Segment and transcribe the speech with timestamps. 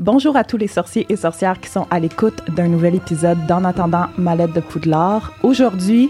[0.00, 3.64] Bonjour à tous les sorciers et sorcières qui sont à l'écoute d'un nouvel épisode d'En
[3.64, 5.34] attendant ma lettre de Poudlard.
[5.42, 6.08] Aujourd'hui,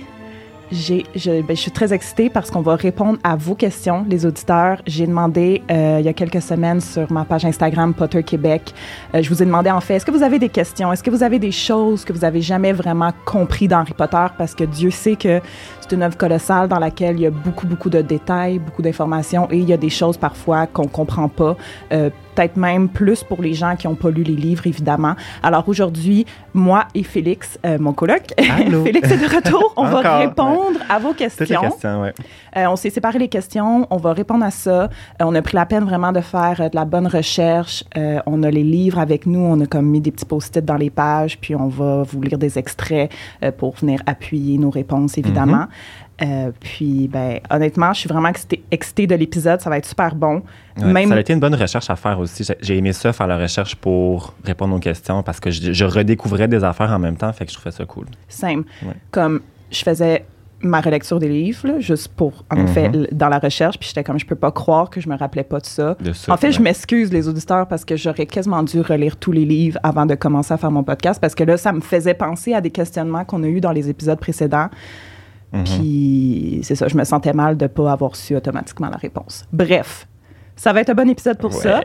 [0.71, 4.81] je, ben, je suis très excitée parce qu'on va répondre à vos questions, les auditeurs.
[4.87, 8.73] J'ai demandé euh, il y a quelques semaines sur ma page Instagram Potter Québec,
[9.17, 10.93] euh, je vous ai demandé en fait, est-ce que vous avez des questions?
[10.93, 14.27] Est-ce que vous avez des choses que vous avez jamais vraiment compris d'Harry Potter?
[14.39, 15.41] Parce que Dieu sait que
[15.91, 19.49] c'est une œuvre colossale dans laquelle il y a beaucoup, beaucoup de détails, beaucoup d'informations
[19.51, 21.57] et il y a des choses parfois qu'on comprend pas.
[21.93, 25.15] Euh, peut-être même plus pour les gens qui n'ont pas lu les livres, évidemment.
[25.43, 28.33] Alors aujourd'hui, moi et Félix, euh, mon coloc.
[28.39, 29.73] Félix est de retour.
[29.77, 32.03] On va répondre à vos Toutes les questions.
[32.03, 32.15] ouais.
[32.57, 34.85] Euh, on s'est séparé les questions, on va répondre à ça.
[34.85, 34.89] Euh,
[35.21, 37.85] on a pris la peine vraiment de faire de la bonne recherche.
[38.27, 40.91] On a les livres avec nous, on a comme mis des petits post-it dans les
[40.91, 43.11] pages, puis on va vous lire des extraits
[43.59, 45.67] pour venir appuyer nos réponses, évidemment.
[46.23, 49.61] Euh, puis, ben, honnêtement, je suis vraiment excitée, excitée de l'épisode.
[49.61, 50.43] Ça va être super bon.
[50.79, 52.47] Ouais, Même Ça a été une bonne recherche à faire aussi.
[52.61, 56.49] J'ai- aimé ça, faire la recherche pour répondre aux questions parce que je, je redécouvrais
[56.49, 58.07] des affaires en même temps, fait que je trouvais ça cool.
[58.29, 58.69] simple.
[58.83, 58.93] Ouais.
[59.11, 60.25] Comme je faisais
[60.63, 64.05] ma relecture des livres, là, juste pour, en effet, l- dans la recherche, puis j'étais
[64.05, 65.97] comme, je peux pas croire que je me rappelais pas de ça.
[66.01, 69.33] De ça, En fait, je m'excuse, les auditeurs, parce que j'aurais quasiment dû relire tous
[69.33, 72.13] les livres avant de commencer à faire mon podcast, parce que là, ça me faisait
[72.13, 74.69] penser à des questionnements qu'on a eus dans les épisodes précédents.
[75.53, 75.65] Mhm.
[75.65, 79.45] Puis, c'est ça, je me sentais mal de pas avoir su automatiquement la réponse.
[79.53, 80.07] Bref,
[80.57, 81.81] ça va être un bon épisode pour ça.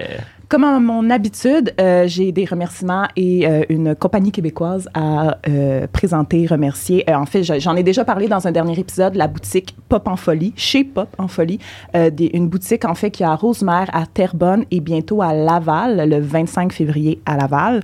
[0.47, 5.87] Comme à mon habitude, euh, j'ai des remerciements et euh, une compagnie québécoise à euh,
[5.91, 7.03] présenter, remercier.
[7.11, 10.15] En fait, je- j'en ai déjà parlé dans un dernier épisode, la boutique Pop en
[10.17, 11.57] Folie, chez Pop en Folie,
[11.95, 16.07] des- une boutique en fait qui est à Rosemère, à Terrebonne et bientôt à Laval,
[16.07, 17.81] le 25 février à Laval.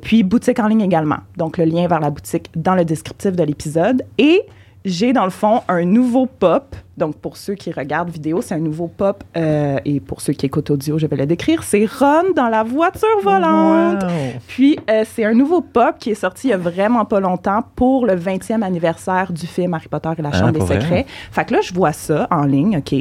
[0.00, 1.18] Puis boutique en ligne également.
[1.36, 4.02] Donc le lien vers la boutique dans le descriptif de l'épisode.
[4.18, 4.42] Et
[4.84, 6.76] j'ai dans le fond un nouveau pop.
[6.96, 9.24] Donc pour ceux qui regardent vidéo, c'est un nouveau pop.
[9.36, 11.62] euh, et pour ceux qui écoutent audio, je vais le décrire.
[11.64, 14.02] C'est Ron dans la voiture volante.
[14.04, 14.10] Wow.
[14.46, 17.64] Puis euh, c'est un nouveau pop qui est sorti il y a vraiment pas longtemps
[17.74, 20.80] pour le 20e anniversaire du film Harry Potter et la Ah, Chambre des vrai?
[20.80, 21.06] Secrets.
[21.32, 22.94] Fait que là, je vois ça en ligne, OK?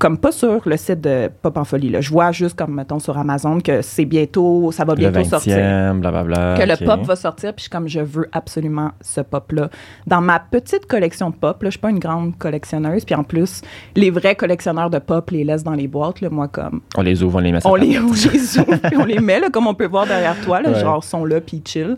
[0.00, 1.90] Comme pas sur le site de Pop en Folie.
[1.90, 2.00] Là.
[2.00, 5.28] Je vois juste comme, mettons, sur Amazon que c'est bientôt, ça va Le bientôt 20e,
[5.28, 6.56] sortir blablabla.
[6.58, 9.70] que le pop va sortir, puis je suis comme je veux absolument ce pop-là.
[10.06, 13.24] Dans ma petite collection de pop, là, je suis pas une grande collectionneuse, puis en
[13.24, 13.62] plus,
[13.96, 17.22] les vrais collectionneurs de pop les laissent dans les boîtes, là, moi comme On les
[17.22, 19.66] ouvre, on les met on les, on les ouvre, puis on les met, là, comme
[19.66, 20.80] on peut voir derrière toi, là, Ouais.
[20.80, 21.94] genre sont là, puis chill.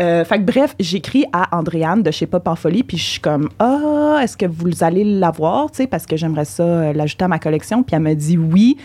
[0.00, 3.20] Euh, fait que bref, j'écris à Andréane de chez Pop en Folie, puis je suis
[3.20, 7.24] comme ah, est-ce que vous allez l'avoir, tu sais, parce que j'aimerais ça euh, l'ajouter
[7.24, 8.76] à ma collection, puis elle me dit oui.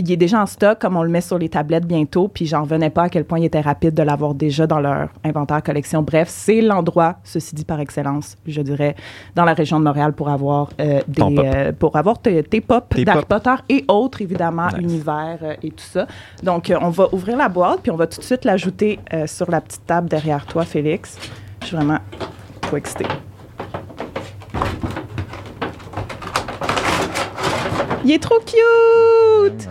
[0.00, 2.62] Il est déjà en stock, comme on le met sur les tablettes bientôt, puis j'en
[2.62, 6.02] revenais pas à quel point il était rapide de l'avoir déjà dans leur inventaire collection.
[6.02, 8.94] Bref, c'est l'endroit, ceci dit par excellence, je dirais,
[9.34, 12.94] dans la région de Montréal pour avoir euh, des, euh, pour avoir tes, tes pop
[12.96, 13.24] d'Harry.
[13.28, 14.78] Potter et autres évidemment, Nice.
[14.78, 16.06] univers euh, et tout ça.
[16.44, 19.50] Donc, euh, on va ouvrir la boîte, puis on va tout de suite l'ajouter sur
[19.50, 21.18] la petite table derrière toi, Félix.
[21.62, 21.98] Je suis vraiment
[22.60, 23.06] trop excitée.
[28.08, 29.68] Il est trop cute!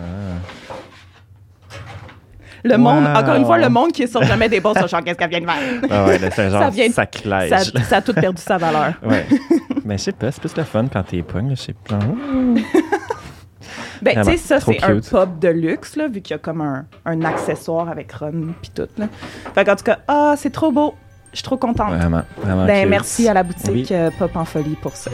[2.62, 5.28] Le monde, encore une fois, le monde qui sort jamais des boîtes, genre, qu'est-ce qu'elle
[5.30, 5.88] vient de faire?
[5.90, 7.50] Ah ouais, c'est genre Ça vient sacrilège.
[7.50, 8.94] Ça, ça a tout perdu sa valeur.
[9.02, 9.26] Ouais.
[9.84, 11.98] Mais je sais pas, c'est plus le fun quand t'es pognes, je sais pas.
[14.00, 16.60] Ben, tu sais, ça, c'est un pop de luxe, là, vu qu'il y a comme
[16.60, 19.06] un, un accessoire avec Ron puis tout, là.
[19.56, 20.94] Fait qu'en tout cas, ah, c'est trop beau.
[21.32, 21.90] Je suis trop contente.
[21.90, 22.64] Vraiment, vraiment.
[22.64, 22.90] Ben, cute.
[22.90, 23.86] merci à la boutique Oui.
[23.90, 25.10] euh, Pop en Folie pour ça.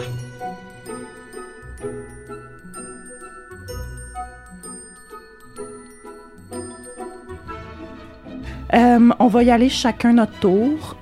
[8.75, 10.97] On va y aller chacun notre tour.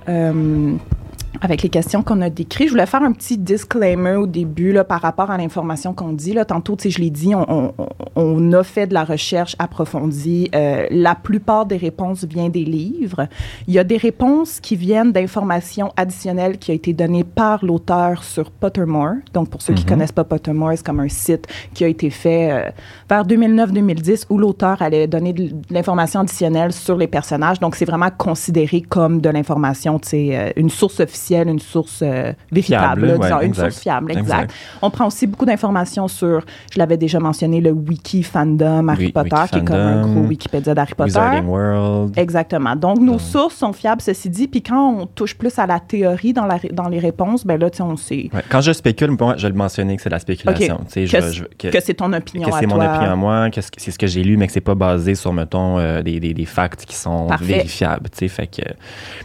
[1.41, 2.67] Avec les questions qu'on a décrites.
[2.67, 6.33] Je voulais faire un petit disclaimer au début là, par rapport à l'information qu'on dit.
[6.33, 6.45] Là.
[6.45, 7.73] Tantôt, tu sais, je l'ai dit, on, on-
[8.15, 10.49] on a fait de la recherche approfondie.
[10.53, 13.27] Euh, la plupart des réponses viennent des livres.
[13.67, 18.23] Il y a des réponses qui viennent d'informations additionnelles qui ont été données par l'auteur
[18.23, 19.15] sur Pottermore.
[19.33, 19.89] Donc, pour ceux qui Mhm.
[19.89, 22.69] connaissent pas Pottermore, c'est comme un site qui a été fait euh,
[23.09, 27.59] vers 2009-2010 où l'auteur allait donner de, de l'information additionnelle sur les personnages.
[27.59, 33.01] Donc, c'est vraiment considéré comme de l'information, euh, une source officielle, une source euh, vérifiable,
[33.01, 33.71] Fiable, là, ouais, disons, une exact.
[33.71, 34.23] source fiable, exact.
[34.43, 34.53] Exact.
[34.81, 36.41] On prend aussi beaucoup d'informations sur,
[36.73, 40.01] je l'avais déjà mentionné, le wiki fandom Harry Oui, Potter, wiki qui est comme un
[40.13, 41.03] gros Wikipédia d'Harry Potter.
[41.19, 42.17] Wizarding World.
[42.17, 42.75] Exactement.
[42.75, 43.21] Donc, nos Donc.
[43.21, 44.47] sources sont fiables, ceci dit.
[44.47, 47.59] Puis quand on touche plus à la théorie dans, la, ré- dans les réponses, ben
[47.59, 48.41] là, tu sais, on sait Ouais.
[48.49, 50.79] Quand je spécule, moi, je le mentionnais que c'est de la spéculation.
[50.93, 53.49] Que, je- je- que- que c'est ton opinion que à c'est mon opinion à moi,
[53.49, 56.19] que c'est ce que j'ai lu, mais que c'est pas basé sur, mettons, euh, des,
[56.19, 57.45] des, des facts qui sont Parfait.
[57.45, 58.09] vérifiables.
[58.13, 58.61] Fait que,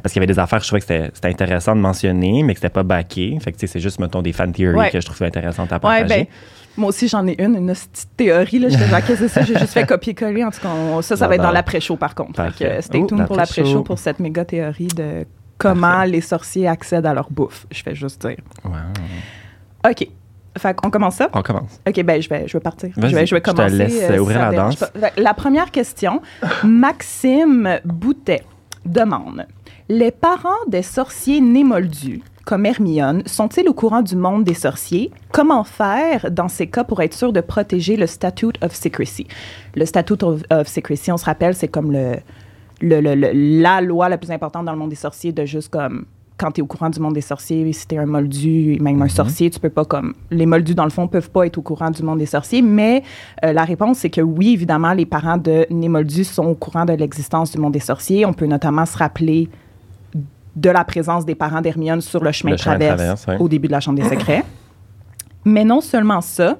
[0.03, 2.69] parce qu'il y avait des affaires je trouvais que c'était intéressant de mais que c'était
[2.73, 3.38] pas backé.
[3.40, 4.90] Fait que c'est juste, mettons, des fan theories Ouais.
[4.90, 6.08] que je trouvais intéressantes à Ouais, partager.
[6.25, 6.26] ben,
[6.76, 8.58] Moi aussi, j'en ai une, une petite théorie.
[8.61, 8.69] Là.
[8.69, 9.43] Je fais, qu'est-ce que c'est ça?
[9.43, 10.44] J'ai juste fait copier-coller.
[10.44, 12.43] En tout cas, on- ça, ça va être dans l'après-show, par contre.
[12.52, 15.25] Fait que, stay tuned pour l'après-show pour cette méga théorie de
[15.56, 17.67] comment les sorciers accèdent à leur bouffe.
[17.73, 18.37] Je fais juste dire.
[18.64, 18.73] Wow.
[19.90, 20.06] OK.
[20.56, 21.29] Fait qu'on commence ça?
[21.35, 21.81] On commence.
[21.87, 22.90] OK, ben je vais, je vais partir.
[22.96, 23.76] Je vais, je vais je te commencer.
[23.76, 24.85] laisse, euh, ouvrir la danse.
[25.17, 26.20] La première question,
[26.64, 28.43] Maxime Boutet
[28.85, 29.46] demande
[29.88, 35.11] Les parents des sorciers nés moldus, comme Hermione, sont-ils au courant du monde des sorciers?
[35.32, 39.26] Comment faire dans ces cas pour être sûr de protéger le Statute of Secrecy?
[39.75, 42.17] Le Statute of, of Secrecy, on se rappelle, c'est comme le,
[42.82, 43.31] le- le- le-
[43.62, 46.05] la loi la plus importante dans le monde des sorciers de juste comme
[46.37, 49.02] quand tu es au courant du monde des sorciers, si tu es un moldu, même
[49.02, 51.62] un sorcier, tu peux pas comme les moldus dans le fond peuvent pas être au
[51.62, 53.02] courant du monde des sorciers, mais
[53.44, 56.85] euh, la réponse c'est que oui, évidemment, les parents de nés moldus sont au courant
[56.85, 58.25] de l'existence du monde des sorciers.
[58.25, 59.49] On peut notamment se rappeler
[60.61, 63.37] de la présence des parents d'Hermione sur le chemin Le de traverse, traverse, ouais.
[63.39, 64.45] au début de la Chambre des secrets.
[65.45, 66.59] Mais non seulement ça,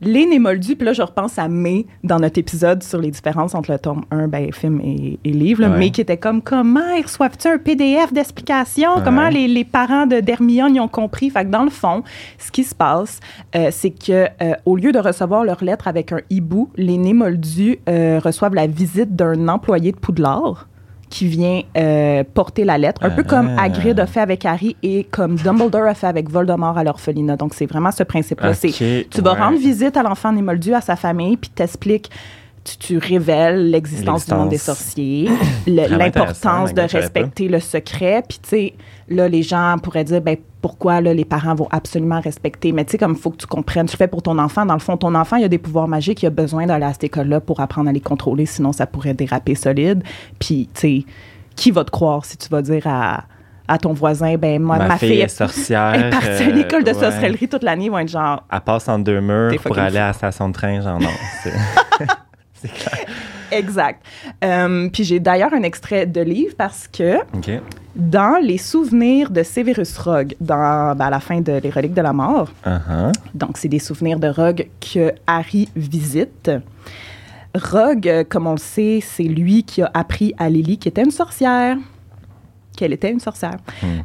[0.00, 3.72] les Némoldus, puis là, je repense à May dans notre épisode sur les différences entre
[3.72, 5.62] le tome 1, ben, film et, et livre.
[5.62, 5.78] Là, Ouais.
[5.78, 8.90] May qui était comme comment ils reçoivent-ils un PDF d'explication?
[9.04, 11.30] Comment les, les parents de d'Hermione y ont compris?
[11.30, 12.02] Fait que dans le fond,
[12.38, 13.20] ce qui se passe,
[13.54, 17.78] euh, c'est que euh, au lieu de recevoir leur lettre avec un hibou, les Némoldus
[17.88, 20.68] euh, reçoivent la visite d'un employé de Poudlard
[21.10, 23.64] qui vient euh, porter la lettre, un peu comme Ah.
[23.64, 27.36] Hagrid a fait avec Harry et comme Dumbledore a fait avec Voldemort à l'orphelinat.
[27.36, 28.50] Donc, c'est vraiment ce principe-là.
[28.50, 32.10] Ok, C'est tu vas rendre visite à l'enfant Némoldu, à sa famille, puis t'expliques,
[32.64, 35.28] tu, tu révèles l'existence du monde des sorciers,
[35.66, 36.98] l'importance de savais pas.
[36.98, 38.22] respecter le secret.
[38.28, 38.74] Puis, tu sais,
[39.08, 42.72] là, les gens pourraient dire, ben pourquoi là, les parents vont absolument respecter?
[42.72, 44.64] Mais tu sais, comme il faut que tu comprennes, tu fais pour ton enfant.
[44.64, 46.92] Dans le fond, ton enfant, il a des pouvoirs magiques, il a besoin d'aller à
[46.92, 50.02] cette école-là pour apprendre à les contrôler, sinon ça pourrait déraper solide.
[50.38, 51.04] Puis, tu sais,
[51.56, 53.24] qui va te croire si tu vas dire à,
[53.68, 55.94] à ton voisin, ben moi, ma, Ma, fille, est est sorcière.
[55.94, 56.94] est partie à une euh, de ouais.
[56.94, 59.96] sorcellerie toute l'année, ils vont être genre, Elle passe en deux murs pour aller fou.
[59.98, 61.10] à la station de train, genre non.
[62.68, 63.06] c'est-
[63.58, 64.02] Exact.
[64.42, 67.18] Euh, puis j'ai d'ailleurs un extrait de livre parce que
[67.94, 72.00] dans les souvenirs de Severus Rogue, dans, ben, à la fin de Les Reliques de
[72.02, 73.12] la Mort, Uh-huh.
[73.34, 76.50] donc c'est des souvenirs de Rogue que Harry visite.
[77.54, 81.04] Rogue, euh, comme on le sait, c'est lui qui a appris à Lily qu'elle était
[81.04, 81.76] une sorcière.
[82.76, 83.56] Qu'elle était une sorcière.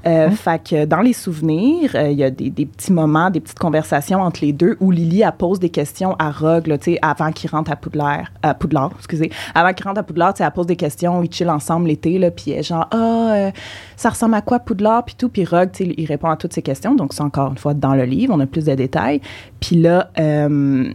[0.05, 3.39] Euh, Fait que dans les souvenirs, euh, il y a des, des petits moments, des
[3.39, 6.91] petites conversations entre les deux où Lily elle pose des questions à Rogue, là, tu
[6.93, 10.39] sais, avant qu'il rentre à Poudlard, à Poudlard, excusez, avant qu'il rentre à Poudlard, tu
[10.39, 12.95] sais, elle pose des questions, ils chillent ensemble l'été, là, puis elle est genre, ah,
[13.33, 13.51] euh,
[13.95, 16.53] ça ressemble à quoi Poudlard, puis tout, puis Rogue, tu sais, il répond à toutes
[16.53, 19.21] ces questions, donc c'est encore une fois dans le livre, on a plus de détails.
[19.59, 20.93] Puis là, euh,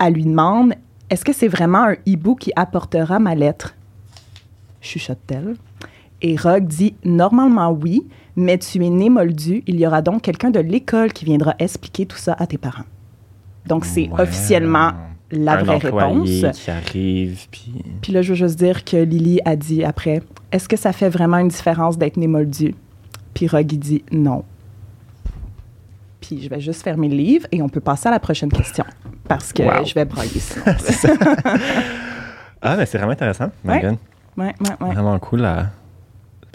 [0.00, 0.74] elle lui demande,
[1.10, 3.74] est-ce que c'est vraiment un hibou qui apportera ma lettre?
[4.80, 5.54] Chuchote-t-elle.
[6.28, 9.62] Et Rogue dit Normalement oui, mais tu es né moldu.
[9.68, 12.82] Il y aura donc quelqu'un de l'école qui viendra expliquer tout ça à tes parents.
[13.66, 14.20] Donc, c'est Ouais.
[14.22, 14.92] officiellement
[15.30, 16.28] la Un vraie réponse.
[16.54, 17.72] qui arrive, puis...
[18.02, 21.08] Puis là, je veux juste dire que Lily a dit après Est-ce que ça fait
[21.08, 22.74] vraiment une différence d'être né moldu?
[23.34, 24.42] Puis Rogue, dit non.
[26.20, 28.84] Puis je vais juste fermer le livre et on peut passer à la prochaine question.
[29.28, 29.84] Parce que Wow.
[29.84, 30.64] je vais brailler sinon.
[32.62, 33.50] Ah, mais c'est vraiment intéressant.
[33.62, 33.96] Megan.
[34.36, 34.94] ouais, ouais, ouais.
[34.94, 35.40] Vraiment cool.
[35.42, 35.66] là.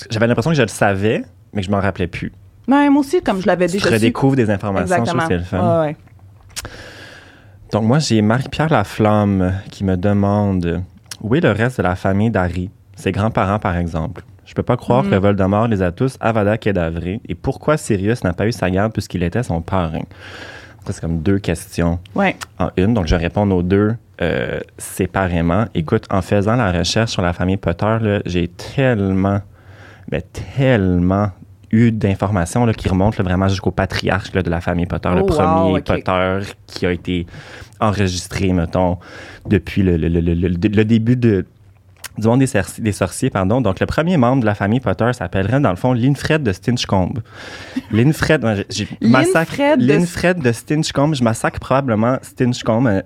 [0.09, 2.31] J'avais l'impression que je le savais, mais que je m'en rappelais plus.
[2.67, 3.93] Ouais, moi aussi, comme je l'avais déjà su.
[3.93, 5.27] redécouvres des informations, je trouve Exactement.
[5.39, 5.81] que c'est le fun.
[5.83, 5.95] Ouais.
[7.71, 10.83] Donc moi, j'ai Marie-Pierre Laflamme qui me demande
[11.21, 14.23] où est le reste de la famille d'Harry, ses grands-parents par exemple?
[14.45, 15.09] Je peux pas croire Mm.
[15.11, 18.91] que Voldemort les a tous avada Kedavra et pourquoi Sirius n'a pas eu sa garde
[18.91, 20.01] puisqu'il était son parrain.
[20.85, 22.35] Ça, c'est comme deux questions Ouais.
[22.59, 25.65] en une, donc je vais répondre aux deux euh, séparément.
[25.73, 29.39] Écoute, en faisant la recherche sur la famille Potter, j'ai tellement,
[30.11, 31.29] mais tellement
[31.71, 35.31] eu d'informations qui remontent là, vraiment jusqu'au patriarche là, de la famille Potter, le Oh,
[35.31, 35.81] wow, premier.
[35.81, 37.25] Potter qui a été
[37.79, 38.97] enregistré, mettons,
[39.47, 41.45] depuis le, le- le- le- le- le début de,
[42.17, 43.29] du monde des, sorci- des sorciers.
[43.29, 43.61] Pardon.
[43.61, 47.19] Donc, le premier membre de la famille Potter s'appellerait, dans le fond, Linfred de Stinchcombe.
[47.91, 51.15] Linfred, j'ai- j'ai- massacre- Linfred de- Linfred de Stinchcombe.
[51.15, 52.87] Je massacre probablement Stinchcombe.
[52.87, 53.01] euh,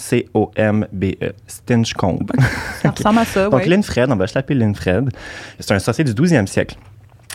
[0.00, 1.32] S-T-I-N-C-H-C-O-M-B-E.
[1.46, 2.30] Stinchcombe.
[2.82, 3.66] Ça ressemble à ça, Donc, ouais.
[3.68, 5.10] Linfred, on va juste l'appeler Linfred.
[5.58, 6.76] C'est un sorcier du 12e siècle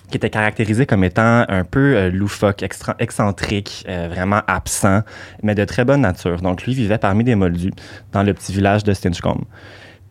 [0.10, 5.02] qui était caractérisé comme étant un peu euh, loufoque, extra- excentrique, euh, vraiment absent,
[5.44, 6.42] mais de très bonne nature.
[6.42, 7.72] Donc, lui vivait parmi des moldus
[8.12, 9.46] dans le petit village de Stinchcombe.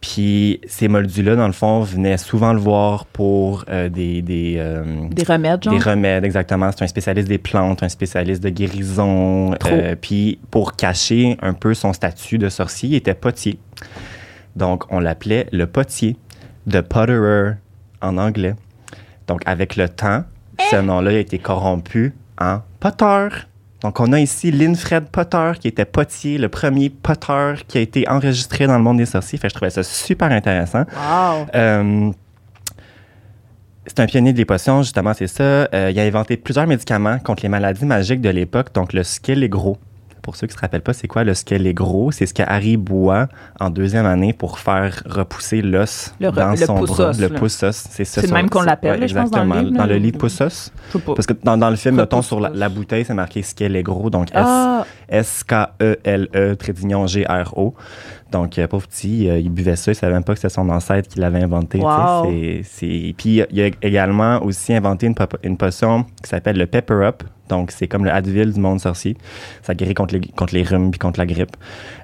[0.00, 4.20] Puis, ces moldus-là, dans le fond, venaient souvent le voir pour euh, des...
[4.20, 5.72] des euh, Des remèdes, genre?
[5.72, 6.70] des remèdes, exactement.
[6.72, 9.54] C'est un spécialiste des plantes, un spécialiste de guérison.
[9.64, 13.58] Euh, puis pour cacher un peu son statut de sorcier, il était potier.
[14.56, 16.16] Donc on l'appelait le potier,
[16.66, 17.54] de potterer
[18.02, 18.54] en anglais.
[19.26, 20.25] Donc avec le temps,
[20.71, 23.28] ce nom-là a été corrompu en Potter.
[23.85, 28.09] Donc, on a ici Linfred Potter, qui était potier, le premier Potter qui a été
[28.09, 29.38] enregistré dans le monde des sorciers.
[29.38, 30.85] Fait que je trouvais ça super intéressant.
[30.97, 31.47] Wow.
[31.54, 32.11] Euh,
[33.87, 35.43] c'est un pionnier des potions, justement, c'est ça.
[35.43, 39.76] Euh, il a inventé plusieurs médicaments contre les maladies magiques de l'époque, donc le gros
[40.25, 41.35] pour ceux qui ne se rappellent pas, c'est quoi le
[41.75, 42.11] gros?
[42.11, 43.28] C'est ce que Harry boit
[43.61, 47.12] en deuxième année pour faire repousser l'os re- dans le son bras.
[47.21, 47.38] Le là.
[47.38, 48.21] poussos, c'est ça.
[48.23, 49.69] C'est même qu'on l'appelle, ouais, je pense, dans le exactement.
[49.71, 50.19] livre, Dans le livre
[50.99, 51.14] sais pas.
[51.14, 53.43] Parce que dans, dans le film, mettons, sur la, bouteille, c'est marqué
[53.83, 57.75] gros donc S- Ah, S-K-E-L-E, trait d'union G-R-O.
[58.35, 60.69] Donc, euh, pauvre petit, euh, il buvait ça, il savait même pas que c'était son
[60.69, 61.79] ancêtre qui l'avait inventé.
[61.79, 62.25] Wow.
[62.25, 67.23] Puis, il a également aussi inventé une, potion qui s'appelle le Pepper Up.
[67.49, 69.17] Donc, c'est comme le Advil du monde sorcier.
[69.62, 71.57] Ça guérit contre les, contre les rhumes puis contre la grippe.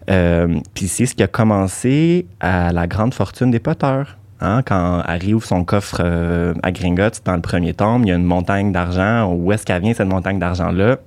[0.08, 4.16] Euh, puis, c'est ce qui a commencé à la grande fortune des poteurs.
[4.40, 8.12] Hein, quand Harry ouvre son coffre euh, à Gringotts dans le premier tome, il y
[8.12, 9.32] a une montagne d'argent.
[9.34, 10.98] Où est-ce qu'elle vient, cette montagne d'argent-là?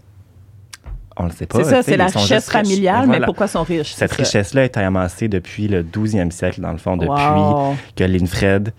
[1.17, 1.60] On le sait pas.
[1.63, 3.93] c'est ça, c'est la richesse familiale, mais pourquoi sont riches?
[3.93, 7.75] Cette richesse-là été amassée depuis le 12e siècle, dans le fond, depuis Wow.
[7.96, 8.74] que Linfred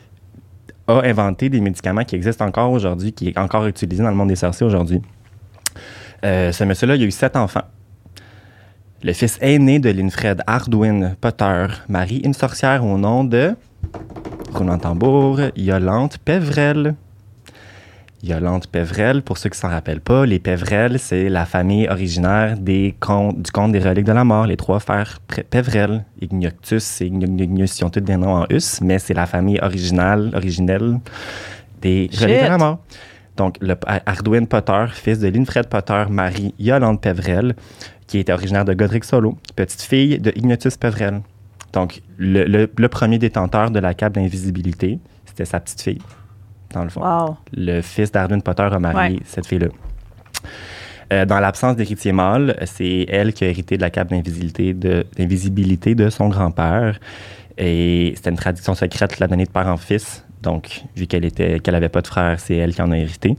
[0.89, 4.29] a inventé des médicaments qui existent encore aujourd'hui, qui est encore utilisé dans le monde
[4.29, 5.01] des sorciers aujourd'hui.
[6.25, 7.63] Euh, ce monsieur-là, il a eu sept enfants.
[9.03, 13.55] Le fils aîné de Linfred, Ardwin Potter, marie une sorcière au nom de,
[14.55, 16.95] roulement de tambour, Yolande Pévrel.
[18.25, 22.95] Yolande Pévrel, pour ceux qui s'en rappellent pas, les Pévrel, c'est la famille originaire des
[22.99, 25.19] contes, du conte des reliques de la mort, les trois frères
[25.51, 29.59] Pévrel, Ignoctus et Ignomius, ils ont tous des noms en us, mais c'est la famille
[29.63, 30.99] originale, originelle
[31.83, 32.21] des Shit.
[32.23, 32.79] reliques de la mort.
[33.37, 33.75] Donc, le,
[34.07, 37.55] Ardwin Potter, fils de Linfred Potter, marie Yolande Pévrel,
[38.07, 41.21] qui était originaire de Godric Solo, petite fille de Ignotus Pévrel.
[41.73, 45.99] Donc, le, le- le premier détenteur de la cape d'invisibilité, c'était sa petite fille,
[46.75, 47.37] dans le fond Wow.
[47.57, 49.23] le fils d'Arden Potter a marié Ouais.
[49.25, 49.69] cette fille-là.
[51.13, 55.07] Euh, dans l'absence d'héritier mâle, c'est elle qui a hérité de la cape d'invisibilité de,
[55.17, 56.99] d'invisibilité de son grand-père.
[57.59, 60.25] Et c'était une tradition secrète la donnée de père en fils.
[60.43, 63.37] Donc, vu qu'elle était qu'elle avait pas de frère, c'est elle qui en a hérité.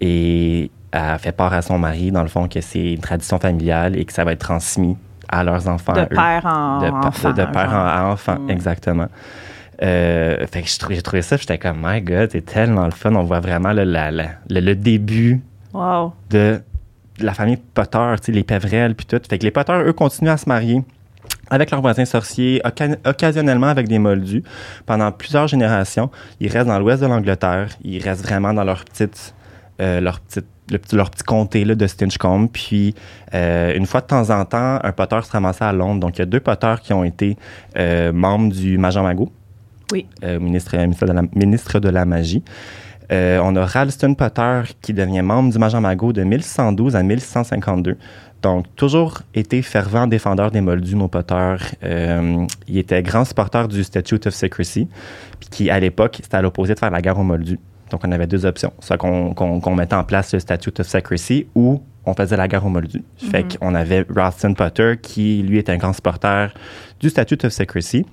[0.00, 3.96] Et a fait part à son mari, dans le fond, que c'est une tradition familiale
[3.98, 4.96] et que ça va être transmis
[5.28, 5.92] à leurs enfants.
[5.92, 7.30] De eux père en de, enfant.
[7.32, 8.50] de- de père en- à enfant, Mm.
[8.50, 9.06] exactement.
[9.82, 13.14] Euh, fait que j'ai trouvé ça, puis j'étais comme, my God, c'est tellement le fun.
[13.14, 15.40] On voit vraiment le, la- la- le, le début
[15.72, 16.12] Wow.
[16.30, 16.60] de
[17.20, 19.20] la famille Potter, tu sais, les Pévrel, puis tout.
[19.28, 20.82] Fait que les Potter, eux, continuent à se marier
[21.50, 22.60] avec leurs voisins sorciers,
[23.06, 24.42] occasionnellement avec des moldus.
[24.86, 27.68] Pendant plusieurs générations, ils restent dans l'ouest de l'Angleterre.
[27.84, 29.34] Ils restent vraiment dans leur petite,
[29.80, 32.50] euh, leur petite le petit, leur petit comté là, de Stinchcombe.
[32.52, 32.94] Puis,
[33.32, 35.98] euh, une fois de temps en temps, un Potter se ramassait à Londres.
[36.00, 37.38] Donc, il y a deux Potters qui ont été
[37.78, 39.32] euh, membres du Major Mago,
[39.92, 40.06] Oui.
[40.24, 42.42] euh, ministre, ministre, de la, ministre de la Magie.
[43.10, 47.96] Euh, on a Ralston Potter qui devient membre du Major Mago de 1612 à 1652.
[48.42, 51.56] Donc, toujours été fervent défendeur des Moldus, nos Potter.
[51.82, 54.88] Euh, il était grand supporter du Statute of Secrecy,
[55.40, 57.58] puis qui, à l'époque, c'était à l'opposé de faire la guerre aux Moldus.
[57.90, 58.72] Donc, on avait deux options.
[58.80, 62.64] Soit qu'on qu'on mettait en place le Statute of Secrecy ou on faisait la guerre
[62.66, 63.02] aux Moldus.
[63.16, 63.48] Fait Mhm.
[63.58, 66.52] qu'on avait Ralston Potter qui, lui, était un grand supporter
[67.00, 68.04] du Statute of Secrecy.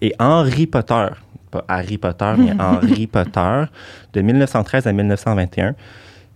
[0.00, 1.06] Et Henry Potter,
[1.50, 3.64] pas Harry Potter, mais Henry Potter,
[4.12, 5.74] de 1913 à 1921,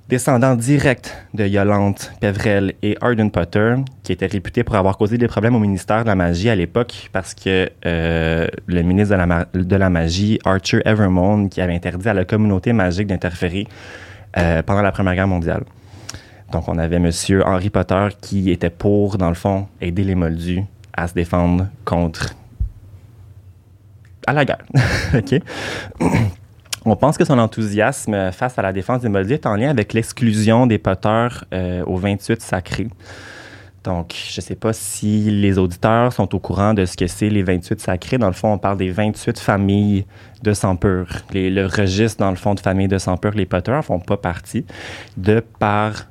[0.09, 3.75] descendant direct de Yolande Pevrel et Arden Potter,
[4.05, 7.11] qui était réputé pour avoir causé des problèmes au ministère de la Magie à l'époque
[7.13, 11.75] parce que euh, le ministre de la, ma- de la Magie, Archer Evermond, qui avait
[11.75, 13.67] interdit à la communauté magique d'interférer
[14.39, 15.65] euh, pendant la Première Guerre mondiale.
[16.53, 20.63] Donc, on avait Monsieur Henry Potter qui était pour, dans le fond, aider les Moldus
[20.97, 22.35] à se défendre contre
[24.27, 24.65] à la guerre.
[25.15, 25.41] OK?
[26.85, 29.93] On pense que son enthousiasme face à la défense des Moldus est en lien avec
[29.93, 32.89] l'exclusion des Potters euh, aux 28 sacrés.
[33.83, 37.29] Donc, je ne sais pas si les auditeurs sont au courant de ce que c'est
[37.29, 38.19] les 28 sacrés.
[38.19, 40.07] Dans le fond, on parle des 28 familles
[40.43, 41.07] de sang pur.
[41.33, 44.01] Les- le registre, dans le fond, de familles de sang pur, les Potters en font
[44.01, 44.65] pas partie,
[45.17, 46.07] de par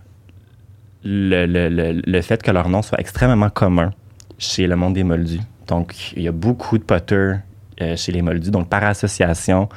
[1.03, 3.91] le, le- le- le fait que leur nom soit extrêmement commun
[4.37, 5.39] chez le monde des Moldus.
[5.67, 7.39] Donc, il y a beaucoup de Potters
[7.81, 8.51] euh, chez les Moldus.
[8.51, 9.69] Donc, par association,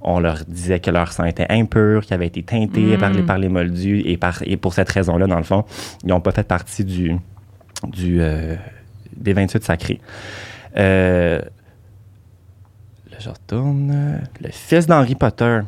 [0.00, 2.98] on leur disait que leur sang était impur, qu'il avait été teinté Mm.
[2.98, 4.02] par, les, par les Moldus.
[4.06, 5.64] Et, par, et pour cette raison-là, dans le fond,
[6.04, 7.16] ils n'ont pas fait partie du,
[7.86, 8.54] du, euh,
[9.16, 10.00] des 28 sacrés.
[10.76, 11.40] Euh,
[13.10, 14.20] là, je retourne.
[14.40, 15.60] Le fils d'Henry Potter,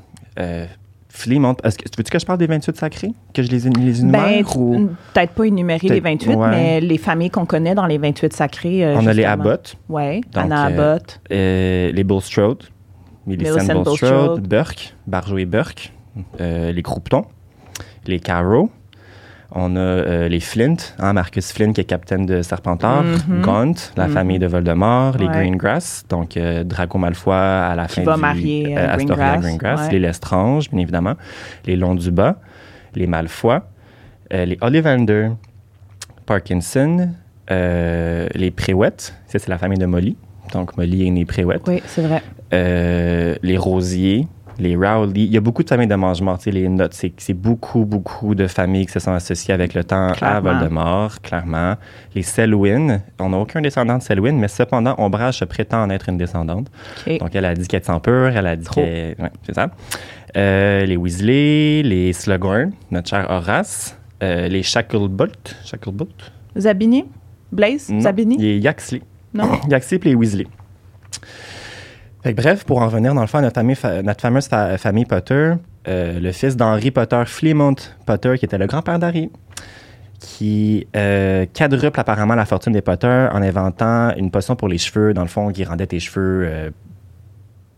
[1.39, 1.65] montre.
[1.67, 3.13] Est-ce que, veux-tu que je parle des 28 sacrés?
[3.35, 3.85] Que je les, les Ben,
[4.27, 4.57] énumère?
[4.57, 4.91] ou...
[5.15, 6.51] peut-être pas énumérer les Peut-être- 28, ouais.
[6.51, 8.85] mais les familles qu'on connaît dans les 28 sacrés.
[8.85, 9.33] euh, On a les justement.
[9.33, 11.21] Abbott, Oui, Anna euh, Abbott.
[11.33, 12.65] euh, les Bulstrode,
[13.27, 14.47] Millicent Bulstrode.
[14.49, 15.93] Burke, Barjo et Burke,
[16.41, 17.25] euh, les Croupetons,
[18.07, 18.71] les Carrow,
[19.53, 23.41] On a euh, les Flint, hein, Marcus Flint qui est capitaine de Serpentard, Mhm.
[23.43, 24.13] Gaunt, la Mhm.
[24.15, 25.27] famille de Voldemort, les.
[25.27, 29.41] Greengrass, donc euh, Draco Malfoy à la Qui fin va du marier, euh, Astoria Greengrass,
[29.43, 29.93] Greengrass, ouais.
[29.93, 31.15] les Lestrange, bien évidemment,
[31.67, 32.37] les Londuba,
[32.95, 33.61] les Malfoy,
[34.33, 35.31] euh, les Ollivander,
[36.27, 37.11] Parkinson,
[37.51, 40.17] euh, les Préouettes, ça c'est la famille de Molly,
[40.53, 42.23] donc Molly est née Préouette, Oui, c'est vrai.
[42.53, 44.27] euh, les Rosiers,
[44.61, 45.23] les Rowley.
[45.25, 46.39] Il y a beaucoup de familles de mange-morts.
[46.39, 49.83] tu sais, Les notes, c'est beaucoup, beaucoup de familles qui se sont associées avec le
[49.85, 50.41] temps à.
[50.41, 51.75] Voldemort, clairement.
[52.15, 56.09] Les Selwyn, on n'a aucun descendant de Selwyn, mais cependant, Ombrage se prétend en être
[56.09, 56.69] une descendante.
[57.07, 59.17] Donc, elle a dit qu'elle est sans peur, elle a dit qu'elle...
[59.19, 59.71] Ouais, c'est ça.
[60.37, 65.57] Euh, les Weasley, les Slughorn, notre cher Horace, euh, les Shacklebolt.
[65.65, 66.33] Shacklebolt?
[66.57, 67.05] Zabini?
[67.51, 67.91] Blaze?
[67.91, 68.37] Non, Zabini?
[68.37, 69.03] Les Yaxley.
[69.35, 69.51] Non?
[69.69, 70.47] Yaxley et les Weasley.
[72.23, 75.53] Fait bref, pour en revenir dans le fond à notre, fameuse fa- famille Potter,
[75.89, 79.31] euh, le fils d'Henry Potter, Fleamont Potter, qui était le grand-père d'Harry,
[80.19, 85.15] qui euh, quadruple apparemment la fortune des Potter en inventant une potion pour les cheveux,
[85.15, 86.71] dans le fond, qui rendait tes cheveux euh,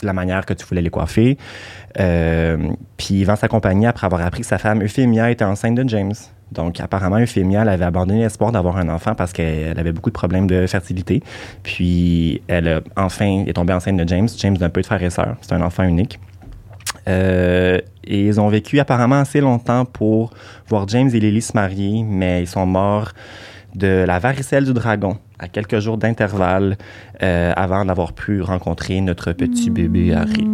[0.00, 1.38] de la manière que tu voulais les coiffer.
[1.94, 5.88] Puis il vend sa compagnie après avoir appris que sa femme Euphemia était enceinte de
[5.88, 6.14] James.
[6.52, 10.14] Donc apparemment, Euphemia, elle avait abandonné l'espoir d'avoir un enfant parce qu'elle avait beaucoup de
[10.14, 11.23] problèmes de fertilité.
[11.62, 14.28] Puis elle a enfin est tombée enceinte de James.
[14.38, 15.37] James d'un peu de frère et sœur.
[15.40, 16.18] C'est un enfant unique.
[17.09, 20.32] Euh, et ils ont vécu apparemment assez longtemps pour
[20.68, 23.12] voir James et Lily se marier, mais ils sont morts
[23.75, 26.76] de la varicelle du dragon à quelques jours d'intervalle
[27.23, 30.47] euh, avant d'avoir pu rencontrer notre petit bébé Harry.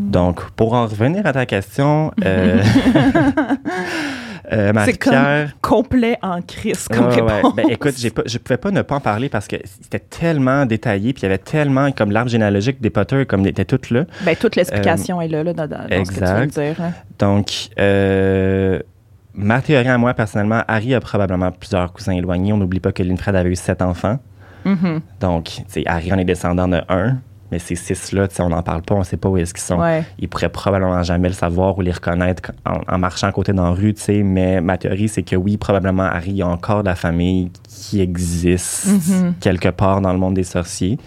[0.00, 2.62] Donc, pour en revenir à ta question, euh,
[4.52, 5.54] euh, Marie-Pierre...
[5.60, 7.32] Complet en crise comme Ouais, ouais.
[7.36, 7.54] réponse.
[7.56, 11.12] Ben, écoute, pas, je pouvais pas ne pas en parler parce que c'était tellement détaillé,
[11.12, 14.04] puis il y avait tellement, comme l'arbre généalogique des Potter, comme était toute là.
[14.24, 16.60] Ben, toute l'explication est là, là dans, dans- dans ce que tu viens de exact.
[16.76, 16.84] dire.
[16.84, 16.92] hein.
[17.18, 18.78] Donc, euh,
[19.34, 22.52] ma théorie à moi, personnellement, Harry a probablement plusieurs cousins éloignés.
[22.52, 24.18] On n'oublie pas que Linfred avait eu sept enfants.
[24.64, 25.00] Mhm.
[25.20, 27.18] Donc, tu sais, Harry en est descendant de un,
[27.52, 29.78] mais ces six-là, on n'en parle pas, on ne sait pas où est-ce qu'ils sont.
[29.80, 30.02] Ouais.
[30.18, 33.64] Ils pourraient probablement jamais le savoir ou les reconnaître en, en marchant à côté dans
[33.64, 33.94] la rue.
[34.24, 37.50] Mais ma théorie, c'est que oui, probablement, Harry, il y a encore de la famille
[37.68, 39.34] qui existe Mhm.
[39.40, 40.98] quelque part dans le monde des sorciers.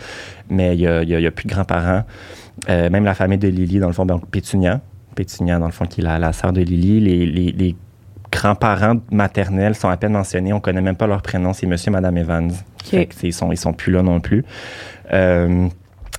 [0.50, 2.04] Mais il n'y a, plus de grands-parents.
[2.70, 4.82] Euh, même la famille de Lily, dans le fond, donc Pétunia.
[5.16, 7.00] Pétunia, dans le fond, qui est la, la sœur de Lily.
[7.02, 7.76] Les, les- les
[8.32, 10.54] grands-parents maternels sont à peine mentionnés.
[10.54, 11.52] On connaît même pas leur prénom.
[11.54, 12.52] C'est Monsieur et Madame Evans.
[12.84, 14.44] Fait que c'est- ils, sont, ils sont plus là non plus.
[15.14, 15.68] Euh,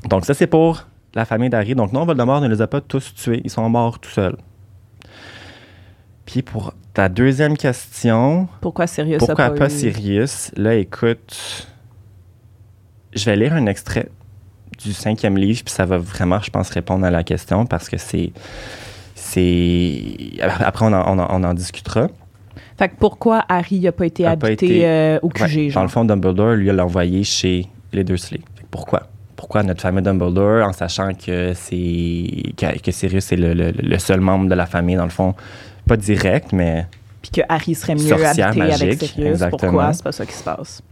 [0.08, 1.74] donc, ça, c'est pour la famille d'Harry.
[1.74, 3.40] Donc, non, Voldemort ne les a pas tous tués.
[3.44, 4.36] Ils sont morts tout seuls.
[6.26, 10.52] Puis, pour ta deuxième question, Pourquoi Sirius pourquoi a pas, pas, eu- Sirius?
[10.56, 11.66] Là, écoute,
[13.14, 14.08] je vais lire un extrait
[14.78, 17.98] du cinquième livre, puis ça va vraiment, je pense, répondre à la question parce que
[17.98, 18.32] c'est.
[19.14, 20.02] c'est
[20.40, 22.08] Après, on en, on en- on en discutera.
[22.78, 25.64] Fait que pourquoi Harry n'a pas été A pas habité été- euh, au QG, Ouais,
[25.66, 25.82] dans genre?
[25.82, 28.40] le fond, Dumbledore, lui, l'a envoyé chez les Dursley.
[28.56, 29.02] Fait que Pourquoi?
[29.50, 33.98] Pourquoi notre fameux Dumbledore, en sachant que c'est que, que Sirius est le, le- le
[33.98, 35.34] seul membre de la famille, dans le fond,
[35.88, 36.86] pas direct, mais
[37.20, 39.26] Puis que Harry serait mieux habité avec magique, Sirius.
[39.30, 39.58] exactement.
[39.72, 39.92] Pourquoi?
[39.92, 40.82] C'est pas ça qui se passe.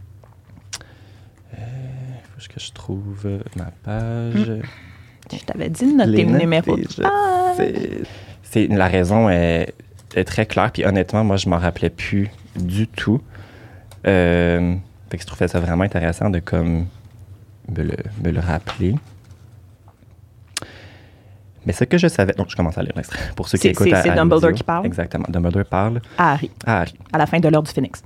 [1.53, 4.51] faut que je trouve ma page?
[5.31, 8.05] Je t'avais dit de noter le numéro de page.
[8.43, 9.73] C'est la raison est,
[10.15, 10.73] est très claire.
[10.73, 13.21] Puis honnêtement, moi, je m'en rappelais plus du tout.
[14.05, 14.75] Euh,
[15.09, 16.87] fait que je trouvais ça vraiment intéressant de comme
[17.75, 18.95] me le, me le rappeler.
[21.65, 23.19] Mais ce que je savais, donc je commence à lire l'extrait.
[23.35, 24.85] Pour ceux qui écoutent c'est- à Dumbledore qui parle?
[24.85, 25.25] Exactement.
[25.29, 26.93] Dumbledore parle À Harry, à Harry.
[27.11, 28.01] à la fin de l'heure du Phoenix.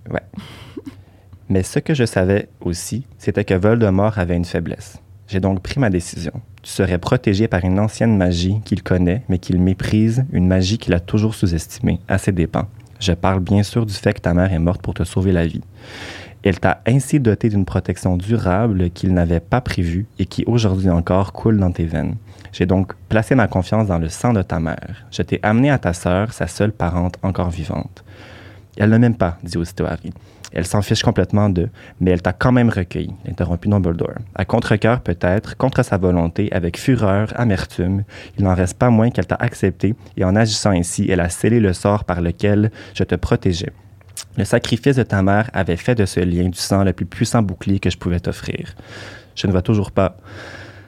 [1.50, 4.98] Mais ce que je savais aussi, c'était que Voldemort avait une faiblesse.
[5.28, 6.34] J'ai donc pris ma décision.
[6.64, 10.94] Tu serais protégé par une ancienne magie qu'il connaît, mais qu'il méprise, une magie qu'il
[10.94, 12.68] a toujours sous-estimée, à ses dépens.
[13.00, 15.46] Je parle bien sûr du fait que ta mère est morte pour te sauver la
[15.46, 15.62] vie.
[16.44, 21.32] Elle t'a ainsi doté d'une protection durable qu'il n'avait pas prévue et qui aujourd'hui encore
[21.32, 22.16] coule dans tes veines.
[22.52, 25.06] J'ai donc placé ma confiance dans le sang de ta mère.
[25.10, 28.04] Je t'ai amené à ta sœur, sa seule parente encore vivante.
[28.78, 30.12] Elle ne m'aime pas, dit aussitôt Harry.
[30.52, 34.20] Elle s'en fiche complètement d'eux, mais elle t'a quand même recueilli, interrompit Dumbledore.
[34.36, 38.04] À contre-cœur peut-être, contre sa volonté, avec fureur, amertume,
[38.38, 41.60] il n'en reste pas moins qu'elle t'a accepté, et en agissant ainsi, elle a scellé
[41.60, 43.72] le sort par lequel je te protégeais.
[44.38, 47.42] Le sacrifice de ta mère avait fait de ce lien du sang le plus puissant
[47.42, 48.74] bouclier que je pouvais t'offrir.
[49.36, 50.18] Je ne vois toujours pas.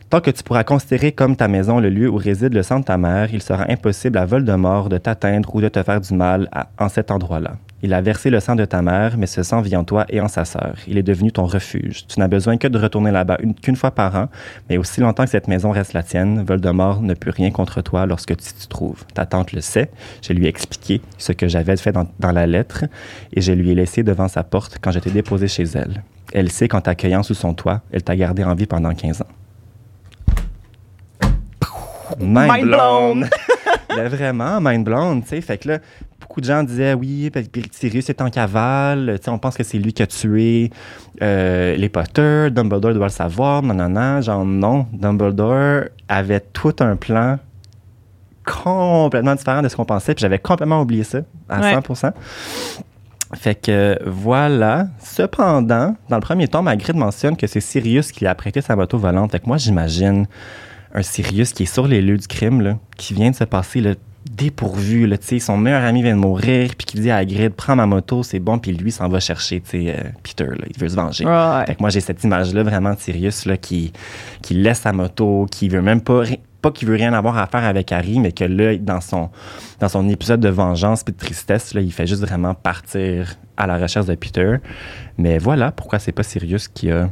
[0.09, 2.85] Tant que tu pourras considérer comme ta maison le lieu où réside le sang de
[2.85, 6.49] ta mère, il sera impossible à Voldemort de t'atteindre ou de te faire du mal
[6.77, 7.55] en cet endroit-là.
[7.85, 10.19] Il a versé le sang de ta mère, mais ce sang vit en toi et
[10.19, 10.73] en sa sœur.
[10.87, 12.07] Il est devenu ton refuge.
[12.07, 14.27] Tu n'as besoin que de retourner là-bas une- qu'une fois par an,
[14.71, 18.07] mais aussi longtemps que cette maison reste la tienne, Voldemort ne peut rien contre toi
[18.07, 19.03] lorsque tu t'y trouves.
[19.13, 19.91] Ta tante le sait.
[20.23, 22.85] Je lui ai expliqué ce que j'avais fait dans, dans la lettre
[23.33, 26.01] et je lui ai laissé devant sa porte quand j'étais déposé chez elle.
[26.33, 29.27] Elle sait qu'en t'accueillant sous son toit, elle t'a gardé en vie pendant 15 ans.
[32.19, 33.29] Mind, Mind blown.
[34.09, 35.41] vraiment, mind blown, tu sais.
[35.41, 35.79] Fait que là,
[36.27, 39.63] beaucoup de gens disaient oui, puis Sirius est en cavale, tu sais, on pense que
[39.63, 40.71] c'est lui qui a tué
[41.21, 44.21] euh, les Potter, Dumbledore doit le savoir, non, non, non.
[44.21, 47.37] Genre, non, Dumbledore avait tout un plan
[48.45, 51.75] complètement différent de ce qu'on pensait, puis j'avais complètement oublié ça, à Ouais.
[51.75, 52.11] 100%.
[53.35, 54.87] Fait que voilà.
[54.99, 58.97] Cependant, dans le premier tome, Hagrid mentionne que c'est Sirius qui a prêté sa moto
[58.97, 59.31] volante.
[59.31, 60.25] Fait que moi, j'imagine
[60.93, 63.81] un Sirius qui est sur les lieux du crime, là, qui vient de se passer
[63.81, 63.91] là,
[64.29, 65.07] dépourvu.
[65.07, 67.75] Là, tu sais, son meilleur ami vient de mourir, puis qui dit à Hagrid, prends
[67.75, 70.45] ma moto, c'est bon, puis lui s'en va chercher tu sais, euh, Peter.
[70.45, 71.25] Là, il veut se venger.
[71.25, 71.65] Ouais.
[71.67, 73.93] Fait que moi, j'ai cette image-là vraiment de Sirius là, qui,
[74.41, 76.23] qui laisse sa moto, qui veut même pas,
[76.61, 79.29] pas qu'il veut rien avoir à faire avec Harry, mais que là, dans son,
[79.79, 83.67] dans son épisode de vengeance puis de tristesse, là, il fait juste vraiment partir à
[83.67, 84.57] la recherche de Peter.
[85.17, 87.09] Mais voilà pourquoi c'est pas Sirius qui a,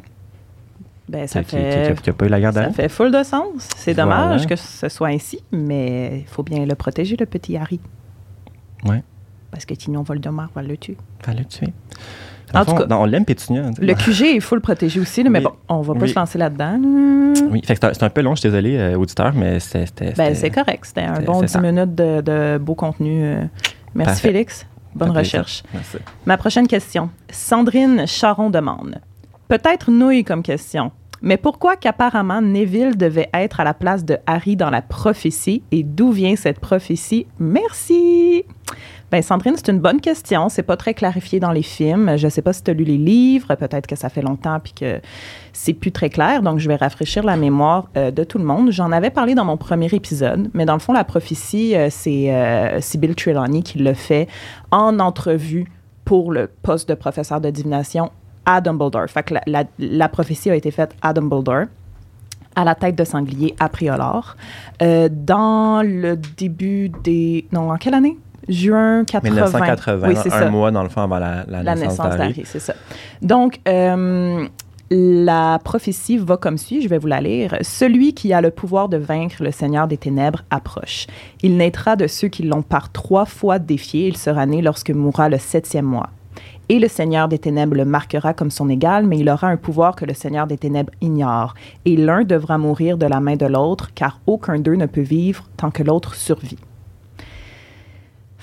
[1.10, 3.68] Ben, ça fait, qui- pas eu la garde ça fait full de sens.
[3.76, 4.24] C'est Voilà.
[4.24, 7.80] dommage que ce soit ainsi, mais il faut bien le protéger, le petit Harry.
[8.86, 9.04] Ouais.
[9.52, 10.98] Parce que sinon, Voldemort va le tuer.
[11.22, 11.74] Fallait le tuer.
[12.56, 13.64] En tout cas, non, on l'aime Pétunia.
[13.80, 15.46] Le QG, il faut le protéger aussi, là, mais Oui.
[15.46, 16.10] bon, on va pas Oui.
[16.10, 16.78] se lancer là-dedans.
[16.82, 17.42] là.
[17.52, 20.14] Oui, c'est un- peu long, je suis désolé, euh, auditeur, mais c'était.
[20.14, 20.86] Ben, c'est correct.
[20.86, 21.62] C'était un bon c'est 10 ça.
[21.62, 23.24] minutes de, de beau contenu.
[23.24, 23.42] euh.
[23.96, 24.28] Merci, Parfait.
[24.30, 24.66] Félix.
[24.96, 25.64] Bonne recherche.
[25.74, 25.98] Merci.
[26.28, 27.10] Ma prochaine question.
[27.32, 29.00] Sandrine Charon demande
[29.54, 34.56] Peut-être nouille comme question, mais pourquoi qu'apparemment Neville devait être à la place de Harry
[34.56, 37.28] dans la prophétie et d'où vient cette prophétie?
[37.38, 38.46] Merci.
[39.12, 40.50] Ben Sandrine, c'est une bonne question.
[40.50, 42.18] C'est pas très clarifié dans les films.
[42.18, 43.54] Je sais pas si tu as lu les livres.
[43.54, 45.00] Peut-être que ça fait longtemps puis que
[45.54, 46.42] c'est plus très clair.
[46.42, 48.72] Donc, je vais rafraîchir la mémoire euh, de tout le monde.
[48.72, 52.34] J'en avais parlé dans mon premier épisode, mais dans le fond, la prophétie, euh, c'est
[52.34, 54.28] euh, Sybil Trelawney qui le fait
[54.72, 55.68] en entrevue
[56.06, 58.10] pour le poste de professeur de divination
[58.46, 59.08] à Dumbledore.
[59.10, 61.66] Fait que la, la- la prophétie a été faite à Dumbledore
[62.56, 64.36] à la tête de sanglier à Priolor.
[64.82, 67.48] Euh, dans le début des...
[67.52, 68.18] Non, en quelle année?
[68.48, 69.30] Juin 80.
[69.34, 72.18] 1980, Oui, c'est un ça mois dans le fond avant la, la, la naissance, naissance
[72.18, 72.74] d'Harry, c'est ça.
[73.22, 74.46] Donc, euh,
[74.92, 77.58] la prophétie va comme suit, je vais vous la lire.
[77.62, 81.08] Celui qui a le pouvoir de vaincre le Seigneur des Ténèbres approche.
[81.42, 84.08] Il naîtra de ceux qui l'ont par trois fois défié.
[84.10, 86.10] Il sera né lorsque mourra le septième mois.
[86.70, 89.96] Et le Seigneur des Ténèbres le marquera comme son égal, mais il aura un pouvoir
[89.96, 91.54] que le Seigneur des Ténèbres ignore.
[91.86, 95.44] Et l'un devra mourir de la main de l'autre, car aucun d'eux ne peut vivre
[95.58, 96.58] tant que l'autre survit.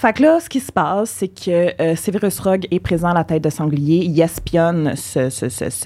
[0.01, 3.15] Fait que là, ce qui se passe, c'est que euh, Severus Rogue est présent à
[3.15, 4.03] la tête de sanglier.
[4.07, 4.95] Il espionne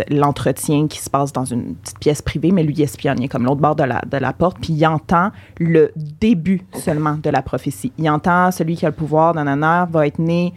[0.08, 3.18] l'entretien qui se passe dans une petite pièce privée, mais lui, il espionne.
[3.18, 6.62] Il est comme l'autre bord de la, de la porte, puis il entend le début
[6.74, 7.92] seulement de la prophétie.
[7.98, 10.54] Il entend celui qui a le pouvoir, nanana, va être né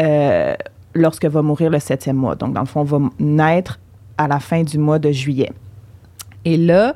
[0.00, 0.54] euh,
[0.94, 2.34] lorsque va mourir le septième mois.
[2.34, 3.78] Donc, dans le fond, va naître
[4.16, 5.52] à la fin du mois de juillet.
[6.44, 6.94] Et là,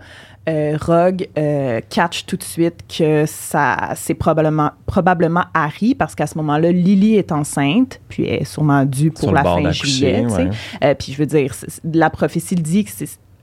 [0.48, 6.26] euh, Rogue euh, catch tout de suite que ça, c'est probablement, probablement Harry, parce qu'à
[6.26, 10.26] ce moment-là, Lily est enceinte, puis elle est sûrement due pour Sur la fin juillet.
[10.26, 10.50] ouais.
[10.82, 12.90] Euh, puis je veux dire, la prophétie dit que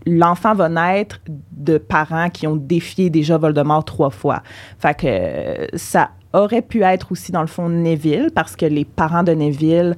[0.06, 4.44] l'enfant va naître de parents qui ont défié déjà Voldemort trois fois.
[4.80, 8.86] Fait que euh, ça aurait pu être aussi, dans le fond, Neville, parce que les
[8.86, 9.96] parents de Neville,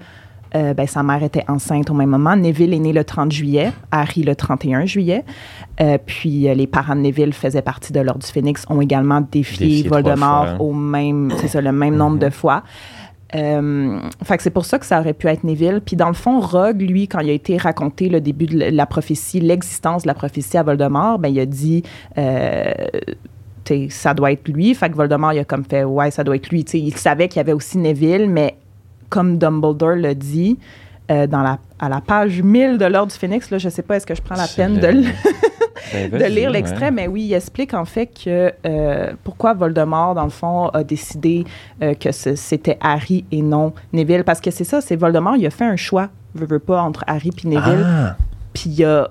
[0.55, 2.35] euh, ben, sa mère était enceinte au même moment.
[2.35, 5.23] Neville est né le 30 juillet, Harry le 31 juillet.
[5.79, 9.21] Euh, puis euh, les parents de Neville faisaient partie de l'Ordre du Phénix, ont également
[9.21, 12.63] défié, Voldemort au même, c'est ça, le même nombre de fois.
[13.33, 15.81] Euh, fait que c'est pour ça que ça aurait pu être Neville.
[15.85, 18.85] Puis dans le fond, Rogue, lui, quand il a été raconté le début de la-
[18.85, 21.81] prophétie, l'existence de la prophétie à Voldemort, ben il a dit,
[22.17, 22.73] euh,
[23.89, 24.73] ça doit être lui.
[24.75, 26.65] Fait que Voldemort, il a comme fait, ouais, ça doit être lui.
[26.65, 28.55] T'sais, il savait qu'il y avait aussi Neville, mais
[29.11, 30.57] comme Dumbledore le dit,
[31.11, 33.97] euh, dans la, à la page 1000 de l'Ordre du Phénix, là, je sais pas,
[33.97, 35.03] est-ce que je prends la peine de
[35.93, 36.53] Ben, de lire ouais.
[36.53, 40.83] l'extrait, mais oui, il explique en fait que euh, pourquoi Voldemort, dans le fond, a
[40.85, 41.43] décidé
[41.81, 44.23] euh, que c'était Harry et non Neville.
[44.23, 47.03] Parce que c'est ça, c'est Voldemort, il a fait un choix, veut, veut pas, entre
[47.07, 47.83] Harry et Neville.
[47.85, 48.15] Ah,
[48.53, 49.09] Puis il a.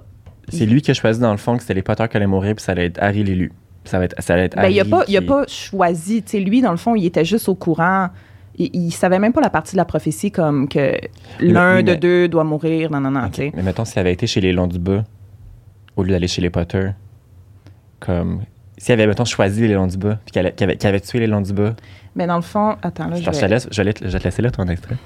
[0.48, 2.54] c'est lui qui a choisi dans le fond que c'était les Potter qui allaient mourir,
[2.54, 3.52] puis ça allait être Harry l'élu.
[3.84, 6.22] Ça va être, ça allait être Ben, il Harry pas, il a qui- pas choisi.
[6.22, 8.08] Tu sais, lui, dans le fond, il était juste au courant.
[8.58, 10.92] Il, il savait même pas la partie de la prophétie comme que
[11.40, 12.90] l'un de deux doit mourir.
[12.90, 13.30] Non, non.
[13.38, 15.04] Mais mettons, s'il avait été chez les Longs du Bas,
[15.96, 16.90] au lieu d'aller chez les Potter,
[18.00, 18.42] comme.
[18.78, 21.42] S'il avait, mettons, choisi les Longs du Bas, puis qu'il avait, avait- tué les Longs
[21.42, 21.74] du Bas,
[22.16, 24.10] Mais dans le fond, attends, là, je je, te vais- laisse, je, vais te- je
[24.10, 24.96] vais te laisser là ton extrait.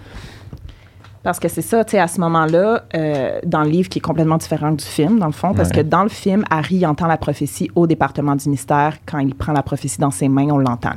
[1.24, 4.02] Parce que c'est ça, tu sais, à ce moment-là, euh, dans le livre qui est
[4.02, 5.76] complètement différent du film, dans le fond, parce Ouais.
[5.76, 8.98] que dans le film, Harry entend la prophétie au département du mystère.
[9.06, 10.92] Quand il prend la prophétie dans ses mains, on l'entend.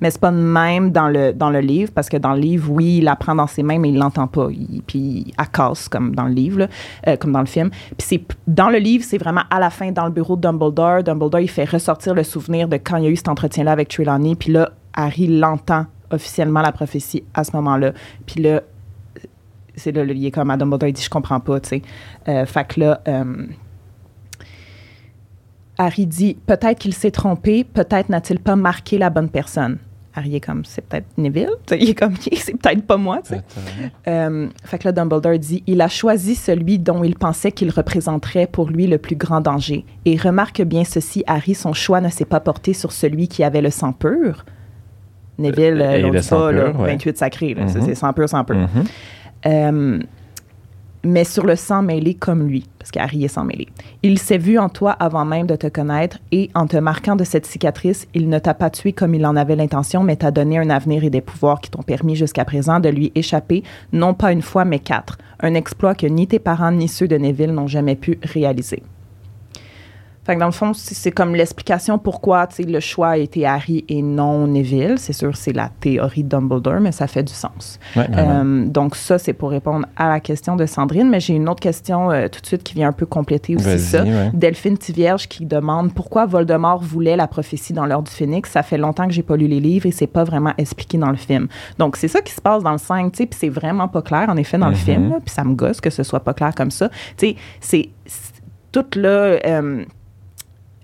[0.00, 2.70] Mais c'est pas de même dans le, dans le livre, parce que dans le livre,
[2.70, 4.48] oui, il la prend dans ses mains, mais il l'entend pas.
[4.86, 6.68] Puis il casse, comme dans le livre,
[7.06, 7.70] euh, comme dans le film.
[7.70, 11.02] Puis c'est dans le livre, c'est vraiment à la fin, dans le bureau de Dumbledore.
[11.02, 13.88] Dumbledore, il fait ressortir le souvenir de quand il y a eu cet entretien-là avec
[13.88, 14.34] Trelawney.
[14.34, 17.92] Puis là, Harry l'entend officiellement la prophétie à ce moment-là.
[18.26, 18.62] Puis là,
[19.76, 21.82] c'est là, il est comme à Dumbledore, il dit Je comprends pas, tu sais.
[22.28, 23.46] Euh, fait que là, euh,
[25.78, 29.78] Harry dit Peut-être qu'il s'est trompé, peut-être n'a-t-il pas marqué la bonne personne.
[30.16, 31.50] Harry est comme C'est peut-être Neville.
[31.72, 33.20] Il est comme C'est peut-être pas moi.
[34.06, 38.46] Euh, fait que là, Dumbledore dit Il a choisi celui dont il pensait qu'il représenterait
[38.46, 39.84] pour lui le plus grand danger.
[40.04, 43.62] Et remarque bien ceci, Harry, son choix ne s'est pas porté sur celui qui avait
[43.62, 44.44] le sang pur.
[45.38, 46.92] Neville, Euh, euh, sang pas, là, pur, ouais.
[46.92, 47.84] 28 sacré, c'est- Mhm.
[47.86, 48.54] c'est sang pur, sang pur.
[48.56, 48.68] Mhm.
[49.46, 49.98] Euh,
[51.04, 53.68] mais sur le sang mêlé comme lui, parce qu'Harry est sang mêlé.
[54.02, 57.24] Il s'est vu en toi avant même de te connaître et en te marquant de
[57.24, 60.58] cette cicatrice, il ne t'a pas tué comme il en avait l'intention, mais t'a donné
[60.58, 63.62] un avenir et des pouvoirs qui t'ont permis jusqu'à présent de lui échapper,
[63.92, 65.18] non pas une fois, mais quatre.
[65.40, 68.82] Un exploit que ni tes parents ni ceux de Neville n'ont jamais pu réaliser.
[70.24, 73.44] Fait que dans le fond, c'est comme l'explication pourquoi tu sais, le choix a été
[73.46, 74.94] Harry et non Neville.
[74.96, 77.78] C'est sûr, c'est la théorie de Dumbledore, mais ça fait du sens.
[77.94, 78.06] Ouais.
[78.16, 81.60] Euh, donc ça, c'est pour répondre à la question de Sandrine, mais j'ai une autre
[81.60, 84.02] question euh, tout de suite qui vient un peu compléter aussi ça.
[84.02, 84.30] ouais.
[84.32, 88.50] Delphine Tivierge qui demande pourquoi Voldemort voulait la prophétie dans l'ordre du Phénix.
[88.50, 91.10] Ça fait longtemps que j'ai pas lu les livres et c'est pas vraiment expliqué dans
[91.10, 91.48] le film.
[91.78, 94.00] Donc c'est ça qui se passe dans le 5, tu sais, puis c'est vraiment pas
[94.00, 94.78] clair en effet dans le Mhm.
[94.78, 96.88] film, puis ça me gosse que ce soit pas clair comme ça.
[97.18, 97.90] Tu sais, c'est
[98.72, 99.08] toute là...
[99.46, 99.84] euh,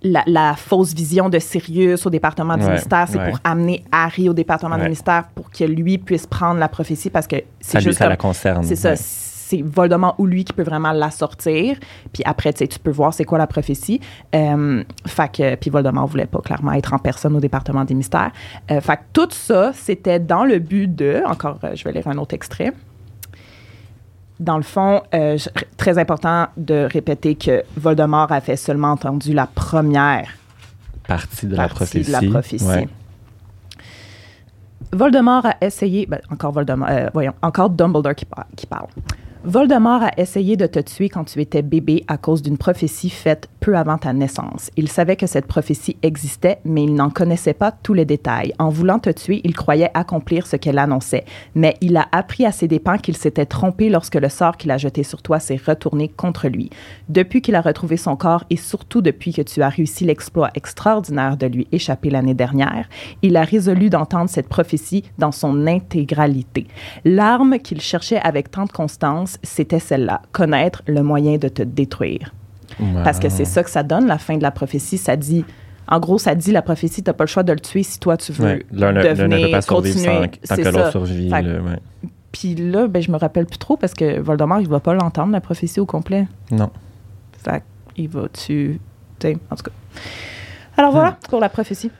[0.02, 3.30] la, la fausse vision de Sirius au département du Ouais, mystère, c'est ouais.
[3.30, 4.88] pour amener Harry au département du Ouais.
[4.88, 8.10] mystère pour que lui puisse prendre la prophétie parce que c'est lui, juste ça comme-
[8.10, 8.62] la concerne.
[8.62, 11.76] c'est ça, c'est Voldemort ou lui qui peut vraiment la sortir.
[12.12, 14.00] Puis après, tu sais, tu peux voir c'est quoi la prophétie.
[14.34, 18.30] Euh, fait que, puis Voldemort voulait pas clairement être en personne au département des mystères.
[18.70, 22.06] Euh, fait que tout ça, c'était dans le but de, encore, euh, je vais lire
[22.06, 22.72] un autre extrait.
[24.40, 25.36] Dans le fond, euh,
[25.76, 30.30] très important de répéter que Voldemort avait seulement entendu la première
[31.06, 32.06] Partie de la prophétie.
[32.06, 32.64] de la prophétie.
[32.64, 32.88] Ouais.
[34.92, 38.86] Voldemort a essayé, ben, encore Voldemort, euh, voyons, encore Dumbledore qui, par- qui parle.
[39.42, 43.48] Voldemort a essayé de te tuer quand tu étais bébé à cause d'une prophétie faite
[43.58, 44.70] peu avant ta naissance.
[44.76, 48.52] Il savait que cette prophétie existait, mais il n'en connaissait pas tous les détails.
[48.58, 51.24] En voulant te tuer, il croyait accomplir ce qu'elle annonçait.
[51.54, 54.76] Mais il a appris à ses dépens qu'il s'était trompé lorsque le sort qu'il a
[54.76, 56.68] jeté sur toi s'est retourné contre lui.
[57.08, 61.38] Depuis qu'il a retrouvé son corps et surtout depuis que tu as réussi l'exploit extraordinaire
[61.38, 62.90] de lui échapper l'année dernière,
[63.22, 66.66] il a résolu d'entendre cette prophétie dans son intégralité.
[67.06, 72.34] L'arme qu'il cherchait avec tant de constance, c'était celle-là, connaître le moyen de te détruire.
[73.04, 74.96] Parce que c'est ça que ça donne, la fin de la prophétie.
[74.96, 75.44] Ça dit,
[75.86, 78.16] en gros, ça dit la prophétie, t'as pas le choix de le tuer si toi
[78.16, 78.66] tu veux Ouais.
[78.72, 80.30] L'un ne devenir, pas continuer.
[80.44, 81.30] sans, tant que l'autre survit.
[82.32, 85.32] Puis là, ben, je me rappelle plus trop parce que Voldemort, il va pas l'entendre,
[85.32, 86.26] la prophétie au complet.
[86.50, 86.70] Non.
[87.42, 87.62] Fait
[87.94, 88.80] qu'il va tu
[89.50, 89.72] en tout cas.
[90.76, 91.90] Alors voilà pour la prophétie.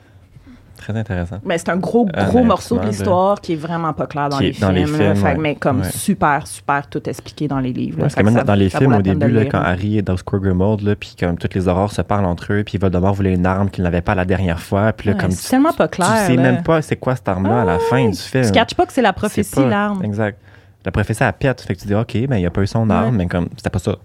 [0.80, 1.36] Très intéressant.
[1.44, 4.30] Mais c'est un gros, gros Honnêtement, morceau de de- l'histoire qui est vraiment pas clair
[4.30, 4.86] dans, les, films, dans les là.
[4.86, 5.36] films, Fait que, ouais.
[5.38, 5.90] mais comme Ouais.
[5.90, 7.98] super, super tout expliqué dans les livres.
[8.00, 9.60] Parce que même dans les films, au début, là, quand.
[9.60, 12.78] Harry est dans Squirglemold, là, puis comme tous les aurores se parlent entre eux, puis
[12.78, 15.72] Voldemort voulait une arme qu'il n'avait pas la dernière fois, puis là, comme c'est tellement
[15.74, 16.08] pas clair.
[16.26, 18.44] tu sais même pas c'est quoi cette arme-là à la Ah fin du film.
[18.46, 20.02] Tu catches pas que c'est la prophétie, l'arme.
[20.02, 20.38] Exact.
[20.84, 21.60] La prophétie, elle pète.
[21.60, 23.68] Fait que tu dis, OK, ben, il a pas eu son arme, mais comme, c'était
[23.68, 23.96] pas ça.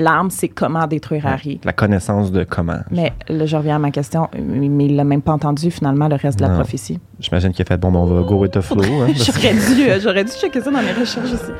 [0.00, 1.60] L'arme, c'est comment détruire Harry.
[1.64, 2.78] La connaissance de comment.
[2.92, 6.14] Mais là, je reviens à ma question, mais il l'a même pas entendu finalement le
[6.14, 6.54] reste de la Non.
[6.54, 7.00] prophétie.
[7.18, 8.80] J'imagine qu'il a fait, bon, ben, on va go with the flow.
[9.02, 11.50] hein, J'aurais dû, euh, j'aurais dû checker ça dans mes recherches aussi.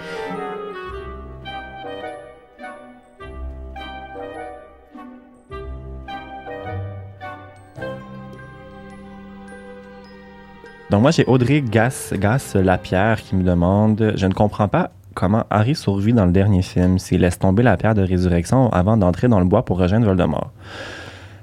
[10.90, 15.44] Donc moi, j'ai Audrey Gas, Gas Lapierre qui me demande, je ne comprends pas comment
[15.50, 19.26] Harry survit dans le dernier film s'il laisse tomber la pierre de résurrection avant d'entrer
[19.26, 20.52] dans le bois pour rejoindre Voldemort.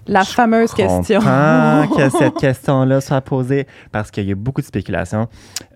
[0.07, 1.19] La fameuse question.
[1.97, 5.27] que cette question-là soit posée parce qu'il y a beaucoup de spéculations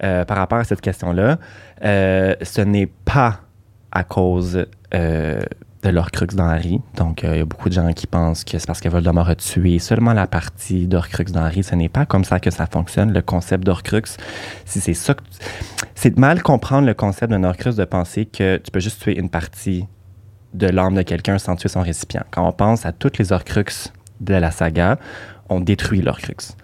[0.01, 1.39] euh, par rapport à cette question-là.
[1.83, 3.41] Euh, ce n'est pas
[3.91, 5.41] à cause euh,
[5.83, 6.81] de l'Orcrux Harry.
[6.95, 9.29] Donc, euh, il y a beaucoup de gens qui pensent que c'est parce que Voldemort
[9.29, 11.63] a tué seulement la partie d'Orcrux Harry.
[11.63, 14.17] Ce n'est pas comme ça que ça fonctionne, le concept d'Orcrux.
[14.65, 15.15] Si c'est ça
[15.95, 19.17] C'est de mal comprendre le concept d'un Horcrux de penser que tu peux juste tuer
[19.17, 19.85] une partie
[20.53, 22.23] de l'âme de quelqu'un sans tuer son récipient.
[22.31, 24.97] Quand on pense à toutes les Horcruxes de la saga,
[25.47, 26.55] on détruit l'Horcrux.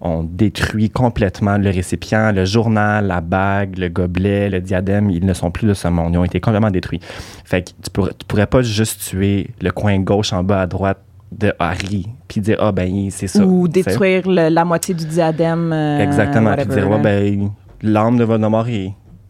[0.00, 5.10] On détruit complètement le récipient, le journal, la bague, le gobelet, le diadème.
[5.10, 6.14] Ils ne sont plus de ce monde.
[6.14, 7.00] Ils ont été complètement détruits.
[7.44, 10.66] Fait que tu, pourrais, tu pourrais pas juste tuer le coin gauche en bas à
[10.66, 10.98] droite
[11.32, 13.44] de Harry puis dire ah ben c'est ça.
[13.44, 15.72] Ou détruire le- la moitié du diadème.
[15.72, 16.54] euh, Exactement.
[16.56, 17.50] Puis dire, ouais, ben,
[17.82, 18.66] l'âme de Voldemort,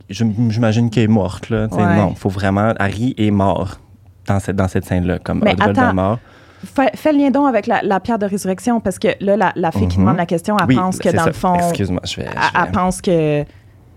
[0.08, 1.50] j'imagine qu'elle est morte.
[1.50, 1.66] Là.
[1.70, 1.96] Ouais.
[1.96, 2.72] Non, faut vraiment.
[2.78, 3.78] Harry est mort
[4.26, 6.18] dans cette, dans cette scène-là, comme Mais attends, Voldemort.
[6.64, 9.52] Fais, fais le lien donc avec la, la pierre de résurrection, parce que là, la,
[9.56, 10.04] la fille qui Mhm.
[10.04, 11.26] demande la question, elle Oui, pense que dans ça.
[11.26, 12.26] le fond, elle, Excuse-moi, je vais.
[12.26, 13.44] je elle vais- pense que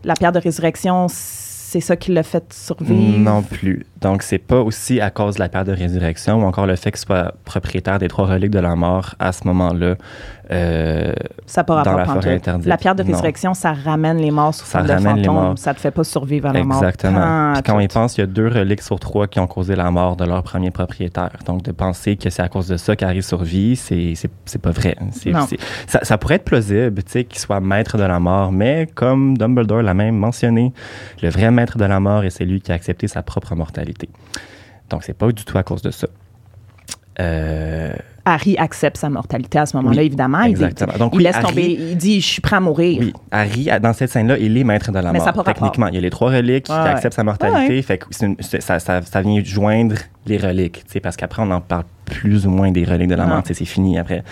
[0.06, 1.08] la pierre de résurrection,
[1.74, 3.18] c'est ça qui l'a fait survivre?
[3.20, 3.86] Non plus.
[4.02, 6.92] Donc, c'est pas aussi à cause de la perte de résurrection ou encore le fait
[6.92, 9.96] qu'il soit propriétaire des trois reliques de la mort à ce moment-là.
[10.52, 11.14] Euh,
[11.46, 12.68] Ça pas dans la forêt interdite.
[12.68, 13.12] La pierre de Non.
[13.12, 15.58] résurrection, ça ramène les morts sous forme de morts.
[15.58, 16.78] Ça te fait pas survivre à la mort.
[16.84, 17.54] Exactement.
[17.54, 19.76] Puis quand on y pense, il y a deux reliques sur trois qui ont causé
[19.76, 21.32] la mort de leur premier propriétaire.
[21.46, 24.72] Donc, de penser que c'est à cause de ça qu'Harry survit, c'est, c'est, c'est pas
[24.72, 24.98] vrai.
[25.12, 25.46] C'est- Non.
[25.48, 25.58] c'est-
[25.88, 29.38] ça, ça pourrait être plausible, tu sais, qu'il soit maître de la mort, mais comme
[29.38, 30.74] Dumbledore l'a même mentionné,
[31.22, 34.10] le vrai maître de la mort est celui qui a accepté sa propre mortalité.
[34.90, 36.08] Donc, c'est pas du tout à cause de ça.
[37.20, 37.94] Euh,
[38.26, 40.42] Harry accepte sa mortalité à ce moment-là, Oui, évidemment.
[40.44, 40.98] Il, dit- exactement.
[40.98, 41.78] Donc, il oui, laisse Harry- tomber.
[41.80, 42.98] Il dit Je suis prêt à mourir.
[43.02, 45.28] Oui, Harry, dans cette scène-là, il est maître de la Mais mort.
[45.28, 45.44] ça pas.
[45.44, 46.78] Techniquement, il y a les trois reliques qui ouais.
[46.78, 47.76] acceptent sa mortalité.
[47.76, 49.96] Ouais, Fait que c'est une- c'est- ça, ça, ça vient joindre
[50.26, 53.16] les reliques, tu sais, parce qu'après, on en parle plus ou moins des reliques de
[53.16, 53.42] la mort.
[53.46, 54.24] C'est fini après.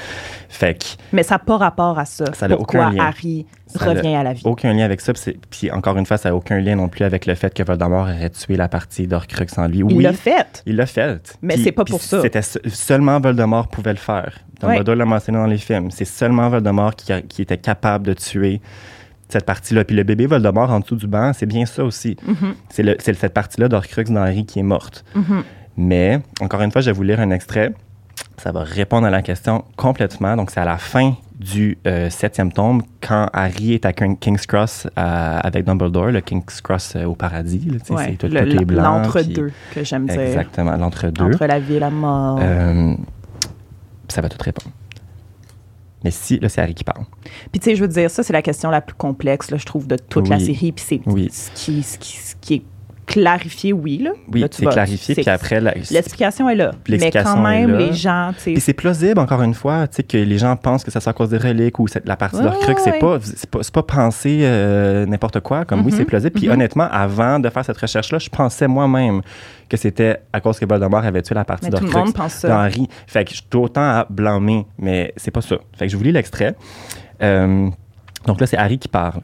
[0.50, 2.26] Fait que Mais ça n'a pas rapport à ça.
[2.34, 3.04] Ça n'a Pourquoi aucun lien.
[3.06, 4.42] Harry Ça revient à la vie?
[4.46, 5.14] aucun lien avec ça.
[5.50, 8.02] Puis, encore une fois, ça n'a aucun lien non plus avec le fait que Voldemort
[8.04, 9.80] aurait tué la partie d'Orcrux en lui.
[9.80, 10.62] Il oui, l'a fait.
[10.66, 11.38] il l'a fait.
[11.42, 12.22] Mais c'est pas pour ça.
[12.22, 14.38] C'était se- seulement Voldemort pouvait le faire.
[14.60, 15.90] Dumbledore l'a mentionné dans les films.
[15.92, 18.62] C'est seulement Voldemort qui, a- qui était capable de tuer
[19.30, 19.86] cette partie-là.
[19.86, 22.18] Puis le bébé Voldemort en dessous du banc, c'est bien ça aussi.
[22.28, 25.06] Mhm, C'est cette partie-là d'Orcrux dans Harry qui est morte.
[25.16, 25.44] mhm.
[25.78, 27.74] Mais, encore une fois, je vais vous lire un extrait.
[28.38, 30.36] Ça va répondre à la question complètement.
[30.36, 34.46] Donc, c'est à la fin du euh, septième tome, quand Harry est à King- King's
[34.46, 37.60] Cross euh, avec Dumbledore, le King's Cross euh, au paradis.
[37.68, 39.00] là, Ouais, c'est tout, le- tout est blanc.
[39.02, 40.20] L'entre-deux, que j'aime dire.
[40.22, 41.24] Exactement, l'entre-deux.
[41.24, 42.40] Entre la vie et la mort.
[44.08, 44.72] Ça va tout répondre.
[46.04, 47.06] Mais si, là, c'est Harry qui parle.
[47.52, 49.66] Puis, tu sais, je veux dire, ça, c'est la question la plus complexe, là, je
[49.66, 50.72] trouve, de toute la série.
[50.72, 51.30] Puis, c'est Oui.
[51.32, 52.64] ce, qui, ce, qui, ce qui est
[53.12, 53.98] clarifié, oui.
[54.00, 54.12] Là.
[54.32, 55.16] Oui, c'est clarifié.
[55.16, 56.72] Puis après, la- L'explication est là.
[56.90, 60.84] Mais quand même, les gens, Puis c'est plausible, encore une fois, que les gens pensent
[60.84, 62.74] que ça soit à cause des reliques ou c'est- la partie Ouais, d'Orcrux.
[62.74, 63.00] ouais, C'est ouais.
[63.00, 65.66] pas, c'est pas, c'est pas penser euh, n'importe quoi.
[65.66, 66.32] Comme oui, Mhm, c'est plausible.
[66.34, 66.54] Puis mhm.
[66.54, 69.22] honnêtement, avant de faire cette recherche-là, je pensais moi-même
[69.70, 71.80] que c'était à cause que Voldemort avait tué la partie dans
[72.30, 72.62] ça.
[72.62, 72.88] Harry.
[73.08, 75.56] Fait que je suis autant à blâmer, mais c'est pas ça.
[75.78, 76.56] Fait que je vous lis l'extrait.
[77.22, 77.70] Euh,
[78.26, 79.22] donc là, c'est Harry qui parle.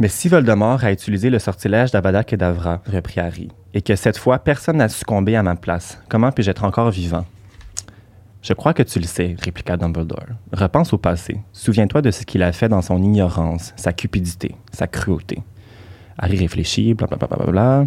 [0.00, 4.38] Mais si Voldemort a utilisé le sortilège d'Avada Kedavra, reprit Harry, et que cette fois
[4.38, 7.24] personne n'a succombé à ma place, comment puis-je être encore vivant?
[8.40, 10.28] Je crois que tu le sais, répliqua Dumbledore.
[10.52, 11.40] Repense au passé.
[11.52, 15.42] Souviens-toi de ce qu'il a fait dans son ignorance, sa cupidité, sa cruauté.
[16.16, 17.26] Harry réfléchit, blablabla.
[17.26, 17.86] Bla, bla, bla, bla.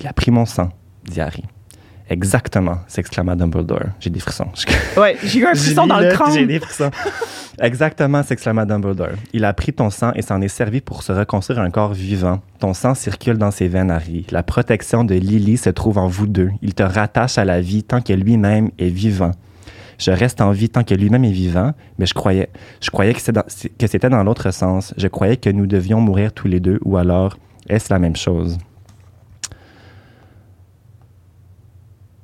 [0.00, 0.70] Il a pris mon sang,
[1.04, 1.44] dit Harry.
[2.10, 3.84] Exactement, s'exclama Dumbledore.
[4.00, 4.48] J'ai des frissons.
[4.96, 6.32] Ouais, j'ai eu un frisson dans le crâne.
[6.32, 6.90] J'ai des frissons.
[7.60, 9.16] Exactement, s'exclama Dumbledore.
[9.32, 12.40] Il a pris ton sang et s'en est servi pour se reconstruire un corps vivant.
[12.58, 14.26] Ton sang circule dans ses veines, Harry.
[14.30, 16.50] La protection de Lily se trouve en vous deux.
[16.60, 19.32] Il te rattache à la vie tant que lui-même est vivant.
[19.98, 22.48] Je reste en vie tant que lui-même est vivant, mais je croyais,
[22.80, 23.20] je croyais que
[23.86, 24.92] c'était dans l'autre sens.
[24.96, 27.36] Je croyais que nous devions mourir tous les deux, ou alors
[27.68, 28.58] est-ce la même chose?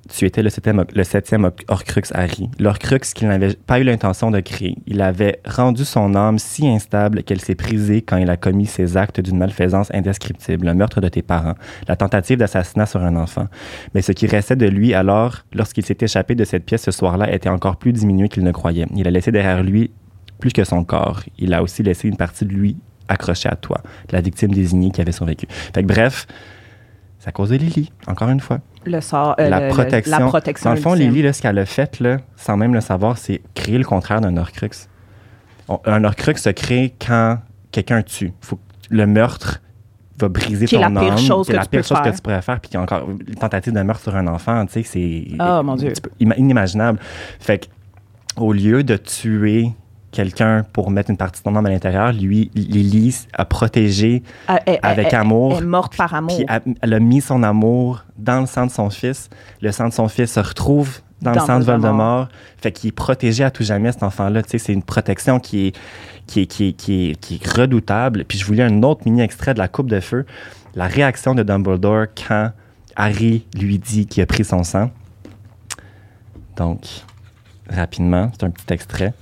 [0.09, 2.49] Tu étais le septième, le septième Or- Horcrux Harry.
[2.59, 4.77] L'Horcrux qu'il n'avait pas eu l'intention de créer.
[4.87, 8.97] Il avait rendu son âme si instable qu'elle s'est brisée quand il a commis ses
[8.97, 11.55] actes d'une malfaisance indescriptible, le meurtre de tes parents,
[11.87, 13.49] la tentative d'assassinat sur un enfant.
[13.94, 17.31] Mais ce qui restait de lui alors, lorsqu'il s'est échappé de cette pièce ce soir-là,
[17.33, 18.87] était encore plus diminué qu'il ne croyait.
[18.97, 19.90] Il a laissé derrière lui
[20.40, 21.21] plus que son corps.
[21.38, 22.77] Il a aussi laissé une partie de lui
[23.09, 25.47] accrochée à toi, la victime désignée qui avait survécu.
[25.49, 26.27] Fait que bref,
[27.33, 30.18] cause de Lily, encore une fois Le sort, euh, la le- protection.
[30.18, 31.11] la protection Dans le fond, ultime.
[31.11, 34.20] Lily, là, ce qu'elle a fait, là, sans même le savoir, c'est créer le contraire
[34.20, 34.70] d'un Horcrux.
[35.68, 37.38] On- un Horcrux se crée quand
[37.70, 38.33] quelqu'un tue.
[38.40, 38.59] Faut
[38.90, 39.61] le meurtre
[40.18, 41.18] va briser Qui ton la pire âme.
[41.18, 42.14] chose c'est que la tu pire chose que faire.
[42.14, 42.61] tu pourrais faire.
[42.61, 45.92] Puis encore, une tentative de meurtre sur un enfant, tu sais, c'est Oh, mon Dieu.
[46.03, 46.98] peu inimaginable.
[47.38, 47.66] Fait que,
[48.37, 49.70] au lieu de tuer
[50.11, 54.61] quelqu'un pour mettre une partie de ton âme à l'intérieur, lui, Lily a protégé Ah,
[54.66, 55.55] elle- avec elle- amour.
[55.59, 56.37] Elle est morte par amour.
[56.37, 59.28] puis elle, elle a mis son amour dans le sang de son fils.
[59.61, 61.80] Le sang de son fils se retrouve dans, le sang de Voldemort.
[61.80, 62.28] Voldemort.
[62.59, 64.43] Fait qu'il est protégé à tout jamais, cet enfant-là.
[64.43, 65.76] Tu sais, c'est une protection qui est,
[66.26, 68.24] qui, est, qui, est, qui, est, qui est redoutable.
[68.24, 70.24] Puis je vous lis un autre mini-extrait de la Coupe de Feu.
[70.74, 72.53] La réaction de Dumbledore quand
[72.97, 74.91] Harry lui dit qu'il a pris son sang.
[76.57, 76.80] Donc,
[77.70, 79.12] rapidement, c'est un petit extrait.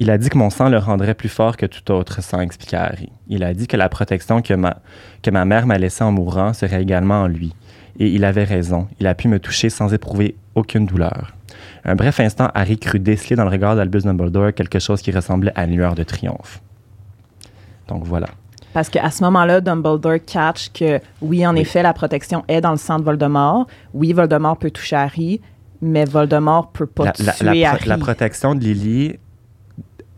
[0.00, 2.82] Il a dit que mon sang le rendrait plus fort que tout autre sang, expliqua
[2.84, 3.10] Harry.
[3.28, 4.76] Il a dit que la protection que ma,
[5.22, 7.52] que ma mère m'a laissée en mourant serait également en lui.
[7.98, 8.86] Et il avait raison.
[9.00, 11.32] Il a pu me toucher sans éprouver aucune douleur.
[11.84, 15.52] Un bref instant, Harry crut déceler dans le regard d'Albus Dumbledore quelque chose qui ressemblait
[15.56, 16.60] à une lueur de triomphe.
[17.88, 18.28] Donc voilà.
[18.72, 21.60] Parce qu'à ce moment-là, Dumbledore catch que oui, en Oui.
[21.62, 23.66] effet, la protection est dans le sang de Voldemort.
[23.94, 25.40] Oui, Voldemort peut toucher Harry,
[25.80, 27.88] mais Voldemort peut pas La, la- la tuer pro- Harry.
[27.88, 29.18] la protection de Lily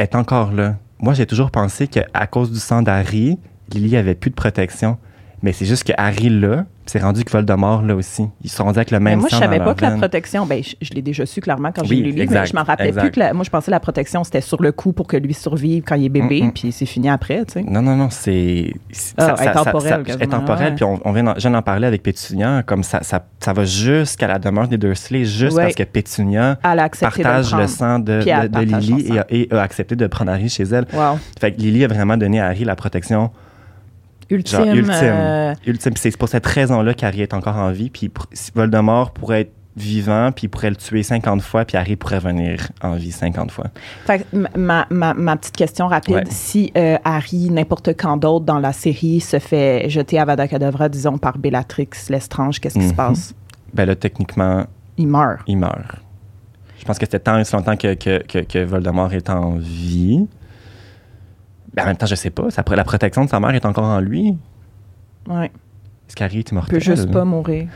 [0.00, 0.76] est encore là.
[0.98, 3.38] Moi, j'ai toujours pensé qu'à cause du sang d'Harry,
[3.72, 4.98] Lily avait plus de protection.
[5.42, 8.24] Mais c'est juste que Harry puis c'est rendu que Voldemort là aussi.
[8.42, 10.62] Ils sont rendus avec le mais même moi, je savais pas que la protection, ben,
[10.62, 12.88] je, je l'ai déjà su clairement quand j'ai lu le livre, mais je m'en rappelais
[12.88, 13.00] exact.
[13.02, 15.16] plus que la- moi, je pensais que la protection, c'était sur le coup pour que
[15.16, 17.62] lui survive quand il est bébé, Mm, puis c'est fini après, tu sais.
[17.62, 18.72] Non, non, non, c'est.
[18.90, 20.74] c'est- Ah, intemporel, quasiment, intemporel, ouais.
[20.74, 23.64] puis on, on vient je viens d'en parler avec Pétunia, comme ça, ça, ça va
[23.64, 25.62] jusqu'à la demeure des Dursley, juste Ouais.
[25.64, 28.20] parce que Pétunia partage le sang de,
[28.64, 30.86] Lily et, a- et a accepté de prendre Harry chez elle.
[30.92, 31.18] Wow.
[31.40, 33.30] Fait que Lily a vraiment donné à Harry la protection
[34.30, 34.58] Ultime.
[34.64, 34.92] Genre, ultime.
[34.94, 35.92] euh, ultime.
[35.96, 37.90] C'est pour cette raison-là qu'Harry est encore en vie.
[37.90, 41.96] Puis pour- Voldemort pourrait être vivant, puis il pourrait le tuer 50 fois, puis Harry
[41.96, 43.66] pourrait venir en vie 50 fois.
[44.04, 44.26] Fait
[44.56, 46.24] ma, ma, ma petite question rapide, Ouais.
[46.28, 50.88] si euh, Harry, n'importe quand d'autre dans la série, se fait jeter à Vada Kedavra,
[50.88, 52.96] disons, par Bellatrix Lestrange, qu'est-ce qui se Mhm.
[52.96, 53.32] passe?
[53.72, 54.66] Ben là, techniquement,
[54.98, 55.40] Il meurt.
[55.46, 55.96] il meurt.
[56.78, 59.52] Je pense que c'était tant et si longtemps que, que, que, que Voldemort est en
[59.56, 60.26] vie.
[61.74, 62.50] Ben, en même temps, je sais pas.
[62.50, 64.36] Ça, la protection de sa mère est encore en lui.
[65.28, 65.46] Ouais.
[66.08, 67.68] Est-ce qu'Harry est Il peut juste pas mourir.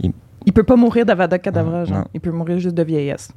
[0.00, 0.12] Il-
[0.46, 0.52] Il...
[0.52, 2.08] peut pas mourir d'Avada Kedavra, Non, genre.
[2.14, 3.30] Il peut mourir juste de vieillesse.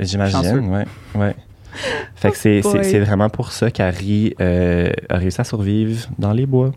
[0.00, 1.36] J'imagine, ouais, ouais.
[2.16, 2.84] Fait que c'est, Oh c'est, boy.
[2.84, 6.72] c'est vraiment pour ça qu'Harry euh, a réussi à survivre dans les bois.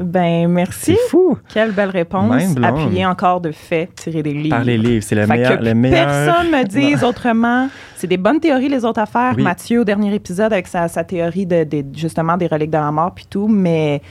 [0.00, 0.96] Ben, merci.
[0.96, 1.38] C'est fou!
[1.52, 2.42] Quelle belle réponse.
[2.62, 4.56] Appuyée encore de faits, tirés des livres.
[4.56, 5.58] Par les livres, c'est le Fait meilleur.
[5.58, 6.06] que le meilleur...
[6.06, 7.68] personne me dise autrement.
[7.96, 9.34] C'est des bonnes théories, les autres affaires.
[9.36, 9.42] Oui.
[9.42, 12.90] Mathieu, au dernier épisode, avec sa, sa théorie de, de- justement des reliques de la
[12.92, 14.02] mort puis tout, mais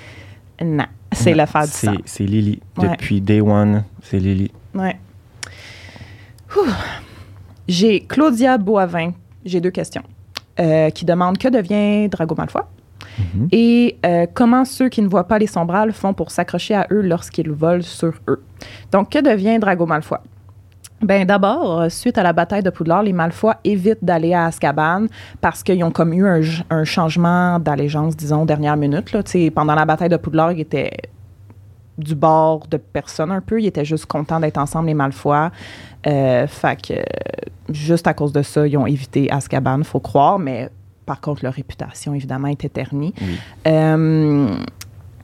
[0.64, 1.94] non, c'est l'affaire du sang.
[2.06, 2.60] c'est Lily.
[2.78, 2.90] Ouais.
[2.90, 4.52] Depuis day one, c'est Lily.
[4.74, 4.98] Ouais.
[7.68, 9.12] J'ai Claudia Boivin.
[9.44, 10.04] J'ai deux questions.
[10.60, 12.62] Euh, qui demande que devient Drago Malfoy?
[13.18, 13.48] Mhm.
[13.52, 17.02] et euh, comment ceux qui ne voient pas les sombrales font pour s'accrocher à eux
[17.02, 18.44] lorsqu'ils volent sur eux?
[18.92, 20.20] Donc, que devient Drago Malfoy?
[21.02, 25.08] Ben d'abord, euh, suite à la bataille de Poudlard, les Malfoy évitent d'aller à Azkaban
[25.42, 29.12] parce qu'ils ont comme eu un, changement d'allégeance, disons, dernière minute.
[29.12, 29.22] Là.
[29.54, 30.92] Pendant la bataille de Poudlard, ils étaient
[31.98, 33.62] du bord de personne un peu.
[33.62, 35.50] Ils étaient juste contents d'être ensemble, les Malfoy.
[36.08, 36.94] Euh, fait que,
[37.74, 40.40] juste à cause de ça, ils ont évité Azkaban, faut croire,
[41.06, 43.14] par contre, leur réputation, évidemment, était ternie.
[43.22, 43.38] Oui.
[43.68, 44.48] Euh,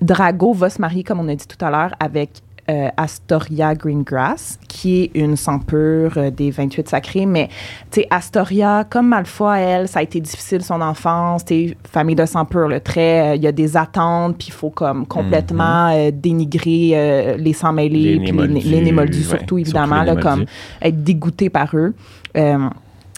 [0.01, 4.59] Drago va se marier, comme on a dit tout à l'heure, avec euh, Astoria Greengrass,
[4.67, 7.25] qui est une sang pure euh, des 28 sacrés.
[7.25, 7.49] Mais,
[7.89, 11.43] tu sais, Astoria, comme Malfoy, elle, ça a été difficile son enfance.
[11.43, 14.49] Tu sais, famille de sang pur, le trait, euh, il y a des attentes, puis
[14.49, 19.37] il faut comme complètement euh, dénigrer les sangs mêlés, puis les, les Némoldus, ouais, surtout,
[19.37, 20.45] surtout évidemment, les là, comme
[20.81, 21.93] être dégoûté par eux.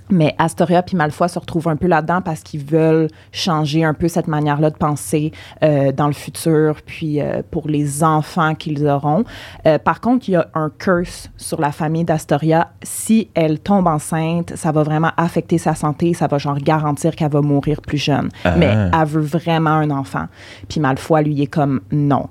[0.09, 4.07] Mais Astoria puis Malfoy se retrouvent un peu là-dedans parce qu'ils veulent changer un peu
[4.07, 5.31] cette manière-là de penser
[5.63, 9.23] euh, dans le futur, puis euh, pour les enfants qu'ils auront.
[9.65, 12.71] Euh, par contre, il y a un curse sur la famille d'Astoria.
[12.81, 17.31] Si elle tombe enceinte, ça va vraiment affecter sa santé, ça va genre garantir qu'elle
[17.31, 18.29] va mourir plus jeune.
[18.43, 18.55] Ah.
[18.57, 20.25] Mais elle veut vraiment un enfant.
[20.67, 22.27] Puis Malfoy, lui, il est comme non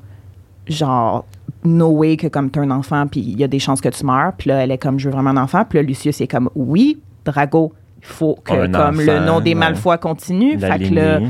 [0.68, 1.24] genre
[1.64, 4.04] no way que comme t'as un enfant puis il y a des chances que tu
[4.04, 6.26] meurs puis là elle est comme je veux vraiment un enfant puis là Lucius est
[6.26, 9.60] comme oui Drago il faut que Un comme le nom des ouais.
[9.60, 10.56] Malfoy continue.
[10.56, 11.20] La fait que là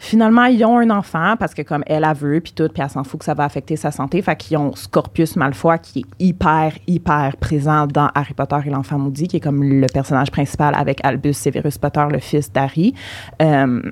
[0.00, 2.88] finalement ils ont un enfant parce que comme elle a veut puis tout puis elle
[2.88, 4.22] s'en fout que ça va affecter sa santé.
[4.22, 8.98] Fait qu'ils ont Scorpius Malfoy qui est hyper hyper présent dans Harry Potter et l'enfant
[8.98, 12.94] maudit qui est comme le personnage principal avec Albus Severus Potter le fils d'Harry.
[13.42, 13.82] Euh,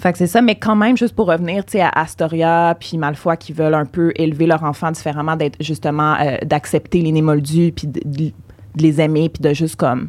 [0.00, 2.98] fait que c'est ça, mais quand même, juste pour revenir, tu sais, à Astoria puis
[2.98, 7.72] Malfoy qui veulent un peu élever leur enfant différemment, d'être justement, euh, d'accepter les Némoldus
[7.72, 8.32] puis de
[8.76, 10.08] les aimer puis de juste comme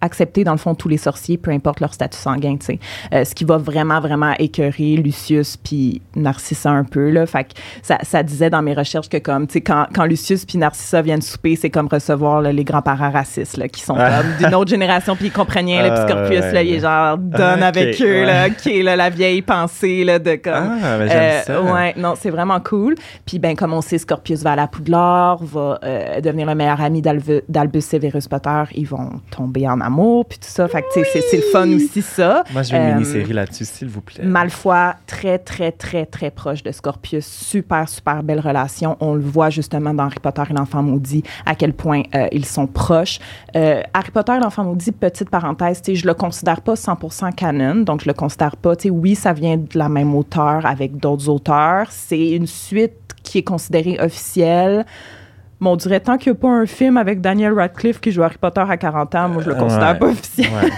[0.00, 2.78] accepter dans le fond tous les sorciers, peu importe leur statut sanguin, tu sais.
[3.12, 7.26] Euh, ce qui va vraiment, vraiment écœurer Lucius puis Narcissa un peu, là.
[7.26, 7.50] Fait que
[7.82, 11.02] ça, ça disait dans mes recherches que comme, tu sais, quand, quand Lucius puis Narcissa
[11.02, 14.70] viennent souper, c'est comme recevoir là, les grands-parents racistes, là, qui sont comme d'une autre
[14.70, 17.68] génération puis ils comprennent rien, le petit Ah, Scorpius, là, il est genre donne Ah,
[17.68, 20.78] avec eux, là, qui est là, la vieille pensée là, de comme.
[20.82, 21.62] Ah, ben, j'aime ça.
[21.62, 22.94] Ouais, non, c'est vraiment cool.
[23.26, 26.80] Puis, ben, comme on sait, Scorpius va à la Poudlard, va euh, devenir le meilleur
[26.80, 28.62] ami d'Albus Severus Potter.
[28.74, 30.68] Ils vont tomber en amour amour, puis tout ça.
[30.68, 32.44] Fait que, c'est- c'est le fun aussi, ça.
[32.52, 34.24] Moi, je veux une Euh, mini-série là-dessus, s'il vous plaît.
[34.24, 37.26] Malfoy, très, très, très, très proche de Scorpius.
[37.26, 38.96] Super, super belle relation.
[39.00, 42.46] On le voit justement dans Harry Potter et l'enfant maudit, à quel point euh, ils
[42.46, 43.18] sont proches.
[43.56, 48.02] Euh, Harry Potter et l'enfant maudit, petite parenthèse, je le considère pas 100% canon, donc
[48.02, 51.28] je le considère pas, tu sais, oui, ça vient de la même auteur avec d'autres
[51.28, 51.86] auteurs.
[51.90, 54.86] C'est une suite qui est considérée officielle.
[55.60, 58.22] Mais on dirait tant qu'il n'y a pas un film avec Daniel Radcliffe qui joue
[58.22, 59.98] Harry Potter à 40 ans, moi je le considère Ouais.
[59.98, 60.48] pas officiel.
[60.48, 60.70] Ouais.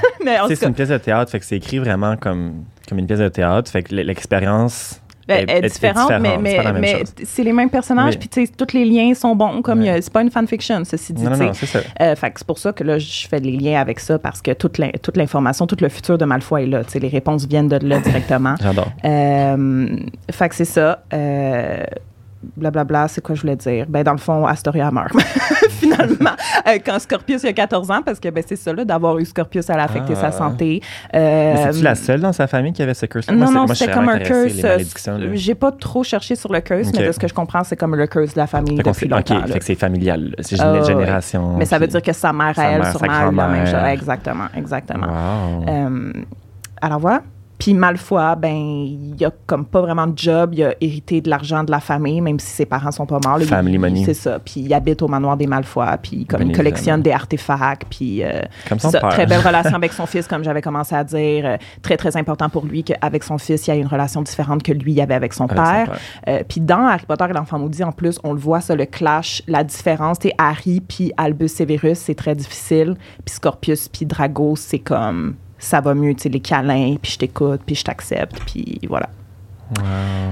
[0.49, 3.19] C'est cas, une pièce de théâtre, fait que c'est écrit vraiment comme, comme une pièce
[3.21, 3.71] de théâtre.
[3.71, 8.19] Fait que l'expérience Elle est, différente, mais, mais, mais c'est les mêmes personnages, Oui.
[8.19, 10.01] puis tu sais, tous les liens sont bons, comme Ouais.
[10.03, 11.23] c'est pas une fanfiction, ceci dit.
[11.25, 11.47] Non, non, tu sais.
[11.47, 11.79] non, c'est ça.
[12.01, 14.43] Euh, fait que c'est pour ça que là, je fais les liens avec ça, parce
[14.43, 16.83] que toute l'in- toute l'information, tout le futur de Malfoy est là.
[16.95, 18.55] Les réponses viennent de là directement.
[18.63, 18.93] J'adore.
[19.05, 19.97] Euh,
[20.31, 21.03] fait que c'est ça.
[21.13, 21.83] Euh,
[22.57, 23.87] Blablabla, c'est quoi je voulais dire?
[23.89, 25.13] Ben, dans le fond, Astoria meurt.
[25.71, 26.31] Finalement,
[26.67, 29.25] Euh, quand Scorpius il a 14 ans, parce que ben, c'est ça, là, d'avoir eu
[29.25, 30.21] Scorpius, ça a affecté Ah.
[30.21, 30.81] sa santé.
[31.15, 33.93] Euh, Mais c'est-tu la seule dans sa famille qui avait ce curse non, non, c'était
[33.93, 34.53] comme un curse.
[34.65, 37.77] Euh, J'ai pas trop cherché sur le curse, mais de ce que je comprends, c'est
[37.77, 39.39] comme le curse de la famille Fait depuis longtemps.
[39.39, 40.35] OK, fait que c'est familial.
[40.41, 41.57] C'est Ah, une génération.
[41.57, 43.67] Mais ça veut dire que sa mère, à elle, mère, sûrement, a eu la même
[43.67, 43.75] chose.
[43.93, 45.07] Exactement, exactement.
[45.07, 45.65] Wow.
[45.69, 46.13] Euh,
[46.81, 47.23] alors voilà.
[47.63, 50.51] Puis Malfoy, ben, il a comme pas vraiment de job.
[50.53, 53.39] Il a hérité de l'argent de la famille, même si ses parents sont pas morts.
[53.39, 53.45] là.
[53.47, 54.03] Family Il- money.
[54.05, 54.41] C'est ça.
[54.41, 55.87] Puis il habite au manoir des Malfoy.
[56.03, 57.03] Puis comme Bien il collectionne évidemment.
[57.03, 57.85] des artefacts.
[57.89, 59.11] Puis euh, Comme son ça, père.
[59.11, 61.47] très belle relation avec son fils, comme j'avais commencé à dire.
[61.47, 64.65] Euh, très, très important pour lui qu'avec son fils, il y a une relation différente
[64.65, 65.99] que lui avait avec son Avec son père.
[66.29, 68.87] Euh, puis dans Harry Potter et l'enfant maudit, en plus, on le voit, ça, le
[68.87, 70.19] clash, la différence.
[70.19, 72.97] Tu Harry puis Albus Severus, c'est très difficile.
[73.25, 77.19] Puis Scorpius puis Drago, c'est comme ça va mieux, tu sais, les câlins, puis je
[77.19, 79.09] t'écoute, puis je t'accepte, puis voilà.
[79.79, 79.85] Wow.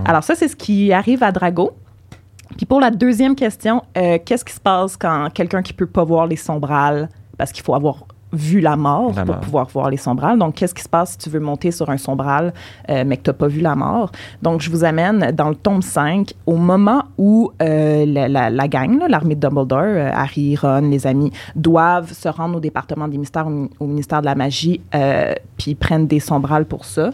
[0.04, 1.70] Alors ça, c'est ce qui arrive à Drago.
[2.56, 6.02] Puis pour la deuxième question, euh, qu'est-ce qui se passe quand quelqu'un qui peut pas
[6.02, 7.08] voir les sombrales,
[7.38, 9.40] parce qu'il faut avoir vu la mort La pour mort.
[9.40, 10.38] pouvoir voir les sombrales.
[10.38, 12.52] Donc, qu'est-ce qui se passe si tu veux monter sur un sombral,
[12.88, 14.12] euh, mais que tu n'as pas vu la mort?
[14.42, 18.68] Donc, je vous amène dans le tome 5, au moment où euh, la, la- la
[18.68, 23.18] gang, l'armée de Dumbledore, euh, Harry, Ron, les amis, doivent se rendre au département des
[23.18, 24.80] mystères, au, mi- au ministère de la magie,
[25.56, 27.10] puis prennent des sombrales pour ça.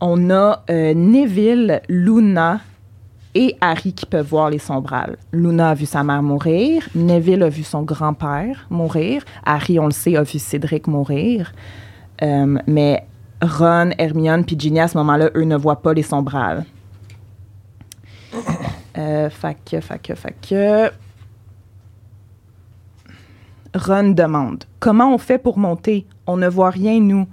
[0.00, 2.60] On a Neville, Luna
[3.34, 5.16] et Harry qui peuvent voir les sombrales.
[5.32, 6.88] Luna a vu sa mère mourir.
[6.94, 9.24] Neville a vu son grand-père mourir.
[9.44, 11.52] Harry, on le sait, a vu Cédric mourir.
[12.22, 13.06] Euh, mais
[13.40, 16.64] Ron, Hermione puis Ginny, à ce moment-là, eux ne voient pas les sombrales.
[18.98, 20.90] Euh, fait que...
[23.74, 26.06] Ron demande Comment on fait pour monter?
[26.26, 27.26] On ne voit rien, nous.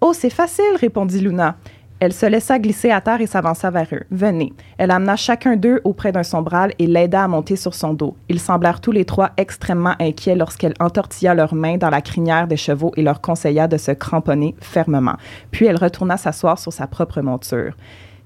[0.00, 1.56] Oh, c'est facile, répondit Luna.
[2.00, 4.04] Elle se laissa glisser à terre et s'avança vers eux.
[4.10, 4.52] Venez.
[4.78, 8.16] Elle amena chacun d'eux auprès d'un sombral et l'aida à monter sur son dos.
[8.28, 12.56] Ils semblèrent tous les trois extrêmement inquiets lorsqu'elle entortilla leurs mains dans la crinière des
[12.56, 15.16] chevaux et leur conseilla de se cramponner fermement.
[15.50, 17.74] Puis elle retourna s'asseoir sur sa propre monture.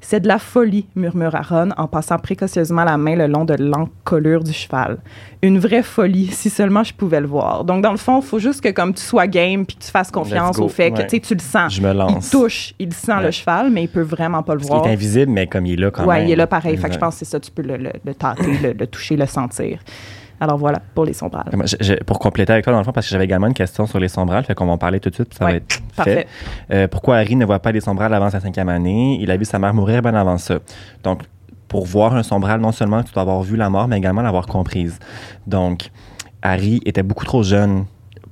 [0.05, 4.43] C'est de la folie, murmura Ron en passant précautionneusement la main le long de l'encolure
[4.43, 4.99] du cheval.
[5.43, 7.65] Une vraie folie, si seulement je pouvais le voir.
[7.65, 9.91] Donc, dans le fond, il faut juste que comme tu sois game puis que tu
[9.91, 11.21] fasses confiance au fait que ouais.
[11.21, 11.73] tu le sens.
[11.75, 12.27] Je me lance.
[12.27, 14.87] Il touche, il sent le cheval, mais il peut vraiment pas le Parce voir.
[14.87, 16.27] est invisible, mais comme il est là quand Ouais, même.
[16.29, 16.77] il est là pareil.
[16.77, 18.87] Fait que je pense que c'est ça, tu peux le, le, le tâter, le, le
[18.89, 19.79] toucher, le sentir.
[20.41, 21.51] Alors voilà, pour les sombrales.
[21.53, 23.55] Moi, je- je- pour compléter avec toi, dans le fond, parce que j'avais également une
[23.55, 25.51] question sur les sombrales, fait qu'on va en parler tout de suite, puis ça Ouais,
[25.53, 26.27] va être Parfait.
[26.69, 26.75] fait.
[26.75, 29.19] Euh, pourquoi Harry ne voit pas les sombrales avant sa cinquième année?
[29.21, 30.57] Il a vu sa mère mourir bien avant ça.
[31.05, 31.23] Donc,
[31.69, 34.47] pour voir un sombral, non seulement tu dois avoir vu la mort, mais également l'avoir
[34.47, 34.99] comprise.
[35.47, 35.91] Donc,
[36.43, 37.85] Harry était beaucoup trop jeune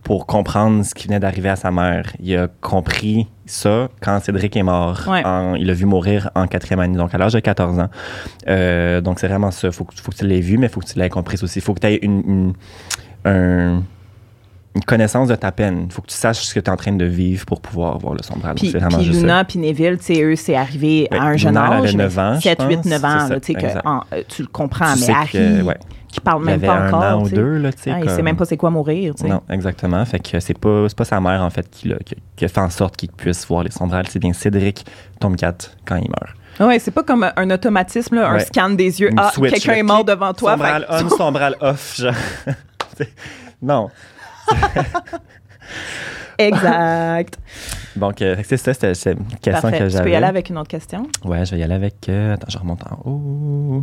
[0.03, 2.13] pour comprendre ce qui venait d'arriver à sa mère.
[2.21, 5.01] Il a compris ça quand Cédric est mort.
[5.09, 5.25] Ouais.
[5.25, 7.89] En- il l'a vu mourir en quatrième année, donc à l'âge de 14 ans.
[8.49, 9.69] Euh, donc, c'est vraiment ça.
[9.69, 11.39] Il faut, que- faut que tu l'aies vu, mais il faut que tu l'aies compris
[11.43, 11.59] aussi.
[11.59, 12.53] Il faut que tu aies une, une,
[13.25, 13.83] un-
[14.77, 15.87] une connaissance de ta peine.
[15.87, 17.99] Il faut que tu saches ce que tu es en train de vivre pour pouvoir
[17.99, 18.21] voir le.
[18.21, 19.09] Donc, Puis, c'est vraiment puis.
[19.11, 21.79] Luna, puis Neville, eux, c'est arrivé à un jeune Luna, elle âge.
[21.81, 22.85] avait mais 9 ans, je 7, 8, pense.
[22.87, 25.77] 9 ans, là, que en- euh, tu le comprends, Tu mais Harry, que, ouais,
[26.11, 27.03] qui parle il même avait pas un encore.
[27.03, 27.37] an ou tu sais.
[27.37, 27.91] deux, là, tu sais.
[27.93, 29.29] Ah, il sait même pas c'est quoi mourir, tu sais.
[29.29, 30.05] Non, exactement.
[30.05, 31.93] Fait que c'est pas, pas sa mère, en fait, qui,
[32.37, 34.07] fait en sorte qu'il puisse voir les sombrales.
[34.09, 34.85] C'est bien Cédric,
[35.21, 36.35] tome 4, quand il meurt.
[36.61, 39.11] Ouais, c'est pas comme un automatisme, là, un scan des yeux.
[39.11, 40.53] Une Ah, quelqu'un est mort devant toi.
[40.53, 42.15] Sombral fait on, sombral off, genre.
[43.63, 43.91] Non.
[46.49, 47.39] Exact.
[47.97, 49.79] Donc, euh, c'est ça, c'était une question Parfait.
[49.79, 50.05] que Tu j'avais.
[50.05, 51.07] peux y aller avec une autre question?
[51.25, 52.09] Ouais, je vais y aller avec.
[52.09, 53.83] euh, attends, je remonte en haut.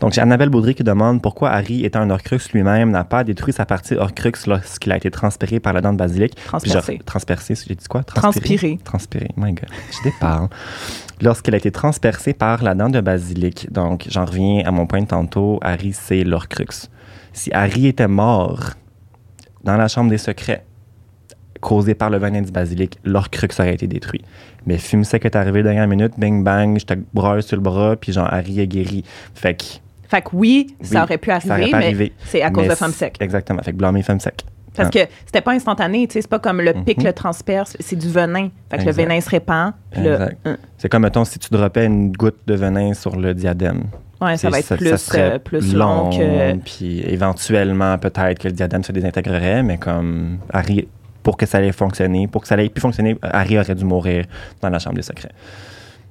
[0.00, 3.52] Donc, j'ai Annabelle Baudry qui demande pourquoi Harry, étant un Horcrux lui-même, n'a pas détruit
[3.52, 6.34] sa partie Horcrux lorsqu'il a été transféré par la dent de basilic?
[6.44, 6.98] Transpercé.
[7.06, 8.02] transpercé, j'ai dit quoi?
[8.02, 8.78] Transpiré.
[8.84, 9.28] Transpiré.
[9.36, 10.48] My God, je déparle.
[11.22, 13.72] Lorsqu'il a été transpercé par la dent de basilic.
[13.72, 15.58] Donc, j'en reviens à mon point de tantôt.
[15.62, 16.90] Harry, c'est l'Horcrux.
[17.32, 18.60] Si Harry était mort
[19.64, 20.64] dans la chambre des secrets,
[21.60, 24.22] causé par le venin du basilic, l'Orcrux aurait été détruit.
[24.66, 27.96] Mais Fume Sec est arrivé dernière minute, bing bang, je te broye sur le bras,
[27.96, 29.04] puis genre Harry est guéri.
[29.34, 29.64] Fait que.
[30.08, 32.92] Fait que oui, ça aurait pu arriver, aurait mais c'est à cause Mais de Femme
[32.92, 33.16] Sec.
[33.20, 33.60] Exactement.
[33.62, 34.44] Fait que blâmer Femme Sec.
[34.76, 34.90] Parce Ah.
[35.04, 37.06] que c'était pas instantané, tu sais, c'est pas comme le pic Mhm.
[37.06, 38.50] le transperce, c'est du venin.
[38.70, 39.72] Fait que le venin se répand.
[40.78, 43.84] C'est comme, mettons, si tu droppais une goutte de venin sur le diadème.
[44.20, 46.56] ouais, ça va être plus, ça euh, plus long que.
[46.58, 50.86] Puis éventuellement, peut-être que le diadème se désintégrerait, mais comme Harry,
[51.26, 54.26] pour que ça allait fonctionner, pour que ça allait plus fonctionner, Harry aurait dû mourir
[54.62, 55.32] dans la chambre des secrets.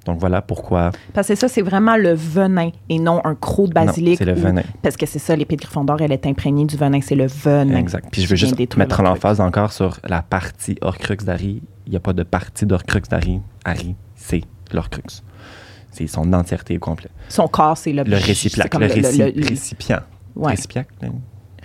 [0.05, 0.91] Donc voilà pourquoi.
[1.13, 4.17] Parce que ça, c'est vraiment le venin et non un croc de basilic.
[4.17, 4.63] c'est le ou- venin.
[4.81, 7.77] Parce que c'est ça, l'épée de Gryffondor, elle est imprégnée du venin, c'est le venin.
[7.77, 8.09] Exact.
[8.11, 11.61] Puis je veux juste mettre l'emphase encore sur la partie Horcrux d'Harry.
[11.85, 13.39] Il n'y a pas de partie d'Horcrux d'Harry.
[13.63, 14.41] Harry, c'est
[14.73, 15.01] l'Horcrux.
[15.93, 17.09] C'est son entièreté au complet.
[17.29, 18.03] Son corps, c'est le...
[18.03, 18.65] Le récipient.
[18.73, 20.01] Le, le- le- récipient.
[20.35, 20.83] ouais, Récipient.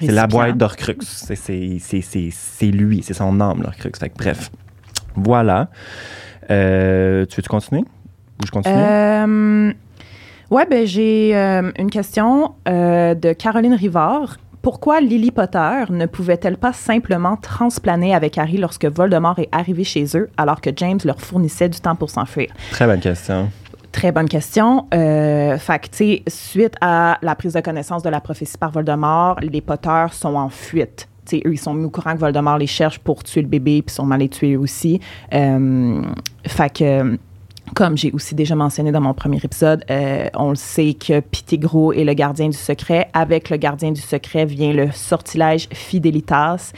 [0.01, 0.97] C'est la boîte d'Orcrux.
[1.03, 3.93] C'est- lui, c'est son âme, l'Orcrux.
[4.17, 4.51] Bref.
[5.15, 5.69] Voilà.
[6.51, 7.83] Euh, tu veux-tu continuer?
[8.43, 8.75] Ou je continue?
[8.77, 9.73] Euh,
[10.51, 14.37] ouais, ben j'ai euh, une question de Caroline Rivard.
[14.63, 20.05] Pourquoi Lily Potter ne pouvait-elle pas simplement transplaner avec Harry lorsque Voldemort est arrivé chez
[20.15, 22.49] eux alors que James leur fournissait du temps pour s'enfuir?
[22.71, 23.51] Très bonne question.
[23.93, 24.87] Très bonne question.
[24.95, 29.61] Euh, fait que, suite à la prise de connaissance de la prophétie par Voldemort, les
[29.61, 31.09] Potter sont en fuite.
[31.33, 33.95] Eux, ils sont mis au courant que Voldemort les cherche pour tuer le bébé, puis
[33.95, 35.01] sûrement les tuer aussi.
[35.33, 36.03] Euh,
[36.47, 37.19] fait que,
[37.75, 41.93] comme j'ai aussi déjà mentionné dans mon premier épisode, euh, on le sait que Pettigrew
[41.93, 43.09] est le gardien du secret.
[43.13, 46.73] Avec le gardien du secret vient le sortilège Fidelitas,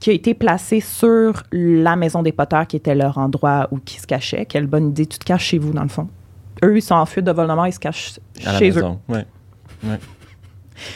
[0.00, 4.00] qui a été placé sur la maison des Potter, qui était leur endroit où ils
[4.00, 4.46] se cachaient.
[4.46, 6.08] Quelle bonne idée, tu te caches chez vous, dans le fond.
[6.62, 8.74] Eux, ils sont en fuite de Voldemort, ils se cachent À la chez eux.
[8.74, 9.00] maison.
[9.08, 9.26] Ouais.
[9.84, 9.98] Ouais.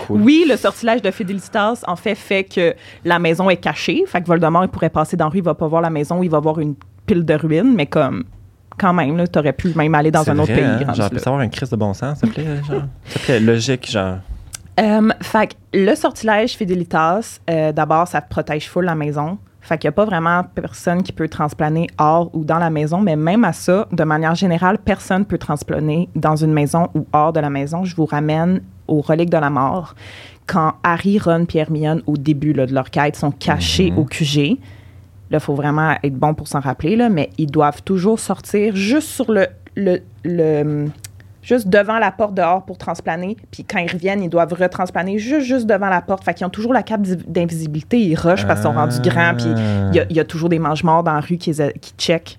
[0.01, 0.21] Cool.
[0.23, 4.05] Oui, le sortilège de Fidelitas, en fait, fait que la maison est cachée.
[4.07, 6.23] Fait que Voldemort, il pourrait passer dans la rue, il va pas voir la maison,
[6.23, 6.75] il va voir une
[7.07, 8.25] pile de ruines, mais comme,
[8.77, 10.65] quand même, là, t'aurais pu même aller dans un autre pays.
[10.65, 10.93] hein?
[10.95, 12.57] Genre, savoir un crise de bon sens, s'il te plaît?
[12.69, 14.19] Genre, s'il te plaît, logique, genre?
[14.81, 19.39] Euh, fait que le sortilège Fidelitas, euh, d'abord, ça protège full la maison.
[19.69, 23.03] Fait qu'il n'y a pas vraiment personne qui peut transplaner hors ou dans la maison,
[23.03, 27.35] mais même à ça, de manière générale, personne peut transplaner dans une maison ou hors
[27.35, 27.85] de la maison.
[27.85, 29.95] Je vous ramène aux reliques de la mort.
[30.47, 33.99] Quand Harry, Ron et Hermione, au début là, de leur quête, sont cachés Mhm.
[33.99, 34.57] au QG,
[35.31, 38.75] là, il faut vraiment être bon pour s'en rappeler, là, mais ils doivent toujours sortir
[38.75, 40.87] juste sur le, le, le-
[41.49, 43.37] juste devant la porte dehors pour transplaner.
[43.51, 46.23] Puis quand ils reviennent, ils doivent retransplaner juste, juste devant la porte.
[46.23, 47.99] Fait qu'ils ont toujours la cape d'in- d'invisibilité.
[47.99, 49.35] Ils rushent parce qu'ils sont rendus grands.
[49.35, 49.47] Puis
[49.91, 52.39] il y a, il y a toujours des mange-morts dans la rue qui, qui checkent.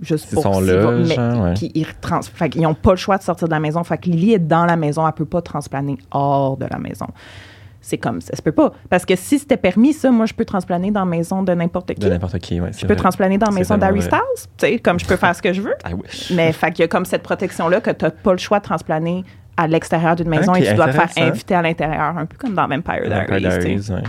[0.00, 1.54] Juste Ils pour sont là, mais genre, ouais.
[1.54, 3.82] qui- ils fait qu'ils n'ont pas le choix de sortir de la maison.
[3.84, 5.06] Fait que Lily est dans la maison.
[5.06, 7.06] Elle peut pas transplaner hors de la maison.
[7.84, 8.34] C'est comme ça.
[8.36, 8.72] se peut pas.
[8.88, 11.92] Parce que si c'était permis, ça, moi, je peux transplaner dans la maison de n'importe
[11.94, 12.00] qui.
[12.00, 12.70] De n'importe qui, ouais.
[12.78, 14.18] Je peux transplaner dans la maison d'Harry Styles.
[14.56, 15.74] Tu sais, comme je peux faire ce que je veux.
[15.90, 16.30] I wish.
[16.34, 18.64] Mais fait qu'il y a comme cette protection-là que tu n'as pas le choix de
[18.64, 19.24] transplaner
[19.56, 22.36] à l'extérieur d'une maison Ok, et tu dois te faire inviter à l'intérieur, un peu
[22.38, 23.26] comme dans Vampire Diaries.
[23.42, 23.58] tu sais.
[23.58, 24.08] Diaries, ouais.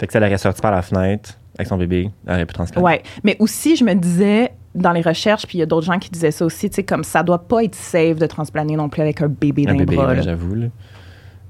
[0.00, 2.54] Fait que si elle aurait sorti par la fenêtre avec son bébé, elle aurait pu
[2.54, 2.84] transplanter.
[2.84, 5.98] Ouais, mais aussi, je me disais dans les recherches, puis il y a d'autres gens
[5.98, 8.88] qui disaient ça aussi, tu sais, comme ça doit pas être safe de transplaner non
[8.88, 10.14] plus avec un bébé dans Un les bébé, bras.
[10.20, 10.54] j'avoue.
[10.54, 10.66] là.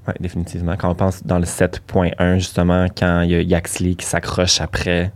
[0.07, 0.75] Ouais, définitivement.
[0.77, 5.11] Quand on pense dans le 7.1, justement, quand il y a Yaxley qui s'accroche après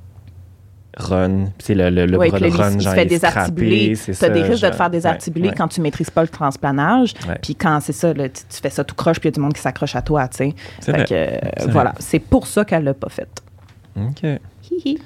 [0.98, 3.96] Ron, c'est le, le, le Ouais, bras de Ron, il se genre, fait il scrappé,
[3.96, 6.28] c'est Tu as des risques de te faire désarticuler Ouais, quand tu maîtrises pas le
[6.30, 7.14] transplanage.
[7.42, 9.36] Puis quand c'est ça, là, tu, tu fais ça tout croche, puis il y a
[9.36, 10.56] du monde qui s'accroche à toi, tu sais.
[10.82, 11.06] Fait vrai.
[11.06, 13.28] que, euh, voilà, c'est pour ça qu'elle l'a pas fait.
[13.98, 14.24] OK.
[14.72, 15.00] Hihi.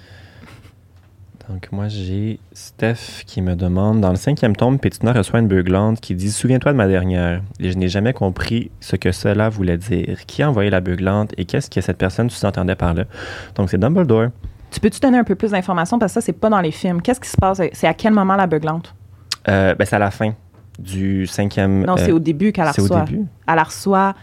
[1.49, 5.99] Donc, moi, j'ai Steph qui me demande Dans le cinquième tome, Pétina reçoit une beuglante
[5.99, 7.41] qui dit Souviens-toi de ma dernière.
[7.59, 10.25] Et je n'ai jamais compris ce que cela voulait dire.
[10.27, 13.05] Qui a envoyé la beuglante et qu'est-ce que cette personne sous-entendait par là?
[13.55, 14.27] Donc, c'est Dumbledore.
[14.69, 15.97] Tu peux-tu donner un peu plus d'informations?
[15.97, 17.01] Parce que ça, c'est pas dans les films.
[17.01, 17.59] Qu'est-ce qui se passe?
[17.73, 18.93] C'est à quel moment la beuglante?
[19.47, 20.33] Euh, ben, c'est à la fin
[20.77, 21.83] du cinquième.
[21.83, 23.01] Non, euh, c'est au début qu'elle la c'est au reçoit.
[23.01, 23.25] début.
[23.47, 24.13] Elle reçoit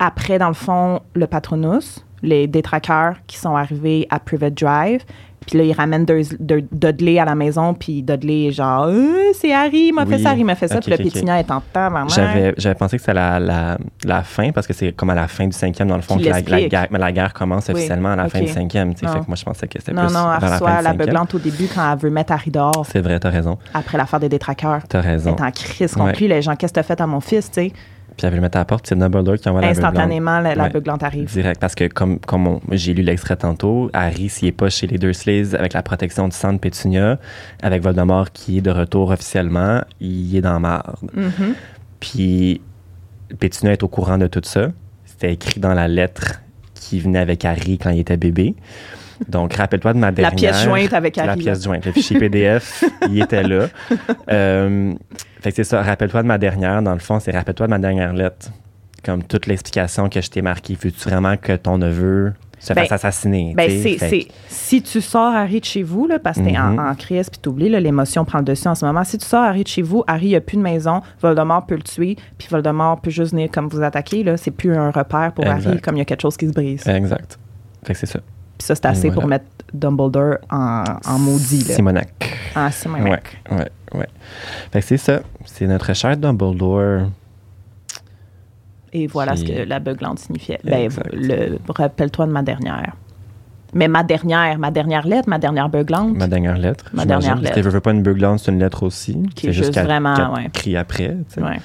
[0.00, 5.04] après, dans le fond, le Patronus, les détraqueurs qui sont arrivés à Private Drive.
[5.46, 9.32] Puis là, ils ramènent Durs- Dur- Dudley à la maison, puis Dudley est genre Euh,
[9.34, 10.80] c'est Harry, il m'a fait ça, Harry m'a fait ça.
[10.80, 10.96] Puis le.
[10.98, 12.08] Pétinia est en temps, vraiment.
[12.08, 15.26] J'avais, j'avais pensé que c'était la, la, la fin, parce que c'est comme à la
[15.28, 18.10] fin du cinquième, dans le fond, que la, guerre, mais la guerre commence Oui, officiellement
[18.10, 18.88] à la fin du cinquième.
[18.88, 18.94] Non.
[18.94, 20.68] Fait que moi, je pensais que c'était Non, plus non, vers elle la fin reçoit
[20.70, 20.96] du la cinquième.
[21.06, 23.58] beuglante au début quand elle veut mettre Harry dehors C'est vrai, t'as raison.
[23.74, 24.82] après l'affaire des détraqueurs.
[24.88, 25.36] T'as Elle raison.
[25.36, 26.56] est en crise contre lui, les gens.
[26.56, 27.72] Qu'est-ce que t'as fait à mon fils, tu sais?
[28.18, 29.68] Puis elle veut le mettre à la porte, c'est Dumbledore qui envoie la.
[29.68, 30.82] Instantanément, la, la Ouais.
[31.02, 31.30] arrive.
[31.30, 34.98] Direct, parce que comme, comme j'ai lu l'extrait tantôt, Harry, s'il n'est pas chez les
[34.98, 37.20] Dursleys avec la protection du sang de Pétunia,
[37.62, 40.96] avec Voldemort qui est de retour officiellement, il est dans marde.
[41.14, 41.54] Mhm.
[42.00, 42.60] Puis
[43.38, 44.68] Pétunia est au courant de tout ça.
[45.04, 46.40] C'était écrit dans la lettre
[46.74, 48.56] qui venait avec Harry quand il était bébé.
[49.28, 50.34] Donc, rappelle-toi de ma La dernière.
[50.36, 51.40] pièce jointe avec La Harry.
[51.40, 51.84] pièce jointe.
[51.86, 53.66] Le fichier PDF, il était là.
[54.30, 54.94] Euh,
[55.40, 55.82] fait que c'est ça.
[55.82, 56.82] Rappelle-toi de ma dernière.
[56.82, 58.50] Dans le fond, c'est rappelle-toi de ma dernière lettre.
[59.04, 60.76] Comme toute l'explication que je t'ai marquée.
[60.80, 63.54] Veux-tu vraiment que ton neveu se Ben, fasse assassiner?
[63.56, 66.78] Ben, c'est, si tu sors Harry de chez vous, là, parce que t'es Mhm.
[66.80, 69.04] en, en crise puis t'oublies, l'émotion prend le dessus en ce moment.
[69.04, 71.82] Si tu sors Harry de chez vous, Harry n'a plus de maison, Voldemort peut le
[71.82, 74.24] tuer, puis Voldemort peut juste venir comme vous attaquer.
[74.24, 74.36] Là.
[74.36, 75.66] C'est plus un repère pour Exact.
[75.68, 76.86] Harry, comme il y a quelque chose qui se brise.
[76.88, 77.38] Exact.
[77.84, 78.18] Fait que c'est ça.
[78.58, 79.14] Puis ça, c'est assez Voilà.
[79.20, 81.64] pour mettre Dumbledore en, en maudit.
[81.68, 81.74] Là.
[81.74, 82.36] Simonac.
[82.54, 84.08] Ah, mon Ouais, ouais, ouais.
[84.72, 85.20] Fait que c'est ça.
[85.44, 87.08] C'est notre cher Dumbledore.
[88.92, 90.58] Et voilà Qui- ce que la beuglante signifiait.
[90.64, 90.90] Ben,
[91.68, 92.94] rappelle-toi de ma dernière.
[93.74, 96.86] Mais ma dernière, ma dernière lettre, ma dernière beuglante, Ma dernière lettre.
[96.94, 97.54] Ma dernière lettre.
[97.54, 99.22] que je veux pas une beuglante, c'est une lettre aussi.
[99.34, 100.48] Qui est juste qu'elle- vraiment, ouais.
[100.52, 101.16] crie après.
[101.32, 101.58] tu ouais.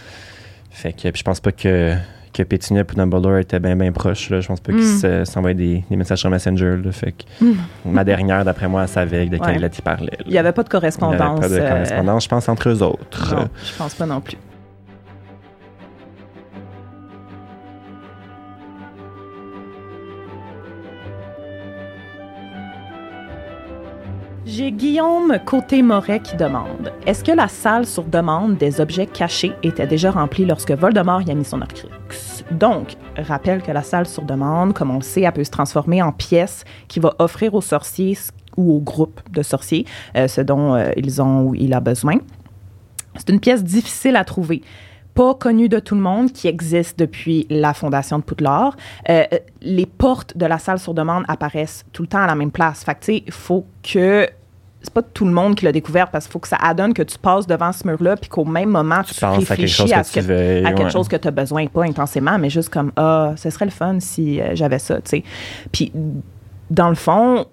[0.70, 1.96] Fait que puis je pense pas que,
[2.34, 4.30] que Pétunia et Dumbledore étaient bien bien proches.
[4.30, 4.42] Là.
[4.42, 5.26] Je pense pas qu'ils Mm.
[5.26, 6.78] s'envoyaient des, des messages sur Messenger.
[6.84, 6.92] Là.
[6.92, 7.54] Fait que Mm.
[7.86, 9.42] ma dernière, d'après moi, elle savait de Ouais.
[9.46, 10.12] quelle lettre il parlait.
[10.18, 10.24] là.
[10.26, 11.44] Il n'y avait pas de Il y correspondance.
[11.44, 13.36] avait pas de euh, correspondance, je pense, entre eux autres.
[13.36, 14.38] non, je pense pas non plus.
[24.56, 29.88] J'ai Guillaume Côté-Moret qui demande Est-ce que la salle sur demande des objets cachés était
[29.88, 31.90] déjà remplie lorsque Voldemort y a mis son Horcrux?
[32.52, 36.04] Donc, rappelle que la salle sur demande, comme on le sait, elle peut se transformer
[36.04, 38.16] en pièce qui va offrir aux sorciers
[38.56, 42.18] ou au groupe de sorciers euh, ce dont euh, ils ont ou il a besoin.
[43.16, 44.62] C'est une pièce difficile à trouver.
[45.16, 48.78] Pas connue de tout le monde, qui existe depuis la fondation de Poudlard.
[49.10, 49.24] Euh,
[49.64, 52.84] les portes de la salle sur demande apparaissent tout le temps à la même place.
[52.84, 54.30] Fait que, il faut que.
[54.84, 57.02] C'est pas tout le monde qui l'a découvert parce qu'il faut que ça adonne que
[57.04, 59.76] tu passes devant ce mur-là puis qu'au même moment, tu, Tu penses à quelque réfléchis
[59.82, 60.66] chose à, que ce tu que, veux.
[60.66, 60.90] à quelque ouais.
[60.92, 63.98] chose que tu as besoin, pas intensément, mais juste comme Ah, ce serait le fun
[64.00, 65.24] si euh, j'avais ça, tu sais.
[65.72, 65.92] Puis,
[66.70, 67.46] dans le fond,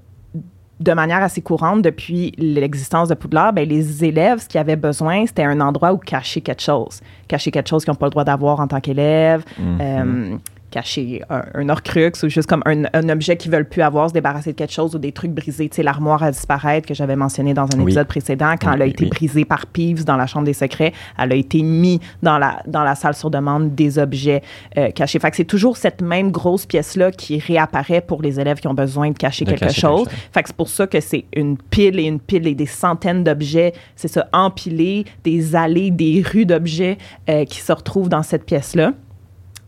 [0.81, 5.27] de manière assez courante depuis l'existence de Poudlard, ben, les élèves, ce qu'ils avaient besoin,
[5.27, 7.01] c'était un endroit où cacher quelque chose.
[7.29, 9.45] Cacher quelque chose qu'ils n'ont pas le droit d'avoir en tant qu'élève.
[9.59, 9.79] Mhm.
[9.81, 10.37] euh,
[10.71, 14.15] cacher un, un Horcrux ou juste comme un, un objet qu'ils veulent plus avoir, se
[14.15, 15.69] débarrasser de quelque chose ou des trucs brisés.
[15.69, 17.83] Tu sais, l'armoire à disparaître que j'avais mentionné dans un Oui.
[17.85, 19.11] épisode précédent, quand Oui, elle a été oui.
[19.11, 22.83] brisée par Peeves dans la chambre des secrets, elle a été mise dans la, dans
[22.85, 24.43] la salle sur demande des objets
[24.79, 25.19] euh, cachés.
[25.19, 28.75] Fait que c'est toujours cette même grosse pièce-là qui réapparaît pour les élèves qui ont
[28.75, 30.05] besoin de cacher De quelque cacher chose.
[30.05, 30.29] quelque chose.
[30.33, 33.25] Fait que c'est pour ça que c'est une pile et une pile et des centaines
[33.25, 36.99] d'objets, c'est ça, empilés, des allées, des rues d'objets
[37.29, 38.93] euh, qui se retrouvent dans cette pièce-là.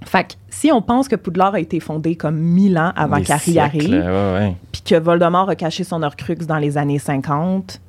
[0.04, 0.32] Fait que
[0.62, 4.32] si on pense que Poudlard a été fondé comme 1000 ans avant qu'Harry arrive, ouais,
[4.32, 4.56] ouais.
[4.70, 7.80] puis que Voldemort a caché son Horcrux dans les années 50,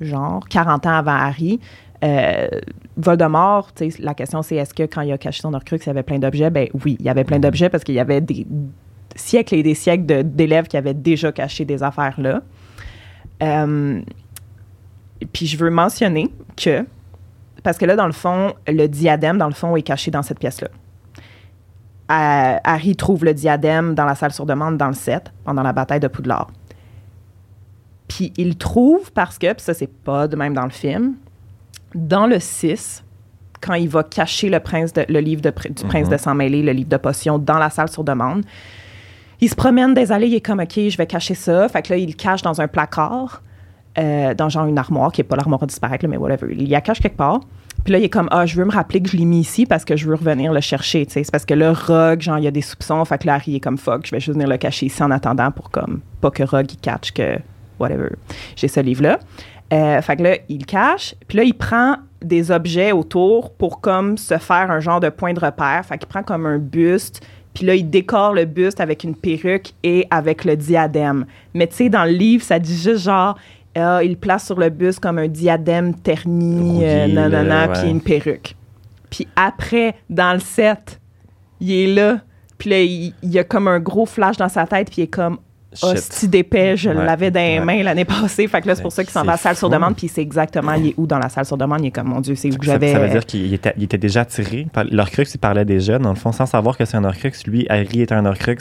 [0.00, 1.60] genre 40 ans avant Harry,
[2.02, 2.48] euh,
[2.96, 6.02] Voldemort, la question c'est est-ce que quand il a caché son Horcrux, il y avait
[6.02, 6.50] plein d'objets?
[6.50, 8.44] Ben oui, il y avait plein d'objets parce qu'il y avait des
[9.14, 12.42] siècles et des siècles de- d'élèves qui avaient déjà caché des affaires là.
[13.44, 14.00] Euh,
[15.32, 16.84] puis je veux mentionner que,
[17.62, 20.40] parce que là, dans le fond, le diadème, dans le fond, est caché dans cette
[20.40, 20.66] pièce-là.
[22.08, 26.00] Harry trouve le diadème dans la salle sur demande dans le 7, pendant la bataille
[26.00, 26.48] de Poudlard.
[28.08, 31.14] Puis il trouve parce que, puis ça, c'est pas de même dans le film,
[31.94, 33.04] dans le 6,
[33.60, 36.12] quand il va cacher le, prince de- le livre de du prince Mhm.
[36.12, 38.44] de sang-mêlé, le livre de potions, dans la salle sur demande,
[39.40, 41.68] il se promène des allées, il est comme, OK, je vais cacher ça.
[41.68, 43.42] Fait que là, il le cache dans un placard,
[43.98, 46.54] euh, dans genre une armoire, qui n'est pas l'armoire à disparaître, là, mais whatever.
[46.56, 47.40] Il la cache quelque part.
[47.84, 49.64] Puis là, il est comme, ah, je veux me rappeler que je l'ai mis ici
[49.64, 51.24] parce que je veux revenir le chercher, tu sais.
[51.24, 53.04] C'est parce que là, Rogue, genre, il y a des soupçons.
[53.04, 55.50] Fait que là, est comme, fuck, je vais juste venir le cacher ici en attendant
[55.50, 57.38] pour, comme, pas que Rogue, il catch que,
[57.78, 58.10] whatever.
[58.56, 59.18] J'ai ce livre-là.
[59.72, 61.14] Euh, fait que là, il cache.
[61.26, 65.32] Puis là, il prend des objets autour pour, comme, se faire un genre de point
[65.32, 65.84] de repère.
[65.86, 67.24] Fait qu'il prend comme un buste.
[67.54, 71.26] Puis là, il décore le buste avec une perruque et avec le diadème.
[71.54, 73.36] Mais tu sais, dans le livre, ça dit juste genre,
[73.78, 77.90] ah, il place sur le buste comme un diadème terni, euh, nanana, puis ouais.
[77.90, 78.54] une perruque.
[79.10, 81.00] Puis après, dans le set,
[81.60, 82.18] il est là.
[82.58, 85.04] Puis là, il, il y a comme un gros flash dans sa tête, puis il
[85.04, 85.38] est comme,
[85.82, 87.64] hostie d'épais, je Ouais, l'avais dans les ouais.
[87.64, 88.48] mains l'année passée.
[88.48, 90.08] Fait que là, c'est pour ça qu'il s'en va à la salle sur demande, puis
[90.08, 91.80] c'est exactement, il est où dans la salle sur demande?
[91.82, 92.92] Il est comme, mon Dieu, c'est où que j'avais.
[92.92, 94.66] ça veut dire qu'il était, il était déjà attiré.
[94.72, 97.32] par- L'Orcrux, il parlait déjà, dans le fond, sans savoir que c'est un Orcrux.
[97.46, 98.56] Lui, Harry était un Orcrux.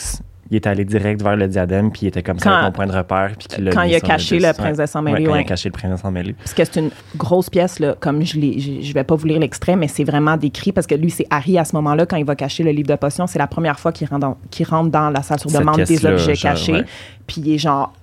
[0.50, 2.92] Il est allé direct vers le diadème, puis il était comme ça, mon point de
[2.92, 3.32] repère.
[3.38, 5.74] Puis quand il a caché le prince de sang-mêlé, Ouais, quand il a caché le
[5.74, 6.34] prince de.
[6.34, 9.26] Parce que c'est une grosse pièce, là, comme je l'ai, je, je vais pas vous
[9.28, 12.18] lire l'extrait, mais c'est vraiment décrit parce que lui, c'est Harry à ce moment-là, quand
[12.18, 14.66] il va cacher le livre de potions, c'est la première fois qu'il rentre dans, qu'il
[14.68, 16.72] rentre dans la salle sur demande des objets genre, cachés.
[16.74, 16.86] ouais.
[17.26, 17.94] Puis il est genre.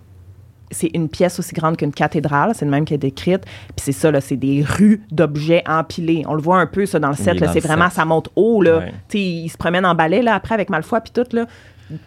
[0.71, 3.45] C'est une pièce aussi grande qu'une cathédrale, c'est le même qui est décrite.
[3.45, 6.25] Puis c'est ça, là, c'est des rues d'objets empilés.
[6.27, 7.39] On le voit un peu, ça, dans le set.
[7.53, 7.95] C'est vraiment, set.
[7.97, 8.79] ça monte haut, là.
[8.79, 8.93] Ouais.
[9.09, 11.47] Tu sais, il se promène en balai, là, après, avec Malfoy, puis tout, là.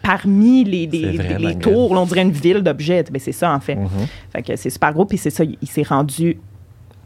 [0.02, 0.88] Parmi les,
[1.60, 3.04] tours, là, on dirait une ville d'objets.
[3.10, 3.76] Ben, c'est ça, en fait.
[3.76, 3.88] Mhm.
[4.32, 6.38] Fait que c'est super gros, puis c'est ça, il, il s'est rendu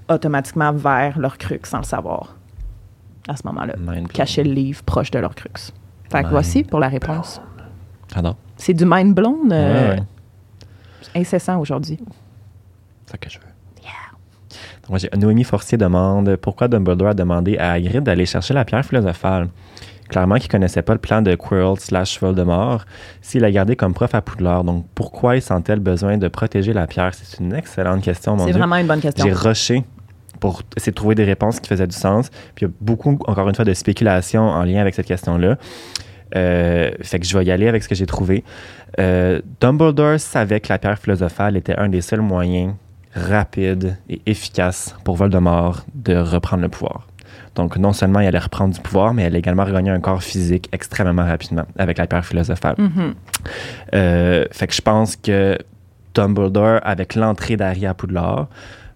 [0.09, 2.37] automatiquement vers leur crux sans le savoir.
[3.29, 3.75] À ce moment-là.
[4.13, 5.49] Cacher le livre proche de leur crux.
[6.11, 7.41] Fait que Mind voici pour la réponse.
[8.57, 10.03] C'est du mind blown euh, Ouais, ouais.
[11.21, 11.99] incessant aujourd'hui.
[13.07, 13.45] C'est ça que je veux.
[14.89, 18.85] Donc, j'ai- Noémie Forcier demande pourquoi Dumbledore a demandé à Hagrid d'aller chercher la pierre
[18.85, 19.49] philosophale?
[20.13, 22.85] Clairement qu'il connaissait pas le plan de Quirrell slash Voldemort
[23.23, 24.63] s'il l'a gardé comme prof à Poudlard.
[24.63, 27.13] Donc, pourquoi il sentait le besoin de protéger la pierre?
[27.15, 29.25] C'est une excellente question, mon C'est vraiment une bonne question.
[29.25, 29.85] J'ai rushé
[30.39, 32.29] pour essayer de trouver des réponses qui faisaient du sens.
[32.55, 35.57] Puis il y a beaucoup, encore une fois, de spéculation en lien avec cette question-là.
[36.37, 38.45] Euh, fait que je vais y aller avec ce que j'ai trouvé.
[39.01, 42.75] Euh, Dumbledore savait que la pierre philosophale était un des seuls moyens
[43.15, 47.07] rapides et efficaces pour Voldemort de reprendre le pouvoir.
[47.55, 50.23] Donc, non seulement il allait reprendre du pouvoir, mais il allait également regagner un corps
[50.23, 52.75] physique extrêmement rapidement avec la pierre philosophale.
[52.79, 53.15] Mhm.
[53.95, 55.59] Euh, fait que je pense que
[56.15, 58.49] Dumbledore, avec l'entrée d'Harry à Poudlard,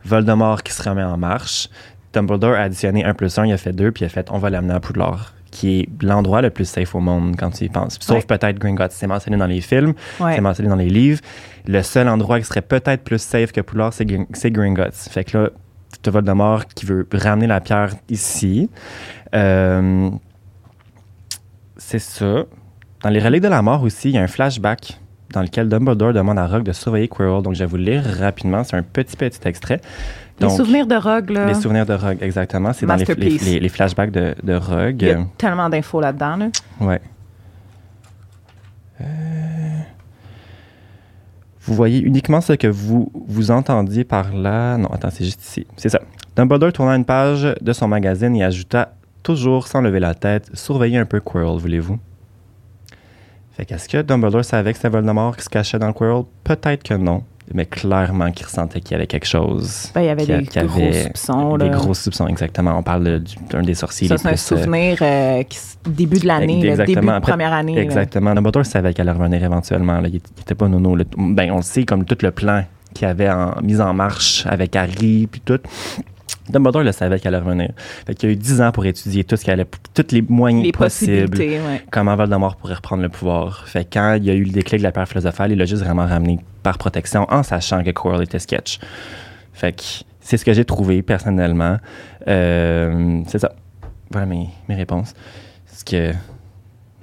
[0.05, 1.69] Voldemort qui se remet en marche,
[2.13, 4.39] Dumbledore a additionné 1 plus 1, il a fait 2, puis il a fait on
[4.39, 7.69] va l'amener à Poudlard, qui est l'endroit le plus safe au monde quand tu y
[7.69, 7.99] penses.
[8.01, 8.23] Sauf Ouais.
[8.27, 10.35] peut-être Gringotts, c'est mentionné dans les films, Ouais.
[10.35, 11.21] c'est mentionné dans les livres.
[11.67, 14.95] Le seul endroit qui serait peut-être plus safe que Poudlard, c'est Gringotts.
[15.11, 15.51] Fait que là,
[16.07, 18.71] as Voldemort qui veut ramener la pierre ici.
[19.35, 20.11] Euh,
[21.77, 22.45] c'est ça.
[23.03, 24.99] Dans les reliques de la mort aussi, il y a un flashback
[25.33, 27.43] dans lequel Dumbledore demande à Rogue de surveiller Quirrell.
[27.43, 28.65] Donc, je vais vous le lire rapidement.
[28.65, 29.81] C'est un petit, petit extrait.
[30.41, 31.47] Les souvenirs de Rogue, là.
[31.47, 32.73] les souvenirs de Rogue, exactement.
[32.73, 33.45] C'est dans les, les, Masterpiece.
[33.45, 35.01] les- les flashbacks de, de Rogue.
[35.03, 36.37] Il y a tellement d'infos là-dedans.
[36.37, 36.49] Là.
[36.81, 37.01] Ouais.
[39.01, 39.05] Euh,
[41.67, 44.79] Vous voyez uniquement ce que vous, vous entendiez par là.
[44.79, 45.67] Non, attends, c'est juste ici.
[45.77, 46.01] C'est ça.
[46.37, 48.93] Dumbledore tourna une page de son magazine et ajouta,
[49.23, 51.99] toujours sans lever la tête, Surveillez un peu Quirrell, voulez-vous?
[53.53, 56.25] Fait qu'est-ce que Dumbledore savait que c'était Voldemort qui se cachait dans Quirrell?
[56.45, 57.25] Peut-être que non.
[57.55, 59.91] Mais clairement qu'il ressentait qu'il y avait quelque chose.
[59.95, 61.57] Ben, il y avait des gros avait soupçons.
[61.59, 61.77] Des là.
[61.77, 62.77] gros soupçons, exactement.
[62.79, 66.27] On parle de- d'un des sorciers Ça, c'est un euh, souvenir euh, qui début de
[66.27, 67.77] l'année, là, début de Après- première année.
[67.77, 67.83] là.
[67.83, 68.35] Exactement.
[68.35, 70.01] Dumbledore savait qu'elle allait revenir éventuellement.
[70.01, 70.09] là.
[70.09, 70.97] Il n'était pas nono.
[70.97, 71.05] là.
[71.17, 74.75] Ben, on le sait, comme tout le plan qu'il avait en, mis en marche avec
[74.75, 75.61] Harry, puis tout.
[76.49, 77.71] Dumbledore le savait qu'elle allait revenir.
[78.07, 80.23] Fait qu'il y a eu 10 ans pour étudier tout ce qu'elle allait, tous les
[80.23, 81.37] moyens Les possibles.
[81.39, 81.83] ouais.
[81.91, 83.67] Comment Voldemort pourrait reprendre le pouvoir.
[83.67, 85.65] Fait que quand il y a eu le déclic de la pierre philosophale, il l'a
[85.67, 88.79] juste vraiment ramené par protection en sachant que Quirrell était sketch.
[89.53, 89.83] Fait que
[90.21, 91.79] c'est ce que j'ai trouvé personnellement.
[92.29, 93.53] Euh, c'est ça.
[94.11, 95.15] Voilà mes, mes réponses.
[95.73, 96.13] Est-ce que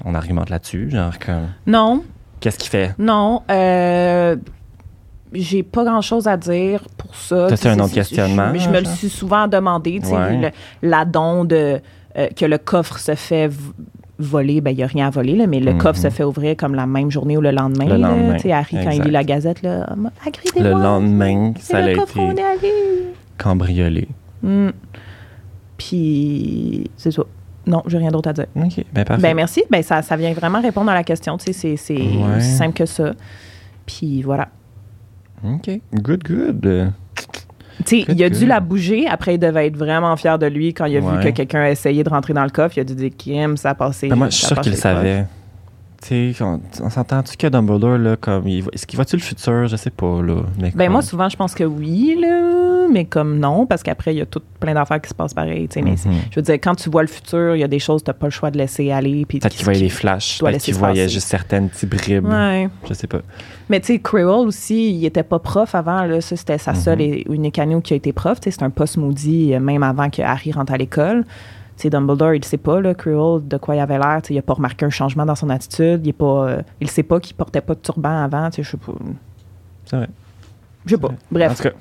[0.06, 0.90] on argumente là-dessus?
[0.90, 2.04] Genre, comme, Non,
[2.40, 2.94] qu'est-ce qu'il fait?
[2.98, 3.42] non.
[3.52, 4.36] Euh,
[5.34, 7.50] j'ai pas grand-chose à dire pour ça.
[7.50, 8.94] Ça, c'est un autre questionnement, Je, je me le genre?
[8.96, 10.00] suis souvent demandé.
[10.02, 10.38] tu sais, Ouais.
[10.38, 11.80] le- la don de,
[12.18, 13.50] euh, que le coffre se fait
[14.20, 15.78] voler, ben il n'y a rien à voler, là, mais le Mhm.
[15.80, 17.86] coffre se fait ouvrir comme la même journée ou le lendemain.
[17.86, 20.30] Le lendemain, Tu sais, Harry, quand il lit la gazette, là, Ah,
[20.60, 22.72] Le lendemain, ça a le été coffre, on est allé.
[23.38, 24.08] cambriolé.
[24.44, 24.70] Hmm.
[25.78, 27.24] Puis, c'est ça.
[27.66, 28.46] Non, j'ai rien d'autre à dire.
[28.56, 29.22] OK, ben parfait.
[29.22, 29.64] Ben merci.
[29.70, 31.38] Ben ça, ça vient vraiment répondre à la question.
[31.38, 32.38] Tu sais, c'est c'est Ouais.
[32.38, 33.14] aussi simple que ça.
[33.86, 34.50] Puis voilà.
[35.44, 36.92] OK, good, good.
[37.86, 39.08] Tu sais, Good, il a dû la bouger.
[39.08, 41.70] Après, il devait être vraiment fier de lui quand il a vu que quelqu'un a
[41.72, 42.78] essayé de rentrer dans le coffre.
[42.78, 44.08] Il a dû dire Kim, ça a passé.
[44.08, 45.26] Ben, moi, je suis sûr qu'il savait.
[46.06, 49.68] Tu sais, on, on s'entend-tu que Dumbledore, là, comme, est-ce qu'il va-tu le futur?
[49.68, 50.42] Je sais pas, là.
[50.60, 54.18] Mais Ben moi, souvent, je pense que oui, là, mais comme non, parce qu'après, il
[54.18, 55.70] y a tout plein d'affaires qui se passent pareil.
[55.70, 55.96] tu sais, Mhm.
[56.30, 58.28] je veux dire, quand tu vois le futur, il y a des choses n'as pas
[58.28, 59.26] le choix de laisser aller.
[59.26, 60.40] Puis Peut-être qu'il voyait des flashs.
[60.40, 62.26] Peut-être qu'il voyait juste certaines petits bribes.
[62.28, 62.68] Ouais.
[62.90, 63.22] Je sais pas.
[63.70, 66.04] Mais tu sais, Quirrell aussi, il était pas prof avant.
[66.04, 66.20] Là.
[66.20, 66.78] Ça, c'était sa Mhm.
[66.80, 68.42] seule et unique année où il a été prof.
[68.42, 71.24] Tu sais, C'est un post maudit, euh, même avant que Harry rentre à l'école.
[71.76, 74.22] Sais, Dumbledore, il ne sait pas, là, Quirrell, de quoi il avait l'air.
[74.30, 76.06] Il n'a pas remarqué un changement dans son attitude.
[76.06, 76.14] Il
[76.82, 78.50] ne sait pas qu'il portait pas de turban avant.
[78.50, 78.94] Tu sais, Je sais pas.
[79.86, 80.10] C'est vrai.
[80.86, 81.08] Je sais pas.
[81.10, 81.58] En Bref.
[81.58, 81.72] tout cas,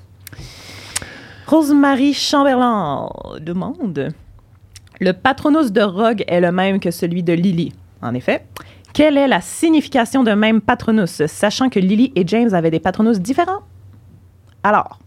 [1.47, 3.09] Rosemary Chamberlain
[3.41, 4.09] demande
[5.01, 7.73] Le patronus de Rogue est le même que celui de Lily.
[8.01, 8.47] En effet.
[8.95, 13.19] Quelle est la signification d'un même patronus, sachant que Lily et James avaient des patronus
[13.21, 13.61] différents?
[14.63, 14.99] Alors,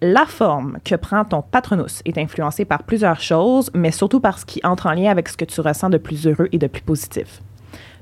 [0.00, 4.44] la forme que prend ton patronus est influencée par plusieurs choses, mais surtout par ce
[4.44, 6.82] qui entre en lien avec ce que tu ressens de plus heureux et de plus
[6.82, 7.40] positif.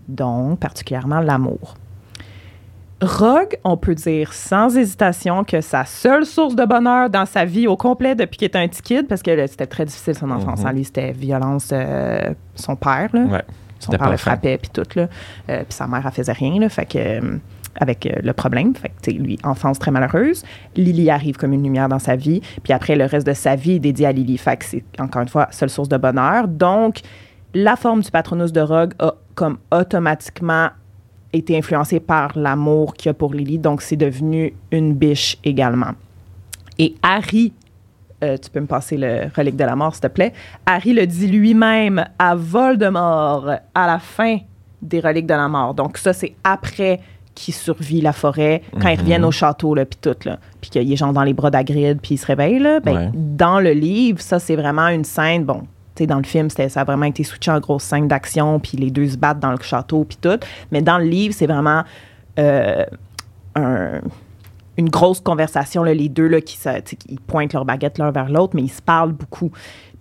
[0.09, 1.75] Donc, particulièrement l'amour.
[3.01, 7.67] Rogue, on peut dire sans hésitation que sa seule source de bonheur dans sa vie
[7.67, 10.61] au complet depuis qu'il était un petit kid, parce que c'était très difficile son enfance.
[10.61, 10.67] Mhm.
[10.67, 10.73] hein.
[10.73, 13.11] Lui, c'était violence, euh, son père.
[13.13, 13.25] Là.
[13.25, 13.43] ouais.
[13.79, 14.83] Son père le frappait, puis tout.
[14.97, 15.09] Là.
[15.51, 16.59] Euh, puis sa mère, elle faisait rien.
[16.59, 17.37] Là, fait que, euh,
[17.81, 18.75] avec euh, le problème.
[18.75, 20.45] Fait que, lui, enfance très malheureuse.
[20.77, 22.41] Lily arrive comme une lumière dans sa vie.
[22.63, 24.39] Puis après, le reste de sa vie est dédié à Lily.
[24.39, 26.49] Fait que c'est, encore une fois, seule source de bonheur.
[26.49, 27.01] Donc,
[27.55, 30.69] la forme du patronus de Rogue a comme automatiquement
[31.33, 35.93] été influencé par l'amour qu'il a pour Lily, donc c'est devenu une biche également.
[36.79, 37.53] Et Harry,
[38.23, 40.33] euh, tu peux me passer le relique de la mort, s'il te plaît.
[40.65, 44.39] Harry le dit lui-même à Voldemort à la fin
[44.81, 45.75] des reliques de la mort.
[45.75, 47.01] Donc ça, c'est après
[47.35, 49.01] qu'il survit la forêt, quand ils Mhm.
[49.01, 50.39] reviennent au château, là, puis tout, là.
[50.61, 52.81] Puis qu'il est genre dans les bras d'Agrid, puis il se réveille, là.
[52.81, 53.11] Ben, Ouais.
[53.15, 55.63] Dans le livre, ça, c'est vraiment une scène, bon,
[55.97, 58.77] tu sais, dans le film, ça a vraiment été switché en grosse scène d'action, puis
[58.77, 60.39] les deux se battent dans le château, puis tout.
[60.73, 61.83] Mais dans le livre, c'est vraiment
[62.39, 62.85] euh,
[63.55, 64.01] un-
[64.77, 66.59] une grosse conversation, là, les deux, là, qui,
[67.09, 69.53] ils pointent leur baguette l'un vers l'autre, mais ils se parlent beaucoup.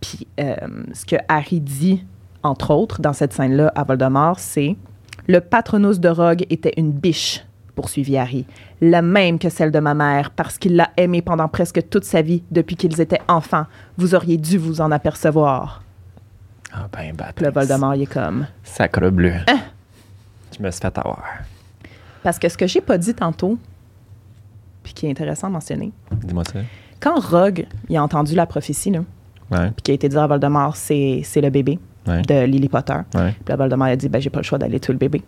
[0.01, 0.55] Puis euh,
[0.93, 2.03] ce que Harry dit,
[2.41, 4.75] entre autres, dans cette scène-là à Voldemort, c'est
[5.27, 7.45] Le patronus de Rogue était une biche,
[7.75, 8.45] poursuivit Harry,
[8.81, 12.21] la même que celle de ma mère, parce qu'il l'a aimée pendant presque toute sa
[12.21, 13.65] vie, depuis qu'ils étaient enfants.
[13.97, 15.81] Vous auriez dû vous en apercevoir.
[16.73, 18.47] Ah ben, bah, Puis le Voldemort, il est comme.
[18.63, 19.33] Sacre bleu.
[19.47, 19.59] Hein?
[20.57, 21.23] Je me suis fait avoir.
[22.23, 23.57] Parce que ce que j'ai pas dit tantôt,
[24.83, 25.91] puis qui est intéressant à mentionner,
[26.23, 26.59] Dis-moi ça.
[26.99, 28.99] quand Rogue il a entendu la prophétie, là,
[29.51, 31.77] Ouais, puis qui a été dit à Voldemort, c'est c'est le bébé
[32.07, 32.97] ouais, de Lily Potter.
[33.15, 35.21] ouais, Puis Voldemort a dit, ben, j'ai pas le choix d'aller tuer le bébé.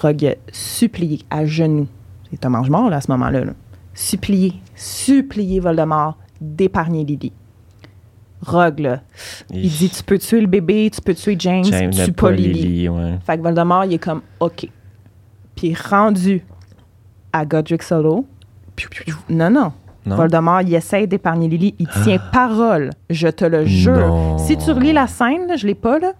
[0.00, 1.88] Rogue a supplié à genoux,
[2.30, 3.52] c'est un mange-mort là, à ce moment-là, là.
[3.94, 7.32] supplié, supplié Voldemort d'épargner Lily.
[8.44, 9.00] Rogue, là,
[9.50, 12.88] il dit, tu peux tuer le bébé, tu peux tuer James, James, mais pas Lily.
[12.88, 13.18] ouais.
[13.24, 14.68] Fait que Voldemort, il est comme, OK.
[15.54, 16.44] Puis rendu
[17.32, 18.26] à Godric Solo,
[19.28, 19.72] non, non,
[20.04, 20.16] Non?
[20.16, 21.74] Voldemort, il essaie d'épargner Lily.
[21.78, 23.92] Il tient parole, je te le jure.
[23.96, 24.38] Non.
[24.38, 26.12] Si tu relis la scène, là, je l'ai pas, là,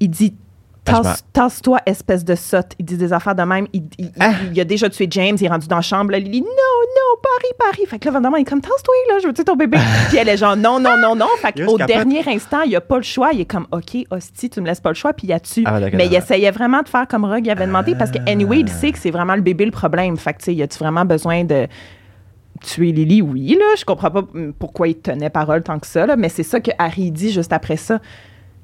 [0.00, 0.34] il dit
[0.88, 2.74] Ah, Tasse-toi, espèce de sotte.
[2.78, 3.66] Il dit des affaires de même.
[3.72, 4.30] Il, il- Ah.
[4.54, 6.12] il a déjà tué James, il est rendu dans la chambre.
[6.12, 7.86] Là, Lily, non, non, Paris, Paris.
[7.88, 9.78] Fait que là, Voldemort, il est comme Tasse-toi, là, je veux tuer ton bébé.
[10.10, 11.26] Puis elle est genre, non, non, non, non.
[11.42, 13.30] Fait qu'au dernier instant, il a pas le choix.
[13.32, 15.64] Il est comme, OK, hostie, tu me laisses pas le choix, puis il a tué.
[15.66, 18.68] Ah, Mais il essayait vraiment de faire comme Rogue avait demandé parce que, anyway, il
[18.68, 20.16] sait que c'est vraiment le bébé le problème.
[20.16, 21.66] Fait que, tu sais, y a-tu vraiment besoin de
[22.58, 23.22] tuer Lily?
[23.22, 23.74] Oui, là.
[23.78, 24.24] Je comprends pas
[24.58, 27.52] pourquoi il tenait parole tant que ça, là, mais c'est ça que Harry dit juste
[27.52, 28.00] après ça.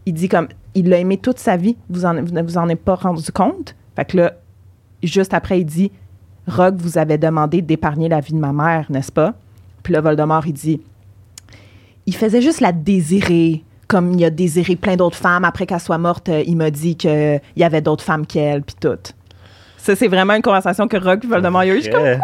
[0.06, 2.68] Il dit comme, il l'a aimé toute sa vie, vous en, vous ne vous en
[2.68, 3.74] êtes pas rendu compte?
[3.94, 4.32] Fait que là,
[5.02, 5.92] juste après, il dit,
[6.48, 9.34] Rogue vous avait demandé d'épargner la vie de ma mère, n'est-ce pas?
[9.82, 10.80] Puis là, Voldemort, il dit,
[12.06, 13.64] il faisait juste la désirer.
[13.88, 15.44] Comme il a désiré plein d'autres femmes.
[15.44, 18.74] Après qu'elle soit morte, euh, il m'a dit qu'il y avait d'autres femmes qu'elle, puis
[18.80, 18.96] tout.
[19.76, 21.76] Ça, c'est vraiment une conversation que Rogue et Voldemort ont eu.
[21.76, 22.18] Je suis comme, Yeah.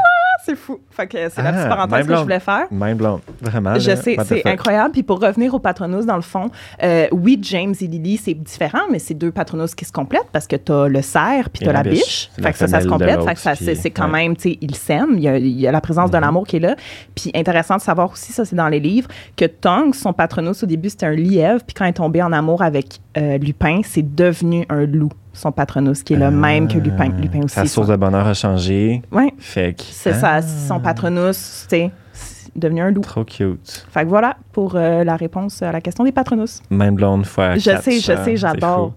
[0.48, 0.80] Ah, c'est fou.
[0.90, 2.66] Fait que c'est la Ah, petite parenthèse mind que je voulais faire.
[2.70, 3.00] Mind.
[3.40, 3.74] Vraiment.
[3.78, 4.92] Je là, sais, c'est incroyable.
[4.92, 6.50] Puis pour revenir au patronus, dans le fond,
[6.82, 10.46] euh, oui, James et Lily, c'est différent, mais c'est deux patronus qui se complètent parce
[10.46, 12.30] que t'as le cerf puis t'as la la biche.
[12.36, 13.22] Fait la que ça, ça se complète.
[13.22, 15.14] Fait que ça, c'est quand même, tu sais, ils s'aiment.
[15.14, 16.22] Il y, a, il y a la présence de Mhm.
[16.24, 16.74] l'amour qui est là.
[17.14, 20.66] Puis intéressant de savoir aussi, ça c'est dans les livres, que Tongue, son patronus au
[20.66, 21.60] début, c'était un lièvre.
[21.66, 25.52] Puis quand il est tombé en amour avec euh, Lupin, c'est devenu un loup, son
[25.52, 27.08] patronus, qui est le même que Lupin.
[27.08, 27.54] Lupin aussi.
[27.54, 29.02] Sa source de bonheur a changé.
[29.12, 29.82] Ouais, Fait que.
[29.84, 30.42] c'est ça.
[30.42, 31.36] Son patronus,
[31.68, 33.02] c'est c'est devenu un loup.
[33.02, 33.86] Trop cute.
[33.90, 36.60] Fait que voilà pour euh, la réponse à la question des patronus.
[36.70, 38.94] Mind blown fois Je quatre, sais, je sais, j'adore.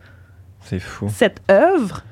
[0.61, 1.07] C'est fou.
[1.09, 2.03] Cette œuvre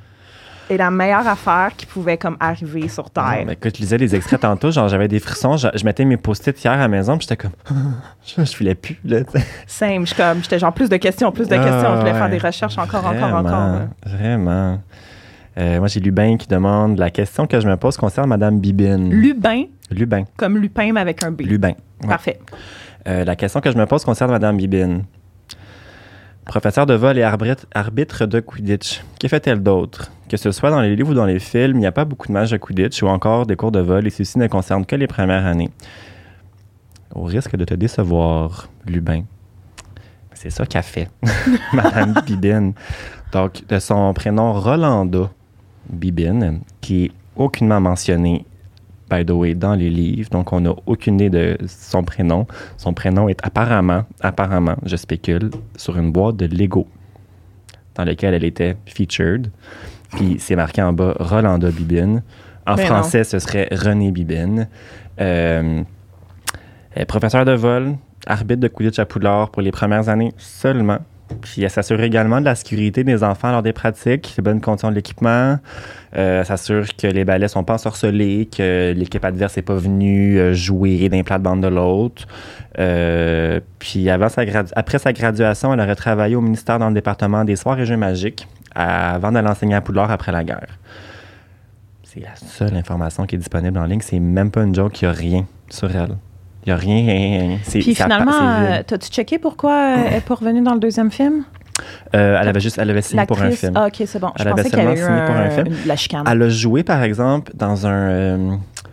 [0.69, 3.43] est la meilleure affaire qui pouvait comme arriver sur Terre.
[3.45, 6.17] mais écoute, je lisais les extraits tantôt, genre j'avais des frissons, je, je mettais mes
[6.17, 7.53] post-it hier à la maison, puis j'étais comme,
[8.25, 9.19] je, je filais plus, là.
[9.67, 11.93] Same, je comme, j'étais genre plus de questions, plus de Ah, questions.
[11.95, 13.43] Je voulais faire des recherches encore, encore, encore.
[13.51, 13.87] là.
[14.05, 14.79] Vraiment.
[15.57, 19.09] Euh, moi, j'ai Lubin qui demande la question que je me pose concerne Madame Bibine.
[19.11, 20.23] Lubin, Lubin.
[20.37, 21.41] comme Lupin, mais avec un B.
[21.41, 21.69] Lubin.
[22.03, 22.07] ouais.
[22.07, 22.39] Parfait.
[23.07, 25.03] Euh, la question que je me pose concerne Madame Bibine.
[26.49, 30.11] Professeur de vol et arbitre, de Quidditch, que fait-elle d'autre?
[30.27, 32.27] Que ce soit dans les livres ou dans les films, il n'y a pas beaucoup
[32.27, 34.95] de matchs de Quidditch ou encore des cours de vol et ceci ne concerne que
[34.95, 35.69] les premières années.
[37.13, 39.25] Au risque de te décevoir, Lubin.
[40.33, 41.11] C'est ça qu'a fait
[41.73, 42.73] Madame Bibine.
[43.31, 45.29] Donc, de son prénom Rolanda
[45.87, 48.43] Bibine, qui est aucunement mentionné,
[49.09, 50.29] by the way, dans les livres.
[50.29, 52.45] Donc, on n'a aucune idée de son prénom.
[52.77, 56.87] Son prénom est apparemment, apparemment, je spécule, sur une boîte de Lego
[57.95, 59.51] dans laquelle elle était featured.
[60.11, 62.23] Puis, c'est marqué en bas Rolanda Bibine.
[62.65, 64.67] En Mais français, ce serait René Bibine.
[65.19, 65.83] Euh,
[67.07, 67.95] professeur de vol,
[68.25, 70.99] arbitre de Quidditch à Poudlard pour les premières années seulement.
[71.41, 74.89] Puis elle s'assure également de la sécurité des enfants lors des pratiques, les bonnes conditions
[74.89, 75.57] de l'équipement.
[76.17, 80.53] Euh, s'assure que les balais sont pas ensorcelés, que l'équipe adverse n'est pas venue euh,
[80.53, 82.27] jouer d'un plat de bande de l'autre.
[82.79, 84.43] Euh, puis avant sa
[84.75, 87.97] après sa graduation, elle aurait travaillé au ministère dans le département des soirs et jeux
[87.97, 90.79] magiques avant d'aller enseigner à Poudlard après la guerre.
[92.03, 94.01] C'est la seule information qui est disponible en ligne.
[94.01, 96.15] C'est même pas une joke, il n'y a rien sur elle.
[96.65, 97.57] Il n'y a rien.
[97.69, 101.43] Puis ça- finalement, euh, t'as-tu checké pourquoi elle n'est pas revenue dans le deuxième film?
[102.13, 103.71] Euh, elle avait juste, elle avait signé pour un film.
[103.75, 104.31] Ah, ok, c'est bon.
[104.35, 105.67] Je Elle avait seulement signé pour un film.
[105.67, 106.23] une- la chicane.
[106.29, 108.09] Elle a joué, par exemple, dans un.
[108.09, 108.87] euh, tu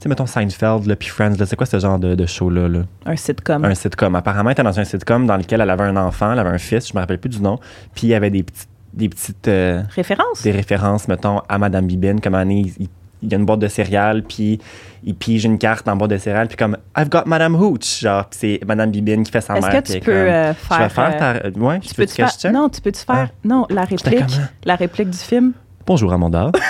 [0.00, 2.68] sais, mettons Seinfeld, là, puis Friends, là, c'est quoi ce genre de, de show-là?
[2.68, 2.80] Là?
[3.06, 3.64] Un sitcom.
[3.64, 4.14] Un sitcom.
[4.16, 6.58] Apparemment, elle était dans un sitcom dans lequel elle avait un enfant, elle avait un
[6.58, 7.58] fils, je me rappelle plus du nom,
[7.94, 10.42] puis il y avait des petites, des petites euh, Référence?
[10.42, 12.88] des références, mettons, à Madame Bibine, comme année, il,
[13.22, 14.58] il y a une boîte de céréales, puis
[15.06, 18.24] il pige une carte la boîte de céréales, puis comme I've got Madame Hooch, genre,
[18.30, 19.82] c'est Madame Bibine qui fait sa Est-ce mère.
[19.82, 20.92] que puis tu peux comme, euh, Je vais faire.
[20.92, 21.58] faire euh, ta.
[21.60, 22.52] Ouais, tu peux peux tu faire.
[22.52, 23.28] Non, tu peux-tu faire.
[23.44, 24.26] Non, la réplique.
[24.26, 24.46] comment?
[24.64, 25.52] La réplique du film?
[25.86, 26.50] Bonjour Amanda.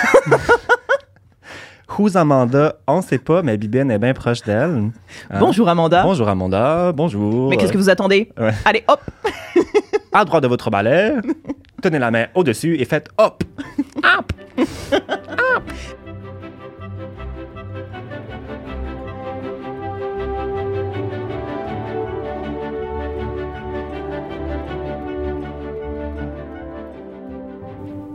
[1.97, 2.75] Who's Amanda?
[2.87, 4.91] On sait pas, mais Bibine est bien proche d'elle.
[5.31, 5.39] Hein?
[5.39, 6.03] Bonjour Amanda.
[6.03, 7.49] Bonjour Amanda, bonjour.
[7.49, 8.31] Mais qu'est-ce que vous attendez?
[8.37, 8.51] Ouais.
[8.65, 8.99] Allez, hop!
[10.11, 11.13] À droite de votre balai,
[11.81, 13.43] tenez la main au-dessus et faites hop!
[14.03, 14.33] Hop!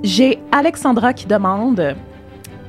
[0.03, 1.95] J'ai Alexandra qui demande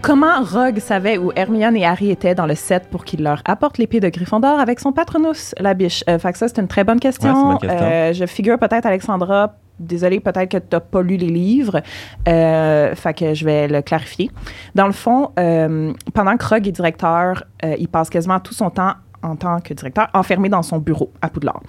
[0.02, 3.78] comment Rogue savait où Hermione et Harry étaient dans le set pour qu'il leur apporte
[3.78, 6.04] l'épée de Gryffondor avec son patronus, la biche?
[6.10, 7.30] Euh, fait que ça, c'est une très bonne question.
[7.30, 7.88] Ouais, c'est une bonne question.
[7.88, 11.82] Euh, je figure peut-être, Alexandra, désolée, peut-être que tu n'as pas lu les livres.
[12.28, 14.30] Euh, fait que je vais le clarifier.
[14.76, 18.70] Dans le fond, euh, pendant que Rogue est directeur, euh, il passe quasiment tout son
[18.70, 21.62] temps en tant que directeur enfermé dans son bureau à Poudlard.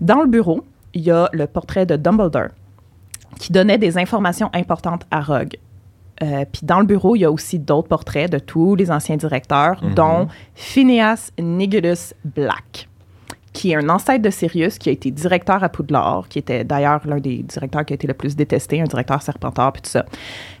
[0.00, 0.64] Dans le bureau,
[0.94, 2.48] il y a le portrait de Dumbledore
[3.38, 5.56] qui donnait des informations importantes à Rogue.
[6.22, 9.16] Euh, Puis dans le bureau, il y a aussi d'autres portraits de tous les anciens
[9.16, 9.94] directeurs, Mhm.
[9.94, 12.88] dont Phineas Nigulus Black,
[13.52, 17.00] qui est un ancêtre de Sirius, qui a été directeur à Poudlard, qui était d'ailleurs
[17.06, 20.04] l'un des directeurs qui a été le plus détesté, un directeur serpentard, puis tout ça.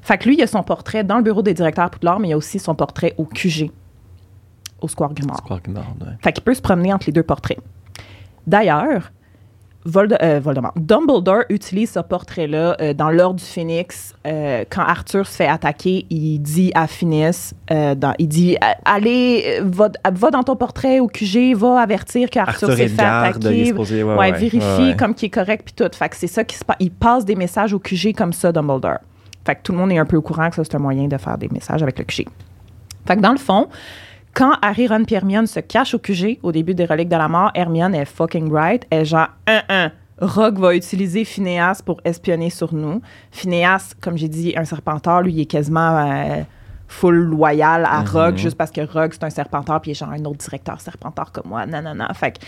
[0.02, 2.28] Fait que lui, il a son portrait dans le bureau des directeurs à Poudlard, mais
[2.28, 3.70] il y a aussi son portrait au QG,
[4.80, 5.38] au Square Grimoire.
[5.38, 6.12] Square Grimard, ouais.
[6.22, 7.58] Fait qu'il peut se promener entre les deux portraits.
[8.46, 9.10] D'ailleurs,
[10.22, 14.14] Euh, Voldemort, Dumbledore utilise ce portrait-là euh, dans l'ordre du Phénix.
[14.26, 19.88] euh, quand Arthur se fait attaquer, il dit à Phineas, dans- il dit Allez, va,
[20.12, 23.64] va dans ton portrait au QG, va avertir qu'Arthur Arthur s'est est fait garde, attaquer.
[23.66, 25.96] supposé, ouais, Ouais, ouais, vérifie comme qu'il est correct puis tout.
[25.96, 26.76] Fait que c'est ça qui se passe.
[26.80, 28.98] Il passe des messages au QG comme ça, Dumbledore.
[29.44, 31.08] Fait que tout le monde est un peu au courant que ça, c'est un moyen
[31.08, 32.26] de faire des messages avec le QG.
[33.06, 33.68] Fait que dans le fond,
[34.38, 37.26] quand Harry, Ron et Hermione se cachent au QG au début des Reliques de la
[37.26, 38.86] Mort, Hermione est fucking right.
[38.88, 39.90] Elle est genre, un, un.
[40.20, 43.02] Rogue va utiliser Phineas pour espionner sur nous.
[43.32, 46.42] Phineas, comme j'ai dit, un serpentard, lui, il est quasiment euh,
[46.86, 50.10] full loyal à Rogue, juste parce que Rogue, c'est un serpentard, puis il est genre
[50.10, 51.66] un autre directeur serpentard comme moi.
[51.66, 52.06] Non, non, non.
[52.14, 52.38] Fait que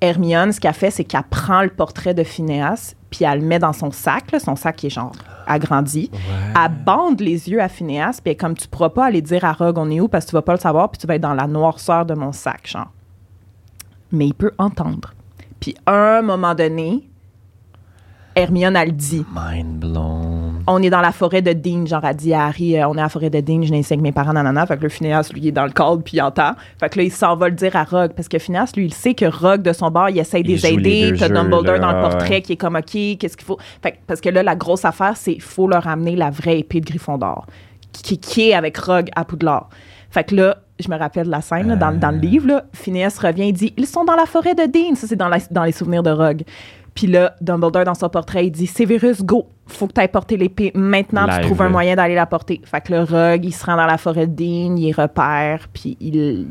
[0.00, 3.58] Hermione, ce qu'elle fait, c'est qu'elle prend le portrait de Phineas, puis elle le met
[3.58, 5.12] dans son sac, là, son sac qui est genre
[5.46, 6.10] agrandi.
[6.54, 9.78] Elle bande les yeux à Phineas, puis comme tu pourras pas aller dire à Rogue
[9.78, 11.34] on est où parce que tu vas pas le savoir, puis tu vas être dans
[11.34, 12.90] la noirceur de mon sac, genre.
[14.12, 15.12] Mais il peut entendre.
[15.60, 17.09] Puis à un moment donné,
[18.36, 20.62] Hermione, elle dit Mind blown.
[20.66, 23.00] on est dans la forêt de Dean, genre, elle dit à Harry, euh, on est
[23.00, 24.64] à la forêt de Dean, je n'ai avec mes parents, nanana.
[24.66, 26.52] Fait que le Phineas, lui, il est dans le cadre, puis il entend.
[26.78, 28.94] Fait que là, il s'en va le dire à Rogue, parce que Phineas, lui, il
[28.94, 31.12] sait que Rogue, de son bord, il essaie de Il les aider.
[31.18, 32.42] T'as Dumbledore là, dans le portrait ouais.
[32.42, 32.84] qui est comme, OK,
[33.18, 33.58] qu'est-ce qu'il faut?
[33.82, 36.60] Fait que- parce que là, la grosse affaire, c'est qu'il faut leur amener la vraie
[36.60, 37.46] épée de Gryffondor,
[37.92, 39.68] qui, qui est avec Rogue à Poudlard.
[40.10, 42.64] Fait que là, je me rappelle de la scène, là, dans, dans le livre, là,
[42.72, 44.94] Phineas revient et dit Ils sont dans la forêt de Dean.
[44.96, 46.42] Ça, c'est dans, dans les souvenirs de Rogue.
[46.94, 50.36] Puis là, Dumbledore, dans son portrait, il dit Severus, go, faut que tu ailles porter
[50.36, 50.72] l'épée.
[50.74, 52.60] Maintenant, tu trouves un moyen d'aller la porter.
[52.64, 55.96] Fait que le Rogue, il se rend dans la forêt de Dean, il repère, puis
[56.00, 56.48] il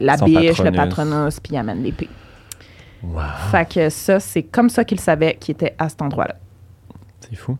[0.00, 0.76] la Son biche, le patronus.
[0.76, 2.08] patronus, puis il amène l'épée.
[3.02, 3.20] Wow,
[3.50, 6.36] Fait que ça, c'est comme ça qu'il savait qu'il était à cet endroit-là.
[7.20, 7.56] c'est fou.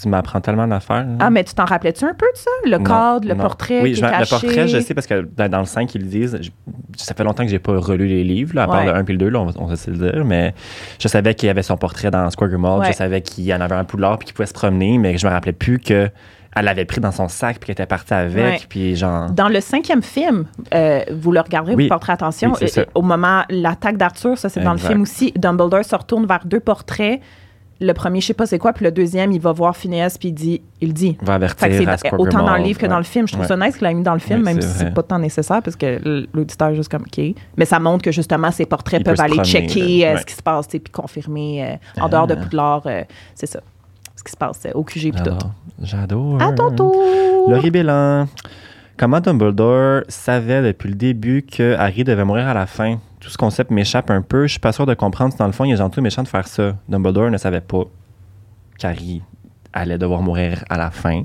[0.00, 1.06] Tu m'apprends tellement d'affaires.
[1.20, 2.50] Ah, mais tu t'en rappelais-tu un peu de ça?
[2.66, 3.42] Le Non, cadre, le non.
[3.42, 4.20] portrait Oui, qui est caché?
[4.20, 6.38] le portrait, je sais parce que dans, le 5, ils le disent.
[6.42, 6.50] je-
[6.98, 8.86] ça fait longtemps que j'ai pas relu les livres, là, à part Ouais.
[8.86, 10.24] le 1 puis le 2, là, on, va- on va se le dire.
[10.26, 10.54] Mais
[10.98, 12.50] je savais qu'il y avait son portrait dans Square.
[12.50, 12.86] Ouais.
[12.88, 15.26] Je savais qu'il y en avait un Poudlard puis qu'il pouvait se promener, mais je
[15.26, 16.10] me rappelais plus que
[16.58, 18.44] elle l'avait pris dans son sac puis qu'elle était partie avec.
[18.44, 18.60] Ouais.
[18.68, 19.30] Puis genre.
[19.30, 20.44] Dans le cinquième film,
[20.74, 21.84] euh, vous le regarderez, Oui.
[21.84, 22.52] vous porterez attention.
[22.60, 25.32] Oui, au moment, l'attaque d'Arthur, ça c'est dans le film aussi.
[25.36, 27.20] Dumbledore se retourne vers deux portraits.
[27.78, 30.28] Le premier, je sais pas c'est quoi, puis le deuxième, il va voir Phineas, puis
[30.28, 31.18] il dit, il dit.
[31.20, 33.26] va avertir Fait que c'est autant dans le livre que dans le film.
[33.28, 33.48] Je trouve Ouais.
[33.48, 35.60] ça nice qu'il l'a mis dans le film, Oui, même si c'est pas tant nécessaire,
[35.62, 36.00] parce que
[36.32, 37.22] l'auditeur est juste comme, OK.
[37.58, 40.20] Mais ça montre que justement, ces portraits Il peuvent aller promener, checker euh, Ouais.
[40.20, 41.64] ce qui se passe, puis confirmer
[41.98, 42.42] euh, en dehors de Ah.
[42.42, 43.02] Poudlard, euh,
[43.34, 43.60] c'est ça.
[44.16, 45.24] Ce qui se passe au QG, puis tout.
[45.24, 45.50] J'adore.
[45.82, 46.42] J'adore.
[46.42, 46.96] À ton tour!
[47.48, 48.26] Laurie Bélan.
[48.98, 52.98] Comment Dumbledore savait depuis le début que Harry devait mourir à la fin?
[53.20, 54.46] Tout ce concept m'échappe un peu.
[54.46, 56.28] Je suis pas sûr de comprendre si dans le fond, il est gentil méchant de
[56.28, 56.74] faire ça.
[56.88, 57.82] Dumbledore ne savait pas
[58.78, 59.20] qu'Harry
[59.74, 61.24] allait devoir mourir à la fin.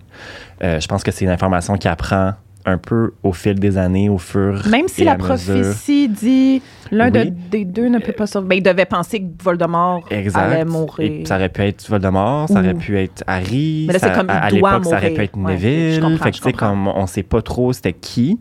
[0.61, 2.33] Euh, je pense que c'est une information qu'il apprend
[2.65, 5.55] un peu au fil des années, au fur Même si et la à mesure.
[5.55, 6.61] prophétie dit
[6.91, 8.47] l'un de- des deux ne peut pas sauver.
[8.47, 10.39] Ben, il devait penser que Voldemort Exact.
[10.39, 11.27] allait Et mourir.
[11.27, 13.85] ça aurait pu être Voldemort, ça aurait pu être Harry.
[13.87, 15.93] Mais là, c'est ça- comme à, à l'époque, ça aurait pu être Ouais, Neville.
[15.95, 18.39] je comprends, fait que, comme on sait pas trop c'était qui.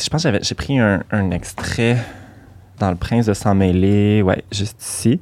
[0.00, 1.96] Je pense que j'avais- j'ai pris un, un extrait
[2.78, 5.20] dans Le Prince de Sang Mêlé, ouais, juste ici.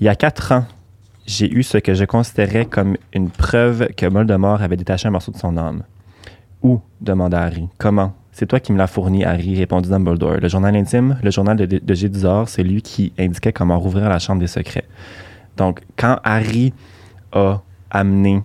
[0.00, 0.64] Il y a quatre ans,
[1.26, 5.30] j'ai eu ce que je considérais comme une preuve que Voldemort avait détaché un morceau
[5.30, 5.84] de son âme.
[6.62, 7.68] Où demanda Harry.
[7.78, 8.12] Comment?
[8.32, 10.36] C'est toi qui me l'as fourni, Harry, répondit Dumbledore.
[10.40, 14.18] Le journal intime, le journal de, de Gédizor, c'est lui qui indiquait comment rouvrir la
[14.18, 14.84] chambre des secrets.
[15.56, 16.72] Donc, quand Harry
[17.32, 17.60] a
[17.90, 18.42] amené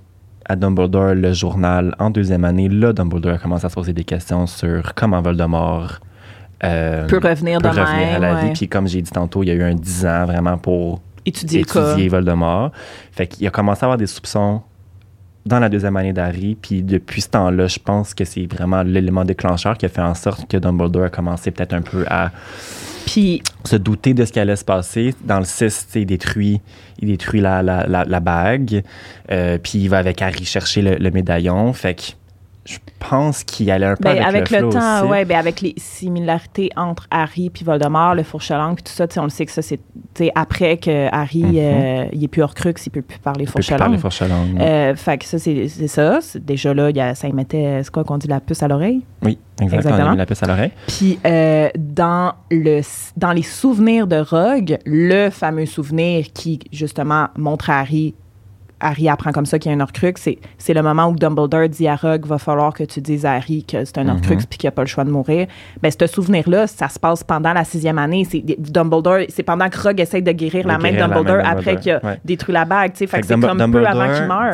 [0.47, 4.03] à Dumbledore le journal en deuxième année, là, Dumbledore a commencé à se poser des
[4.03, 5.99] questions sur comment Voldemort
[6.63, 8.51] euh, peut revenir peut de revenir à la vie.
[8.53, 11.61] Puis comme j'ai dit tantôt, il y a eu un 10 ans vraiment pour étudier
[11.61, 12.71] étudier Voldemort.
[13.11, 14.61] Fait qu'il a commencé à avoir des soupçons
[15.45, 16.57] dans la deuxième année d'Harry.
[16.59, 20.15] Puis depuis ce temps-là, je pense que c'est vraiment l'élément déclencheur qui a fait en
[20.15, 22.31] sorte que Dumbledore a commencé peut-être un peu à
[23.05, 25.13] Puis se douter de ce qui allait se passer.
[25.23, 26.61] Dans le 6, tu sais, il détruit,
[26.99, 28.83] il détruit la, la, la, la bague.
[29.31, 31.71] Euh, puis il va avec Harry chercher le, le médaillon.
[31.73, 32.03] Fait que
[32.65, 35.75] je pense qu'il allait un peu Ben, avec, avec, le, temps, ouais, ben, avec les
[35.77, 39.61] similarités entre Harry puis Voldemort, le fourche-langue puis tout ça, on le sait que ça
[39.61, 39.79] c'est
[40.33, 41.55] après que Harry Mhm.
[41.57, 44.55] euh, il est plus Horcrux, il peut plus parler Il peut plus parler fourche-langue.
[44.55, 44.61] fourche-langue.
[44.61, 48.03] Euh, fait que ça c'est ça, déjà là, y a, ça y mettait c'est quoi
[48.03, 49.01] qu'on dit la puce à l'oreille?
[49.23, 49.95] Oui, exactement.
[49.97, 50.71] On a mis la puce à l'oreille.
[50.87, 52.81] Puis euh, dans le
[53.17, 58.15] dans les souvenirs de Rogue, le fameux souvenir qui justement montre à Harry
[58.79, 60.13] Harry apprend comme ça qu'il y a un Horcrux,
[60.57, 63.63] c'est le moment où Dumbledore dit à Rogue va falloir que tu dises à Harry
[63.63, 64.43] que c'est un Horcrux Mhm.
[64.49, 65.47] puis qu'il n'a pas le choix de mourir.
[65.81, 68.27] Ben ce souvenir-là, ça se passe pendant la sixième année.
[68.29, 71.15] C'est Dumbledore, c'est pendant que Rogue essaye de guérir De la main de la main
[71.15, 72.19] Dumbledore après qu'il a ouais.
[72.25, 72.91] détruit la bague.
[72.93, 73.07] tu sais.
[73.07, 74.07] Fait c'est comme peu avant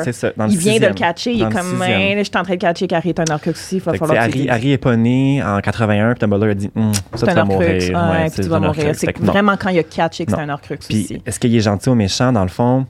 [0.03, 0.31] qu'il ça.
[0.37, 1.79] Le Il vient de le catcher, il est comme
[2.21, 4.27] je suis en train de catcher qu'Harry est un Horcrux aussi, il va Fait falloir
[4.27, 7.31] que Harry, est pas né en 81, puis Dumbledore a dit Hum, ça, C'est tu
[7.31, 7.67] un vas mourir.
[7.69, 8.93] ouais, tu c'est vas mourir.
[9.19, 11.21] Vraiment quand il a catché que c'est un Horcrux aussi.
[11.25, 12.85] est-ce qu'il est gentil ou méchant dans le fond?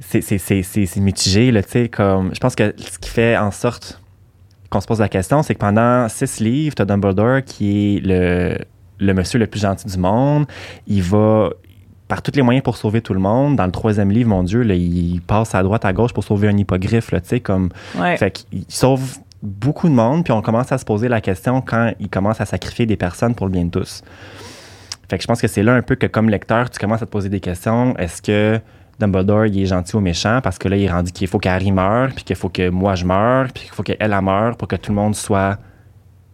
[0.00, 3.10] C'est c'est- c'est- c'est- c'est mitigé là, tu sais comme je pense que ce qui
[3.10, 4.00] fait en sorte
[4.70, 8.00] qu'on se pose la question, c'est que pendant six livres, tu as Dumbledore qui est
[8.06, 8.58] le
[9.02, 10.46] le monsieur le plus gentil du monde.
[10.86, 11.50] Il va
[12.06, 13.56] par tous les moyens pour sauver tout le monde.
[13.56, 16.48] Dans le troisième livre, mon Dieu, là, il passe à droite, à gauche pour sauver
[16.48, 18.16] un hippogriffe, là, tu sais, comme Ouais.
[18.18, 21.92] fait qu'il sauve beaucoup de monde, puis on commence à se poser la question quand
[21.98, 24.02] il commence à sacrifier des personnes pour le bien de tous.
[25.08, 27.06] Fait que je pense que c'est là un peu que comme lecteur, tu commences à
[27.06, 27.96] te poser des questions.
[27.96, 28.60] Est-ce que
[29.00, 30.40] Dumbledore, il est gentil ou méchant?
[30.42, 32.94] Parce que là, il est rendu qu'il faut qu'Harry meure, puis qu'il faut que moi
[32.94, 35.58] je meure, puis qu'il faut qu'elle elle meure pour que tout le monde soit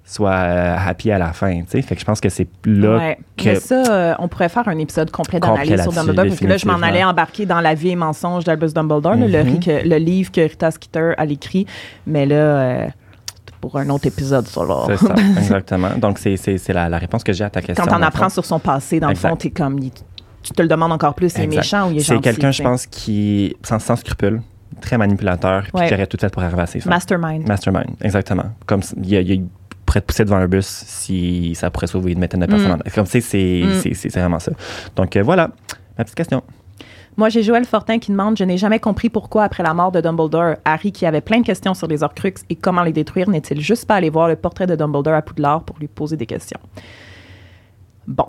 [0.08, 1.82] soit euh, happy à la fin, tu sais.
[1.82, 3.18] Fait que je pense que c'est là Ouais.
[3.36, 3.44] que...
[3.44, 6.56] Mais ça, euh, on pourrait faire un épisode complet d'analyse sur Dumbledore, parce que là,
[6.58, 9.58] je m'en allais embarquer dans La vie et mensonge d'Albus Dumbledore, le, Mhm.
[9.58, 11.66] que- le livre que Rita Skeeter a écrit.
[12.06, 12.86] Mais là, euh,
[13.60, 14.84] pour un autre épisode, ça, là.
[14.86, 15.90] C'est ça, exactement.
[15.98, 17.84] Donc, c'est la, la réponse que j'ai à ta question.
[17.84, 18.30] Quand on apprend fond.
[18.34, 19.24] sur son passé, dans Exact.
[19.24, 19.78] le fond, t'es comme...
[19.80, 19.90] il-
[20.46, 22.22] tu te le demandes encore plus, il est méchant ou il est C'est gentil.
[22.22, 24.40] quelqu'un, tu je pense, qui sans, sans scrupule,
[24.80, 25.88] très manipulateur, puis Ouais.
[25.88, 26.90] qui aurait tout fait pour arriver à ses fins.
[26.90, 27.46] Mastermind.
[27.48, 28.44] Mastermind, exactement.
[28.66, 29.44] Comme il, y a- il
[29.84, 32.82] pourrait te pousser devant un bus si ça pourrait sauver une vingtaine de personnes.
[32.86, 32.90] Mm.
[32.94, 33.72] Comme tu sais, c'est Mm.
[33.80, 34.52] c'est- c'est vraiment ça.
[34.96, 35.50] Donc euh, voilà,
[35.98, 36.42] ma petite question.
[37.18, 40.02] Moi, j'ai Joël Fortin qui demande Je n'ai jamais compris pourquoi, après la mort de
[40.02, 43.58] Dumbledore, Harry, qui avait plein de questions sur les Horcruxes et comment les détruire, n'est-il
[43.60, 46.60] juste pas allé voir le portrait de Dumbledore à Poudlard pour lui poser des questions?
[48.06, 48.26] Bon.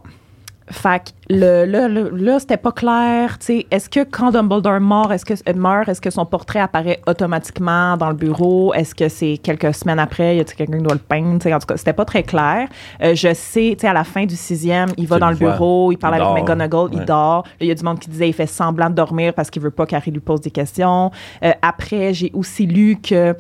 [0.70, 3.40] Fait que le, le- le- là, c'était pas clair.
[3.40, 6.60] tu sais, Est-ce que quand Dumbledore meurt, est-ce que, euh, meurt, est-ce que son portrait
[6.60, 8.74] apparaît automatiquement dans le bureau?
[8.74, 11.40] Est-ce que c'est quelques semaines après, y a quelqu'un qui doit le peindre?
[11.40, 12.68] Tu sais, En tout cas, c'était pas très clair.
[13.02, 15.92] Euh, je sais, tu sais, à la fin du sixième, il va dans le bureau,
[15.94, 16.44] il parle Il avec.
[16.44, 17.44] McGonagall, il dort.
[17.46, 19.62] Là, Il y a du monde qui disait il fait semblant de dormir parce qu'il
[19.62, 21.12] veut pas qu'Harry lui pose des questions.
[21.46, 23.36] Euh, après, j'ai aussi lu que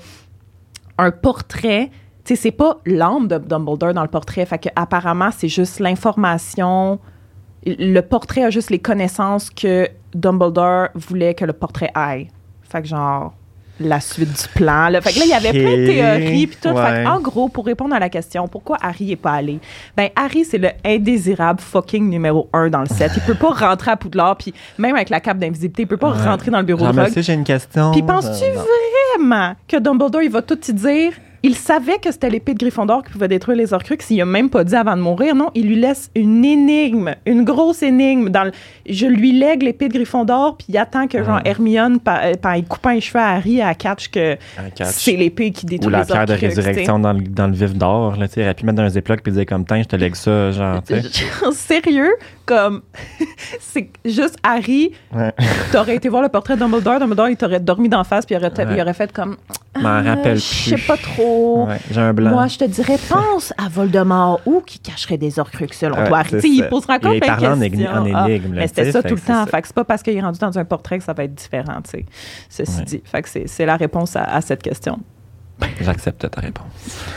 [0.98, 1.91] un portrait,
[2.24, 4.45] tu sais, c'est pas l'âme de Dumbledore dans le portrait.
[4.45, 6.99] Fait que apparemment, c'est juste l'information.
[7.65, 12.27] Le portrait a juste les connaissances que Dumbledore voulait que le portrait aille.
[12.63, 13.34] Fait que genre
[13.79, 14.89] la suite du plan.
[14.89, 15.01] Là.
[15.01, 16.69] Fait que là, il y avait plein de théories puis tout.
[16.69, 19.59] Fait que, en gros, pour répondre à la question, pourquoi Harry est pas allé?
[19.95, 23.11] Ben, Harry, c'est le indésirable fucking numéro un dans le set.
[23.15, 26.09] Il peut pas rentrer à Poudlard, puis même avec la cape d'invisibilité, il peut pas
[26.11, 26.23] Ouais.
[26.23, 27.13] rentrer dans le bureau Genre, de Rogue.
[27.15, 27.91] j'ai une question.
[27.91, 28.61] Puis penses-tu Euh, non.
[29.15, 31.13] vraiment que Dumbledore, il va tout te dire?
[31.43, 34.09] Il savait que c'était l'épée de Gryffondor qui pouvait détruire les Horcruxes.
[34.09, 35.35] Il a même pas dit avant de mourir.
[35.35, 38.30] Non, il lui laisse une énigme, une grosse énigme.
[38.30, 38.51] Dans le-
[38.89, 41.39] Je lui lègue l'épée de Gryffondor, puis il attend que genre.
[41.45, 44.35] Hermione, par, euh, par- il coupe un cheveu à Harry, à catch que
[44.85, 46.55] c'est l'épée qui détruit Ou la les pierre de Horcruxes.
[46.55, 49.22] résurrection dans le, dans le vif d'or, là, elle aurait pu mettre dans un ziploc
[49.22, 50.81] puis dire comme, tiens, je te lègue ça, genre.
[51.51, 52.14] Sérieux,
[52.45, 52.81] comme
[53.59, 55.31] c'est juste Harry, Ouais.
[55.72, 58.38] t'aurais été voir le portrait de Dumbledore, Dumbledore, il t'aurait dormi d'en face, puis il
[58.38, 58.76] aurait, Ouais.
[58.76, 59.38] il aurait fait comme.
[59.82, 60.84] M'en Ah, rappelle Je sais plus.
[60.86, 61.66] pas trop.
[61.68, 62.30] Ouais, j'ai un blanc.
[62.32, 66.24] Moi, je te dirais, pense à Voldemort ou qui cacherait des horcruxes selon Ouais, toi.
[66.44, 69.45] il posera de parle en énigme- Ah, énigme, mais c'était ça tout le temps.
[69.45, 71.36] Fait que c'est pas parce qu'il est rendu dans un portrait que ça va être
[71.36, 72.06] différent, tu sais.
[72.49, 72.84] Ceci Ouais.
[72.86, 73.02] dit.
[73.06, 74.99] Fait que c'est c'est la réponse à, à cette question.
[75.81, 76.65] J'accepte ta réponse.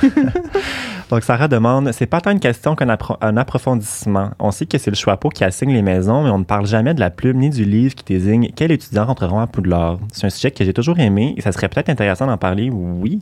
[1.10, 4.30] Donc, Sarah demande c'est pas tant une question qu'un appro- un approfondissement.
[4.38, 6.94] On sait que c'est le Choixpeau qui assigne les maisons, mais on ne parle jamais
[6.94, 9.98] de la plume ni du livre qui désigne quels étudiants rentreront à Poudlard.
[10.12, 13.20] C'est un sujet que j'ai toujours aimé et ça serait peut-être intéressant d'en parler, oui.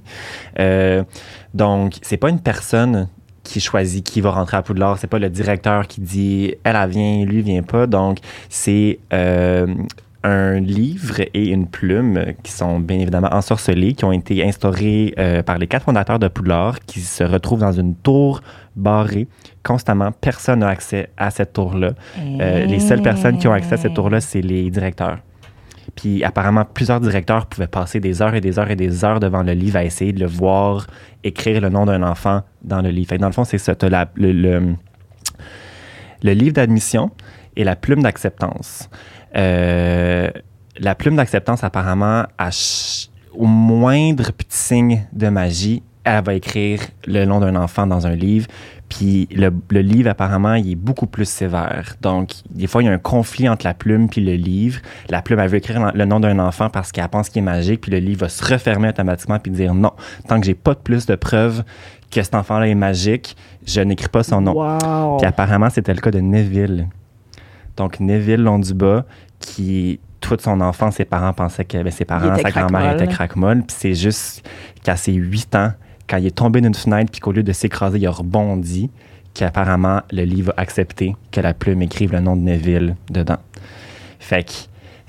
[0.58, 1.02] Euh,
[1.54, 3.08] donc, c'est pas une personne
[3.42, 4.98] qui choisit qui va rentrer à Poudlard.
[4.98, 7.86] C'est pas le directeur qui dit elle, elle vient, lui, vient pas.
[7.86, 8.18] Donc,
[8.50, 9.66] c'est euh,
[10.24, 15.42] un livre et une plume qui sont bien évidemment ensorcelés, qui ont été instaurés euh,
[15.42, 18.40] par les quatre fondateurs de Poudlard, qui se retrouvent dans une tour
[18.74, 19.28] barrée
[19.62, 20.10] constamment.
[20.12, 21.92] Personne n'a accès à cette tour-là.
[22.40, 25.18] Euh, les seules personnes qui ont accès à cette tour-là, c'est les directeurs.
[25.94, 29.42] Puis apparemment, plusieurs directeurs pouvaient passer des heures et des heures et des heures devant
[29.42, 30.86] le livre à essayer de le voir
[31.24, 33.08] écrire le nom d'un enfant dans le livre.
[33.08, 33.74] Fait que dans le fond, c'est ça.
[33.82, 34.74] La- le, le-
[36.22, 37.10] le livre d'admission
[37.56, 38.88] et la plume d'acceptance.
[39.36, 40.30] Euh,
[40.78, 42.50] la plume d'acceptance, apparemment, à
[43.34, 48.14] au moindre petit signe de magie, elle va écrire le nom d'un enfant dans un
[48.14, 48.46] livre.
[48.88, 51.96] Puis le, le livre, apparemment, il est beaucoup plus sévère.
[52.00, 54.80] Donc, des fois, il y a un conflit entre la plume puis le livre.
[55.10, 57.82] La plume, elle veut écrire le nom d'un enfant parce qu'elle pense qu'il est magique,
[57.82, 59.92] puis le livre va se refermer automatiquement puis dire non.
[60.26, 61.64] Tant que j'ai pas de plus de preuves
[62.10, 63.36] que cet enfant-là est magique,
[63.66, 64.55] je n'écris pas son nom.
[64.55, 65.18] Wow.
[65.18, 66.88] Puis apparemment, c'était le cas de Neville.
[67.78, 69.06] Donc, Neville Londuba,
[69.38, 73.62] qui, toute son enfance, ses parents pensaient que ben, ses parents, sa grand-mère était craque-molle.
[73.62, 74.46] Puis c'est juste
[74.82, 75.72] qu'à ses 8 ans,
[76.09, 78.90] quand il est tombé d'une fenêtre, puis qu'au lieu de s'écraser, il a rebondi,
[79.32, 83.38] qu'apparemment, le livre a accepté que la plume écrive le nom de Neville dedans.
[84.18, 84.52] Fait que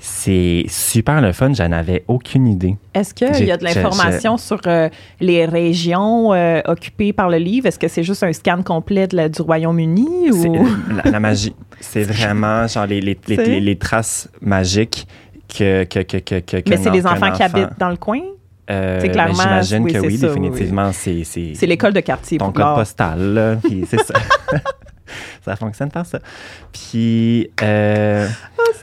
[0.02, 2.74] c'est super le fun, j'en avais aucune idée.
[2.94, 4.88] Est-ce qu'il y a de l'information sur euh,
[5.20, 7.66] les régions euh, occupées par le livre?
[7.66, 10.08] Est-ce que c'est juste un scan complet de la- du Royaume-Uni?
[10.32, 10.66] C'est Ou...
[11.04, 11.54] la, la magie.
[11.80, 15.06] C'est vraiment genre les, les, les, traces magiques
[15.48, 15.84] que.
[15.84, 18.20] que, que, que, que- Mais c'est les en- enfants qui habitent dans le coin?
[18.70, 20.92] Euh, c'est ben, J'imagine oui, que oui, ça, définitivement.
[20.92, 22.38] C'est l'école de quartier.
[22.38, 23.58] ton code postal,
[23.88, 24.14] c'est ça.
[25.44, 26.18] ça fonctionne par ça.
[26.72, 28.28] Puis, euh,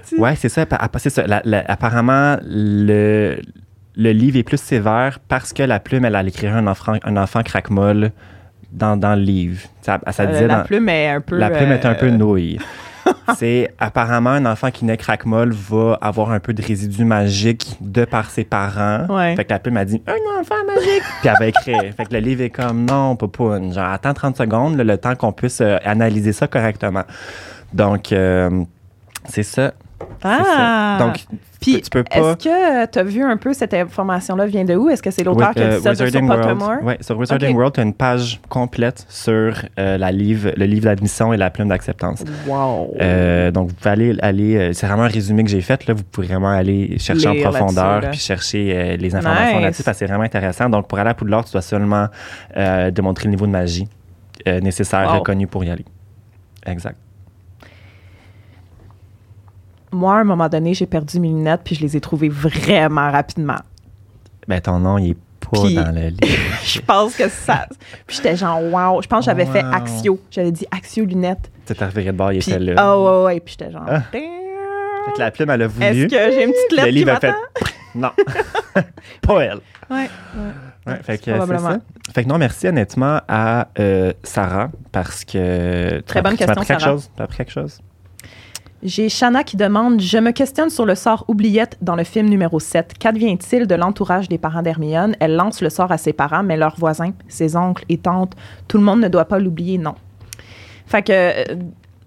[0.03, 0.65] c'est- ouais, c'est ça.
[0.97, 1.27] C'est ça.
[1.27, 3.37] La- la- apparemment, le,
[3.95, 7.17] le livre est plus sévère parce que la plume, elle allait écrire un enfant, un
[7.17, 8.11] enfant craque-molle
[8.71, 9.61] dans, dans le livre.
[9.81, 11.37] Ça, ça Euh, disait la dans- plume est un peu.
[11.37, 12.59] la plume est un peu euh, nouille.
[13.37, 18.05] c'est apparemment un enfant qui naît craque-molle va avoir un peu de résidu magique de
[18.05, 19.05] par ses parents.
[19.09, 19.35] Ouais.
[19.35, 21.03] Fait que la plume a dit un enfant magique.
[21.21, 21.93] Puis elle va écrire.
[21.97, 23.73] fait que le livre est comme non, popoune.
[23.73, 27.03] Genre attends 30 secondes, le temps qu'on puisse euh, analyser ça correctement.
[27.73, 28.63] Donc euh,
[29.25, 29.73] c'est ça.
[30.23, 30.97] Ah!
[30.99, 31.05] ça.
[31.05, 31.25] Donc
[31.59, 34.75] Puis, tu peux pas- est-ce que tu as vu un peu cette information-là vient de
[34.75, 34.89] où?
[34.89, 36.43] Est-ce que c'est l'auteur Oui, qui a euh, dit ça de- sur Wizarding World.
[36.43, 36.83] Pottermore?
[36.83, 37.55] Ouais, sur Wizarding.
[37.55, 41.49] World, tu as une page complète sur euh, la livre, le livre d'admission et la
[41.49, 42.23] plume d'acceptance.
[42.47, 42.95] Wow!
[43.01, 45.87] Euh, donc, vous pouvez aller, aller euh, c'est vraiment un résumé que j'ai fait.
[45.87, 49.63] Là, vous pouvez vraiment aller chercher Lire en profondeur puis chercher euh, les informations Nice.
[49.63, 50.69] là-dessus parce que c'est vraiment intéressant.
[50.69, 52.07] Donc, pour aller à Poudlard, tu dois seulement
[52.55, 53.87] euh, démontrer le niveau de magie
[54.47, 55.19] euh, nécessaire, Wow.
[55.19, 55.85] reconnu pour y aller.
[56.65, 56.97] Exact.
[59.97, 63.11] Moi, à un moment donné, j'ai perdu mes lunettes puis je les ai trouvées vraiment
[63.11, 63.57] rapidement.
[64.47, 66.43] Ben, ton nom, il est pas Puis- dans le livre.
[66.63, 67.67] Je pense que ça.
[68.05, 69.01] Puis j'étais genre, wow.
[69.01, 69.63] Je pense que j'avais fait.
[69.73, 70.19] Axio.
[70.31, 71.49] J'avais dit Axio lunettes.
[71.65, 72.73] Tu t'es reviré de bord, il était là.
[72.77, 73.39] ah ouais, ouais.
[73.41, 74.01] Puis j'étais genre, Ah.
[74.13, 74.21] damn.
[75.05, 75.85] Fait que la plume, elle a voulu.
[75.85, 77.33] Est-ce que j'ai une petite le lettre qui livre a fait.
[77.95, 78.09] non.
[79.21, 79.59] pas elle.
[79.89, 80.07] Ouais, ouais.
[80.93, 81.79] Ouais, fait que ça.
[82.13, 85.99] Fait que non, merci honnêtement à euh, Sarah parce que.
[86.01, 86.91] Très m'as bonne appris- tu m'as question, appris quelque Sarah.
[86.93, 87.09] chose?
[87.15, 87.79] Tu as appris quelque chose?
[88.83, 92.59] J'ai Shanna qui demande Je me questionne sur le sort oubliette dans le film numéro
[92.59, 92.93] 7.
[92.99, 95.15] Qu'advient-il de l'entourage des parents d'Hermione?
[95.19, 98.33] Elle lance le sort à ses parents, mais leurs voisins, ses oncles et tantes,
[98.67, 99.95] tout le monde ne doit pas l'oublier, non.
[100.85, 101.55] Fait que euh,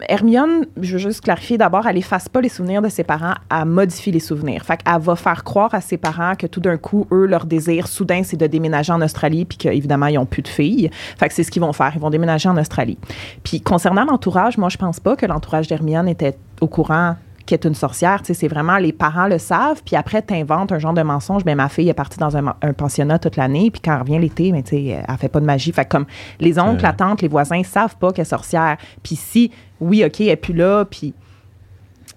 [0.09, 3.65] Hermione, je veux juste clarifier d'abord, elle efface pas les souvenirs de ses parents, elle
[3.67, 4.65] modifie les souvenirs.
[4.65, 7.89] Fait qu'elle va faire croire à ses parents que tout d'un coup, eux, leur désir
[7.89, 10.91] soudain, c'est de déménager en Australie, puis qu'évidemment, ils ont plus de filles.
[11.19, 11.93] Fait que c'est ce qu'ils vont faire.
[11.95, 12.99] Ils vont déménager en Australie.
[13.45, 17.17] Puis concernant l'entourage, moi, je pense pas que l'entourage d'Hermione était au courant
[17.51, 18.21] qu'elle est une sorcière.
[18.23, 21.03] Tu sais, c'est vraiment les parents le savent, puis après, tu inventes un genre de
[21.03, 21.45] mensonge.
[21.45, 24.19] Ben, ma fille est partie dans un, un pensionnat toute l'année, puis quand elle revient
[24.19, 25.73] l'été, mais tu sais, elle fait pas de magie.
[25.73, 26.07] Fait que comme
[26.39, 26.89] les oncles, Euh.
[26.89, 28.77] la tante, les voisins savent pas qu'elle est sorcière.
[29.03, 29.51] Puis si,
[29.81, 31.13] oui, OK, elle est plus là, puis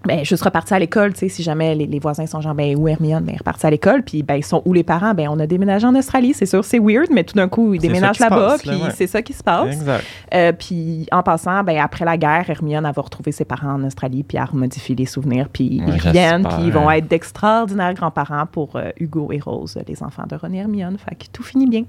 [0.05, 2.75] ben, juste reparti à l'école, tu sais, si jamais les, les voisins sont genre, ben,
[2.75, 3.23] où Hermione?
[3.23, 5.13] Ben, reparti à l'école, puis ben, ils sont où les parents?
[5.13, 7.81] Ben, on a déménagé en Australie, c'est sûr, c'est weird, mais tout d'un coup, ils
[7.81, 8.91] déménagent là-bas, puis ouais.
[8.93, 9.73] c'est ça qui se passe.
[9.73, 10.03] Exact.
[10.33, 13.83] Euh, puis en passant, ben, après la guerre, Hermione, elle va retrouver ses parents en
[13.83, 17.93] Australie, puis elle remodifie les souvenirs, puis Ouais, ils reviennent, puis ils vont être d'extraordinaires
[17.93, 20.97] grands-parents pour euh, Hugo et Rose, les enfants de Ron et Hermione.
[20.97, 21.83] Fait que tout finit bien.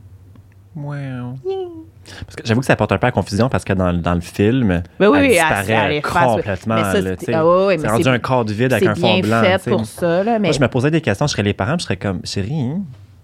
[0.74, 4.14] Parce que j'avoue que ça porte un peu à confusion parce que dans, le- dans
[4.14, 6.74] le film, Ben oui, elle oui, disparaît elle- elle complètement.
[6.74, 7.34] mais ça, là, c'est- sais.
[7.34, 7.42] ah
[7.80, 9.42] mais rendu un corps de vide avec un fond blanc.
[9.66, 11.84] pour ça, là, mais Moi, je me posais des questions, je serais les parents, je
[11.84, 12.80] serais comme, chérie, hein,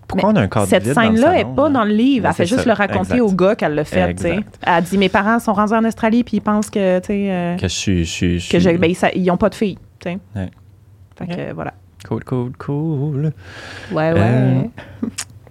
[0.08, 2.22] pourquoi on a un corps de cette vide le scène-là n'est pas dans le livre.
[2.24, 3.20] Mais Elle fait juste ça, le raconter exact.
[3.20, 4.16] au gars qu'elle l'a fait.
[4.24, 7.30] Elle a dit Mes parents sont rendus en Australie puis ils pensent que, tu sais,
[7.30, 8.04] euh, Que je suis.
[8.04, 9.78] Je suis, je que je- ben, ils n'ont pas de fille.
[10.02, 10.18] Fait
[11.26, 11.74] que, euh, voilà.
[12.08, 13.32] Cool, cool, cool.
[13.92, 14.70] Ouais, ouais.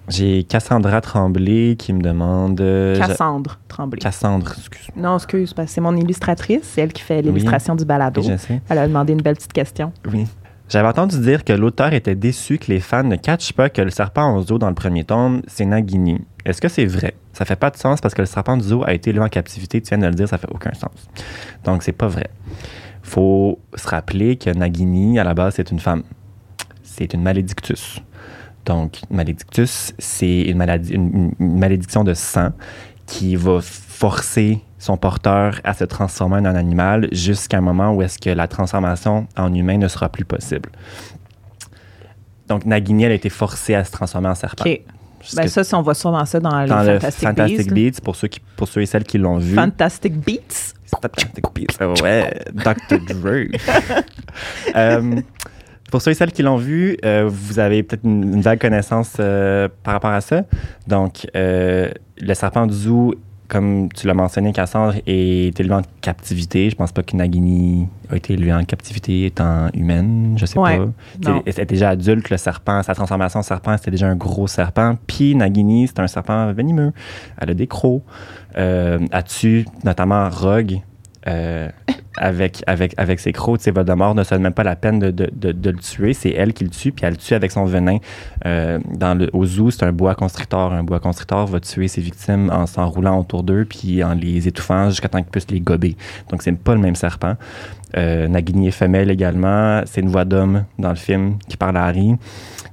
[0.10, 2.60] J'ai Cassandra Tremblay qui me demande.
[2.62, 4.00] euh, Cassandre Tremblay.
[4.00, 6.62] Cassandre, excuse non, excuse, parce que c'est mon illustratrice.
[6.64, 8.22] C'est elle qui fait l'illustration du balado.
[8.22, 8.62] Je sais.
[8.70, 9.94] Elle a demandé une belle petite question.
[10.12, 10.26] Oui.
[10.68, 13.90] J'avais entendu dire que l'auteur était déçu que les fans ne catchent pas que le
[13.90, 16.22] serpent au zoo dans le premier tome, c'est Nagini.
[16.46, 17.16] Est-ce que c'est vrai?
[17.34, 19.30] Ça fait pas de sens parce que le serpent du zoo a été élevé en
[19.30, 19.82] captivité.
[19.82, 20.92] Tu viens de le dire, ça fait aucun sens.
[21.64, 22.30] Donc, c'est pas vrai.
[23.02, 26.04] faut se rappeler que Nagini, à la base, c'est une femme.
[26.84, 28.02] C'est une malédictus.
[28.66, 32.50] Donc, malédictus, c'est une, maladie, une, une malédiction de sang
[33.08, 38.02] qui va forcer son porteur à se transformer en un animal jusqu'à un moment où
[38.02, 40.70] est-ce que la transformation en humain ne sera plus possible.
[42.48, 44.64] Donc, Nagini, elle a été forcée à se transformer en serpent.
[44.66, 44.82] OK.
[45.22, 47.74] Jusqu'à- Ben, ça, si on voit sûrement ça dans, dans le Fantastic, Fantastic.
[47.74, 49.54] Beasts, pour ceux, qui, pour ceux et celles qui l'ont vu.
[49.56, 50.74] Fantastic Beats.
[50.86, 53.00] Fantastic Beasts, ouais, Dr.
[53.16, 53.58] Dre.
[54.76, 55.20] Euh,
[55.92, 59.14] pour ceux et celles qui l'ont vu, euh, vous avez peut-être une, une vague connaissance
[59.20, 60.44] euh, par rapport à ça.
[60.88, 61.90] Donc, euh,
[62.20, 63.16] le serpent du zoo,
[63.48, 66.70] comme tu l'as mentionné, Cassandre, est élevé en captivité.
[66.70, 70.78] Je pense pas que Nagini a été élevé en captivité étant humaine, je sais Ouais,
[70.78, 70.86] pas.
[71.32, 71.42] non.
[71.46, 74.98] Elle était déjà adulte, le serpent, sa transformation en serpent, c'était déjà un gros serpent.
[75.08, 76.92] Puis Nagini, c'est un serpent venimeux.
[77.40, 78.04] Elle a des crocs.
[78.54, 80.82] Elle tue notamment Rogue.
[81.30, 81.70] Euh,
[82.18, 85.00] avec, avec, avec ses crocs, tu sais, Voldemort ne se donne même pas la peine
[85.00, 86.14] de, de, de, de le tuer.
[86.14, 87.98] C'est elle qui le tue, puis elle le tue avec son venin.
[88.46, 90.74] Euh, dans le, au zoo, c'est un boa constrictor.
[90.74, 94.90] Un boa constrictor va tuer ses victimes en s'enroulant autour d'eux, puis en les étouffant
[94.90, 95.96] jusqu'à temps qu'ils puissent les gober.
[96.30, 97.36] Donc, c'est pas le même serpent.
[97.98, 99.82] Euh, Nagini est femelle également.
[99.86, 102.16] C'est une voix d'homme dans le film qui parle à Harry.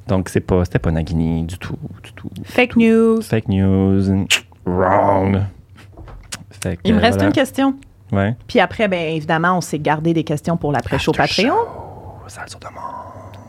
[0.08, 2.30] Donc, c'est pas, c'était pas Nagini du tout, du tout.
[2.44, 3.22] Fake news.
[3.22, 4.26] Fake news.
[4.64, 5.40] Wrong.
[6.60, 7.28] Que, Il me reste voilà.
[7.28, 7.74] une question.
[8.12, 8.34] Ouais.
[8.46, 11.48] Puis après, bien évidemment, on s'est gardé des questions pour l'après-show Patreon.
[11.48, 12.82] show, sur demande.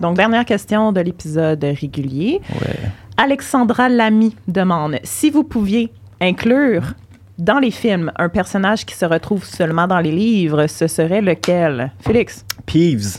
[0.02, 2.42] Donc, dernière question de l'épisode régulier.
[2.54, 2.76] Ouais.
[3.18, 6.94] Alexandra Lamy demande si vous pouviez inclure
[7.40, 11.92] dans les films un personnage qui se retrouve seulement dans les livres, ce serait lequel?
[12.00, 12.44] Félix?
[12.66, 13.18] Peeves.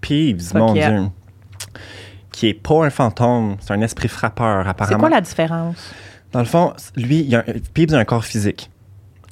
[0.00, 0.72] Peeves, mon.
[0.72, 0.82] Dieu.
[2.32, 4.98] Qui est pas un fantôme, c'est un esprit frappeur, C'est apparemment.
[4.98, 5.92] quoi la différence?
[6.32, 8.70] Dans le fond, lui, il a un- Peeves a un corps physique.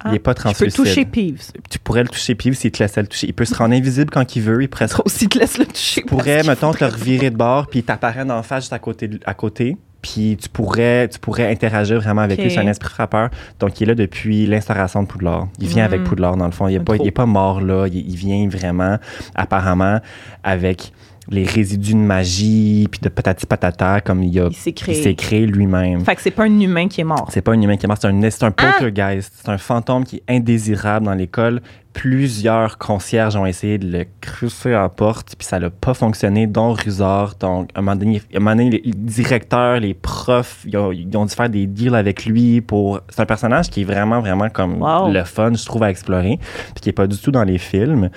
[0.04, 0.76] Ah, il est pas Je peux translucide.
[0.76, 1.50] toucher Peeves.
[1.70, 3.26] Tu pourrais le toucher, Peeves, s'il te laissait le toucher.
[3.26, 4.62] Il peut se rendre invisible quand il veut.
[4.62, 6.02] Il pourrait, se- Trop si te laisse le toucher.
[6.02, 8.78] tu pourrais mettons, te le revirer de bord, puis il t'apparaît d'en face juste à
[8.78, 9.08] côté.
[9.24, 12.50] À côté puis tu pourrais, tu pourrais interagir vraiment avec lui.
[12.50, 13.30] C'est un esprit frappeur.
[13.58, 15.48] Donc, il est là depuis l'instauration de Poudlard.
[15.58, 16.68] Il vient avec Poudlard, dans le fond.
[16.68, 17.86] Il n'est pas, il est pas mort là.
[17.86, 18.98] Il, il vient vraiment,
[19.34, 20.00] apparemment,
[20.42, 20.92] avec
[21.30, 25.02] les résidus de magie, puis de patati patata, comme il, a, Il s'est il créé.
[25.02, 26.04] s'est créé lui-même.
[26.04, 27.28] Fait que c'est pas un humain qui est mort.
[27.30, 28.72] C'est pas un humain qui est mort, c'est un, c'est un Ah!
[28.78, 29.32] poltergeist.
[29.42, 31.60] C'est un fantôme qui est indésirable dans l'école.
[31.94, 36.46] Plusieurs concierges ont essayé de le crucer à la porte, puis ça n'a pas fonctionné,
[36.46, 37.36] dont Rusard.
[37.38, 40.90] Donc, à un moment donné, à un moment donné, les, directeurs, les profs, ils ont,
[40.92, 43.00] ils ont dû faire des deals avec lui pour...
[43.08, 45.12] C'est un personnage qui est vraiment, vraiment comme Wow.
[45.12, 46.38] le fun, je trouve, à explorer,
[46.74, 48.10] puis qui est pas du tout dans les films.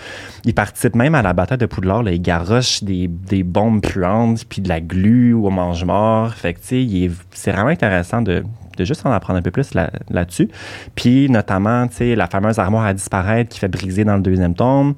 [0.44, 2.04] Il participe même à la bataille de Poudlard.
[2.04, 6.34] Là, il garoche des, des bombes puantes, puis de la glu au mange-mort.
[6.34, 8.44] Fait que, tu sais, c'est vraiment intéressant de,
[8.78, 10.50] de juste en apprendre un peu plus là- là-dessus.
[10.96, 14.54] Puis, notamment, tu sais, la fameuse armoire à disparaître qui fait briser dans le deuxième
[14.54, 14.94] tome.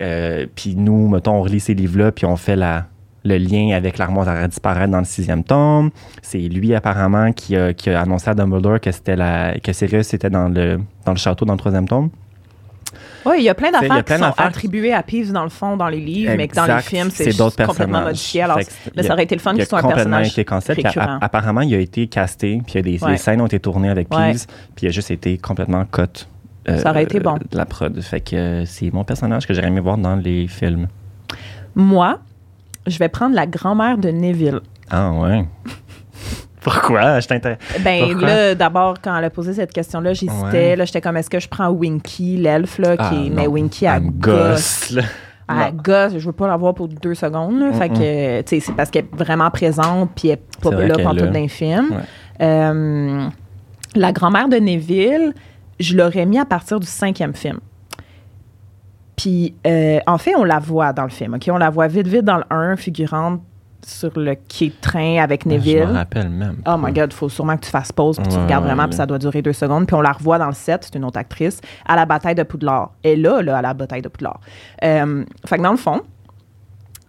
[0.00, 2.84] Euh, puis nous, mettons, on relit ces livres-là, puis on fait la,
[3.24, 5.90] le lien avec l'armoire à disparaître dans le sixième tome.
[6.22, 10.12] C'est lui, apparemment, qui a, qui a annoncé à Dumbledore que, c'était la, que Sirius
[10.14, 12.10] était dans le, dans le château dans le troisième tome.
[13.26, 15.88] Oui, il y a plein d'affaires qui sont attribuées à Peeves dans le fond, dans
[15.88, 17.36] les livres, mais que dans les films, C'est
[17.66, 18.42] complètement modifié.
[18.42, 18.58] Alors,
[18.96, 20.76] mais ça aurait été le fun il qu'il soit un personnage été cancel.
[20.76, 21.18] Puis récurrent.
[21.20, 23.12] a- apparemment, il a été casté, puis il y a des, Ouais.
[23.12, 24.32] les scènes ont été tournées avec Ouais.
[24.32, 26.02] Peeves, puis il a juste été complètement cut.
[26.78, 27.34] Ça aurait été bon.
[27.34, 28.00] de La prod.
[28.00, 30.88] Fait que euh, c'est mon personnage que j'aurais aimé voir dans les films.
[31.76, 32.18] Moi,
[32.86, 34.60] je vais prendre la grand-mère de Neville.
[34.90, 35.44] Ah ouais.
[36.66, 37.20] Pourquoi?
[37.20, 37.58] Je t'intéresse.
[37.84, 38.26] Ben Pourquoi?
[38.28, 40.70] là, d'abord, quand elle a posé cette question-là, j'hésitais.
[40.70, 40.76] Ouais.
[40.76, 43.30] Là, j'étais comme, est-ce que je prends Winky, l'elfe, là, qui Ah, est...
[43.30, 43.46] Mais.
[43.46, 44.32] Winky, elle me gosse.
[44.32, 44.90] gosse.
[44.90, 45.02] là.
[45.48, 45.80] Elle Non.
[45.80, 47.60] gosse, je veux pas la voir pour deux secondes.
[47.60, 47.72] là.
[47.72, 50.94] Fait que, tu sais, c'est parce qu'elle est vraiment présente, puis elle est pas là
[51.00, 51.86] pendant tout d'un film.
[51.92, 52.44] Ouais.
[52.46, 53.28] Euh,
[53.94, 55.32] la grand-mère de Neville,
[55.78, 57.60] je l'aurais mis à partir du cinquième film.
[59.14, 61.48] Puis, euh, en fait, on la voit dans le film, OK?
[61.50, 63.40] On la voit vite, vite dans le 1, figurante
[63.88, 65.82] sur le quai de train avec Je me Neville.
[65.84, 66.56] rappelle même.
[66.66, 68.82] Oh my God, il faut sûrement que tu fasses pause puis tu Ouais, regardes vraiment,
[68.82, 69.86] ouais, puis ça doit durer deux secondes.
[69.86, 72.42] Puis on la revoit dans le set, c'est une autre actrice, à la bataille de
[72.42, 72.90] Poudlard.
[73.04, 74.40] Et là, là, à la bataille de Poudlard.
[74.82, 76.02] Euh, fait que dans le fond,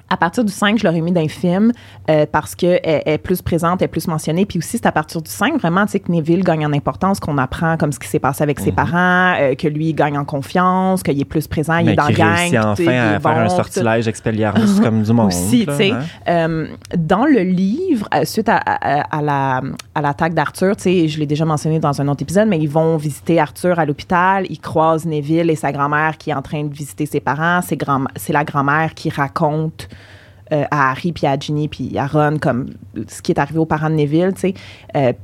[0.09, 1.71] à partir du 5, je l'aurais mis dans le film
[2.09, 4.45] euh, parce qu'elle est plus présente, elle est plus mentionnée.
[4.45, 7.19] Puis aussi, c'est à partir du 5, vraiment, tu sais, que Neville gagne en importance,
[7.19, 10.17] qu'on apprend comme ce qui s'est passé avec ses parents, euh, que lui il gagne
[10.17, 12.65] en confiance, qu'il est plus présent, il est dans la gang.
[12.71, 15.27] enfin il est à faire bon, un sortilège expelliarmus comme du monde.
[15.27, 15.91] Aussi, tu sais.
[15.91, 15.99] hein?
[16.27, 16.67] Euh,
[16.97, 19.61] dans le livre, euh, suite à, à- à la,
[19.95, 22.69] à l'attaque d'Arthur, tu sais, je l'ai déjà mentionné dans un autre épisode, mais ils
[22.69, 24.45] vont visiter Arthur à l'hôpital.
[24.49, 27.61] Ils croisent Neville et sa grand-mère qui est en train de visiter ses parents.
[27.61, 29.87] C'est, grand, c'est la grand-mère qui raconte
[30.51, 32.69] euh, à Harry, puis à Ginny, puis à Ron, comme
[33.07, 34.53] ce qui est arrivé aux parents de Neville, tu
[34.93, 35.17] sais.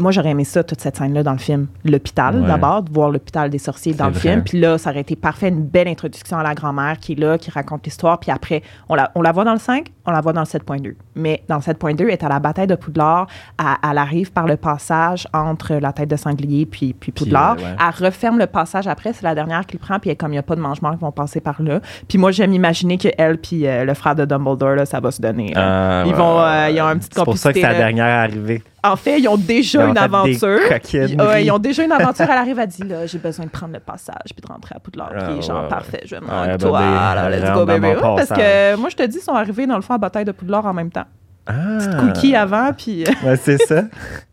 [0.00, 1.66] Euh, moi, j'aurais aimé ça, toute cette scène-là dans le film.
[1.84, 2.46] L'hôpital, Ouais.
[2.46, 4.20] d'abord, de voir l'hôpital des sorciers dans le vrai.
[4.20, 4.42] film.
[4.44, 7.38] Puis là, ça aurait été parfait, une belle introduction à la grand-mère qui est là,
[7.38, 8.18] qui raconte l'histoire.
[8.18, 10.46] Puis après, on la, on la voit dans le 5, on la voit dans le
[10.46, 10.94] 7.2.
[11.16, 13.26] Mais dans le 7.2, elle est à la bataille de Poudlard.
[13.58, 17.56] Elle, elle arrive par le passage entre la tête de sanglier puis, puis Poudlard.
[17.58, 17.76] euh, ouais.
[17.78, 19.12] Elle referme le passage après.
[19.12, 19.98] C'est la dernière qu'il prend.
[19.98, 21.80] Puis elle, comme il n'y a pas de mangement, ils vont passer par là.
[22.08, 25.20] Puis moi, j'aime imaginer qu'elle puis euh, le frère de Dumbledore, là, ça va se
[25.20, 25.52] donner.
[25.56, 27.94] Ah, ils vont, euh, ils ont un petit C'est pour ça que c'est la complicité,
[27.96, 28.62] dernière arrivée.
[28.82, 30.60] En fait, ils ont déjà Ils une aventure.
[30.92, 32.24] Ils, ouais, ils ont déjà une aventure.
[32.24, 34.80] Elle arrive à dire là, j'ai besoin de prendre le passage puis de rentrer à
[34.80, 35.10] Poudlard.
[35.14, 36.80] Ah, puis genre ouais, parfait, je vais me Ouais, rendre ben, toi.
[36.80, 39.76] là, let's go mon Ouais, parce que moi je te dis, ils sont arrivés dans
[39.76, 41.04] le fond à bataille de Poudlard en même temps.
[41.46, 41.78] Ah.
[42.00, 43.82] Cookie avant puis Ouais, c'est ça.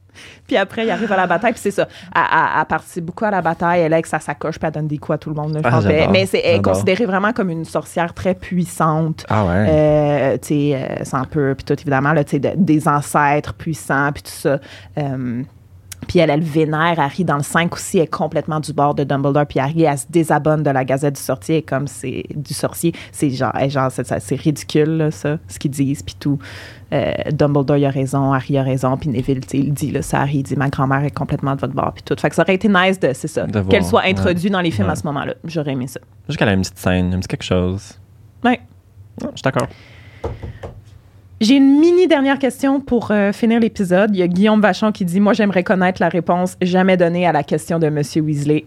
[0.47, 1.87] puis après ils arrivent à la bataille puis c'est ça.
[2.15, 3.81] Elle, elle- elle participe beaucoup à la bataille.
[3.81, 5.53] Elle est avec sa sacoche puis elle donne des coups à tout le monde.
[5.53, 5.85] là, je Ah, pense.
[5.85, 9.25] Mais- c'est elle est considérée vraiment comme une sorcière très puissante.
[9.29, 9.65] Ah ouais.
[9.69, 13.53] Euh, tu sais, euh, sans peu, puis tout évidemment, là, tu sais, de- des ancêtres
[13.53, 14.59] puissants, puis tout ça.
[14.97, 15.43] Euh,
[16.07, 19.03] puis elle, elle vénère Harry dans le 5 aussi, elle est complètement du bord de
[19.03, 19.45] Dumbledore.
[19.47, 22.93] Puis Harry, elle se désabonne de la Gazette du Sorcier, comme c'est du sorcier.
[23.11, 26.37] C'est genre, elle, genre c'est, ridicule, là, ça, ce qu'ils disent, puis tout.
[26.93, 30.37] Euh, Dumbledore, il a raison, Harry a raison, puis Neville, il dit, là, ça, Harry,
[30.37, 32.15] il dit, ma grand-mère est complètement de votre bord, puis tout.
[32.17, 34.11] Fait que ça aurait été nice de, c'est ça, qu'elle soit ouais.
[34.11, 34.95] introduite dans les films à Ouais.
[34.95, 35.33] ce moment-là.
[35.43, 35.99] J'aurais aimé ça.
[36.29, 37.99] Juste qu'elle a une petite scène, un petit quelque chose.
[38.45, 38.61] Ouais.
[39.21, 39.67] Non, je suis d'accord.
[41.39, 44.09] J'ai une mini dernière question pour euh, finir l'épisode.
[44.11, 47.31] Il y a Guillaume Vachon qui dit Moi, j'aimerais connaître la réponse jamais donnée à
[47.31, 48.01] la question de M.
[48.26, 48.65] Weasley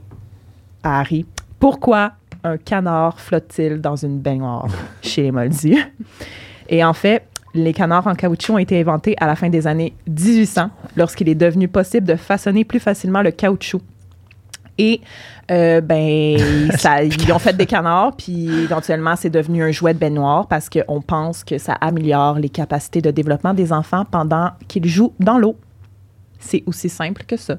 [0.85, 1.27] à Harry.
[1.59, 2.13] Pourquoi
[2.45, 4.69] un canard flotte-t-il dans une baignoire
[5.03, 5.79] chez les Moldus?
[6.69, 7.25] Et en fait,
[7.55, 11.35] les canards en caoutchouc ont été inventés à la fin des années 1800, lorsqu'il est
[11.35, 13.83] devenu possible de façonner plus facilement le caoutchouc.
[14.79, 15.01] Et
[15.51, 19.99] euh, ben, ça, ils ont fait des canards, puis éventuellement, c'est devenu un jouet de
[19.99, 24.87] baignoire parce qu'on pense que ça améliore les capacités de développement des enfants pendant qu'ils
[24.87, 25.57] jouent dans l'eau.
[26.39, 27.57] C'est aussi simple que ça.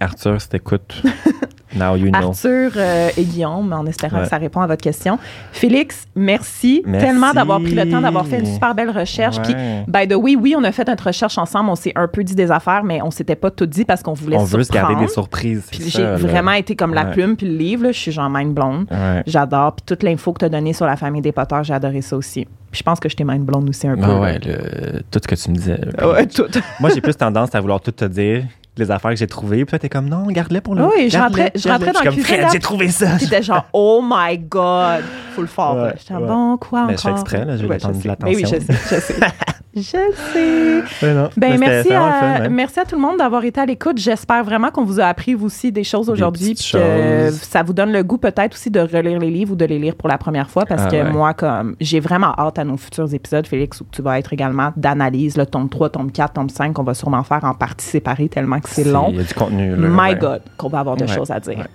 [0.00, 1.02] Arthur, si t'écoutes,
[1.74, 2.28] now you know.
[2.30, 4.22] Arthur euh, et Guillaume, en espérant Ouais.
[4.24, 5.18] que ça répond à votre question.
[5.52, 7.06] Félix, merci, Merci.
[7.06, 9.40] tellement d'avoir pris le temps d'avoir fait une super belle recherche.
[9.42, 9.54] Puis,
[9.88, 12.34] by the way, oui, on a fait notre recherche ensemble, on s'est un peu dit
[12.34, 14.88] des affaires, mais on s'était pas tout dit parce qu'on voulait On veut se garder
[14.94, 15.06] surprendre.
[15.08, 15.66] des surprises.
[15.70, 17.12] Puis j'ai vraiment été comme la Ouais.
[17.12, 17.84] plume puis le livre.
[17.84, 17.92] là.
[17.92, 18.86] Je suis genre mind blown.
[18.90, 19.22] Ouais.
[19.26, 19.74] J'adore.
[19.76, 22.16] Puis toute l'info que tu as donnée sur la famille des Potter, j'ai adoré ça
[22.16, 22.44] aussi.
[22.70, 24.02] Puis je pense que je t'ai mind blown aussi un peu.
[24.04, 25.80] Ah ouais, le- tout ce que tu me disais.
[26.04, 26.44] Ouais, tout.
[26.78, 28.44] Moi, j'ai plus tendance à vouloir tout te dire,
[28.76, 29.64] les affaires que j'ai trouvées.
[29.64, 30.84] Puis t'es comme, non, garde-les pour le.
[30.84, 31.88] Oui, je rentrais- je garde-les.
[31.88, 33.16] rentrais dans comme, cuisine, Fred, j'ai trouvé ça.
[33.18, 35.02] T'étais genre, oh my God,
[35.34, 35.76] full fort.
[35.76, 35.94] Ouais, là.
[35.98, 36.26] J'étais ouais.
[36.26, 36.96] bon, quoi Mais encore?
[36.98, 38.60] je fais exprès, là, je vais Ouais, de Mais oui, je l'attention.
[38.60, 39.14] sais, je sais.
[39.76, 40.82] je sais.
[41.06, 41.30] Ouais, non.
[41.36, 43.98] Ben, merci, le à, fun, merci à tout le monde d'avoir été à l'écoute.
[43.98, 46.54] J'espère vraiment qu'on vous a appris, vous aussi, des choses aujourd'hui.
[46.54, 49.78] que ça vous donne le goût peut-être aussi de relire les livres ou de les
[49.78, 50.64] lire pour la première fois.
[50.66, 51.12] Parce Ah que ouais.
[51.12, 54.72] moi, comme j'ai vraiment hâte à nos futurs épisodes, Félix, où tu vas être également
[54.76, 58.28] d'analyse, le tome 3, tome 4, tome 5, qu'on va sûrement faire en partie séparée
[58.28, 59.06] tellement que c'est long.
[59.10, 59.76] Il y a du contenu, là.
[59.88, 60.14] My ouais.
[60.16, 61.66] God, qu'on va avoir de choses à dire.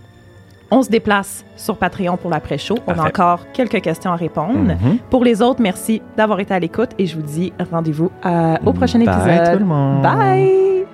[0.71, 2.75] On se déplace sur Patreon pour l'après-show.
[2.87, 4.57] On a encore quelques questions à répondre.
[4.59, 4.97] Mhm.
[5.09, 8.73] Pour les autres, merci d'avoir été à l'écoute et je vous dis rendez-vous euh, au
[8.73, 9.53] prochain Bye, épisode.
[9.53, 10.01] tout le monde.
[10.01, 10.85] Bye!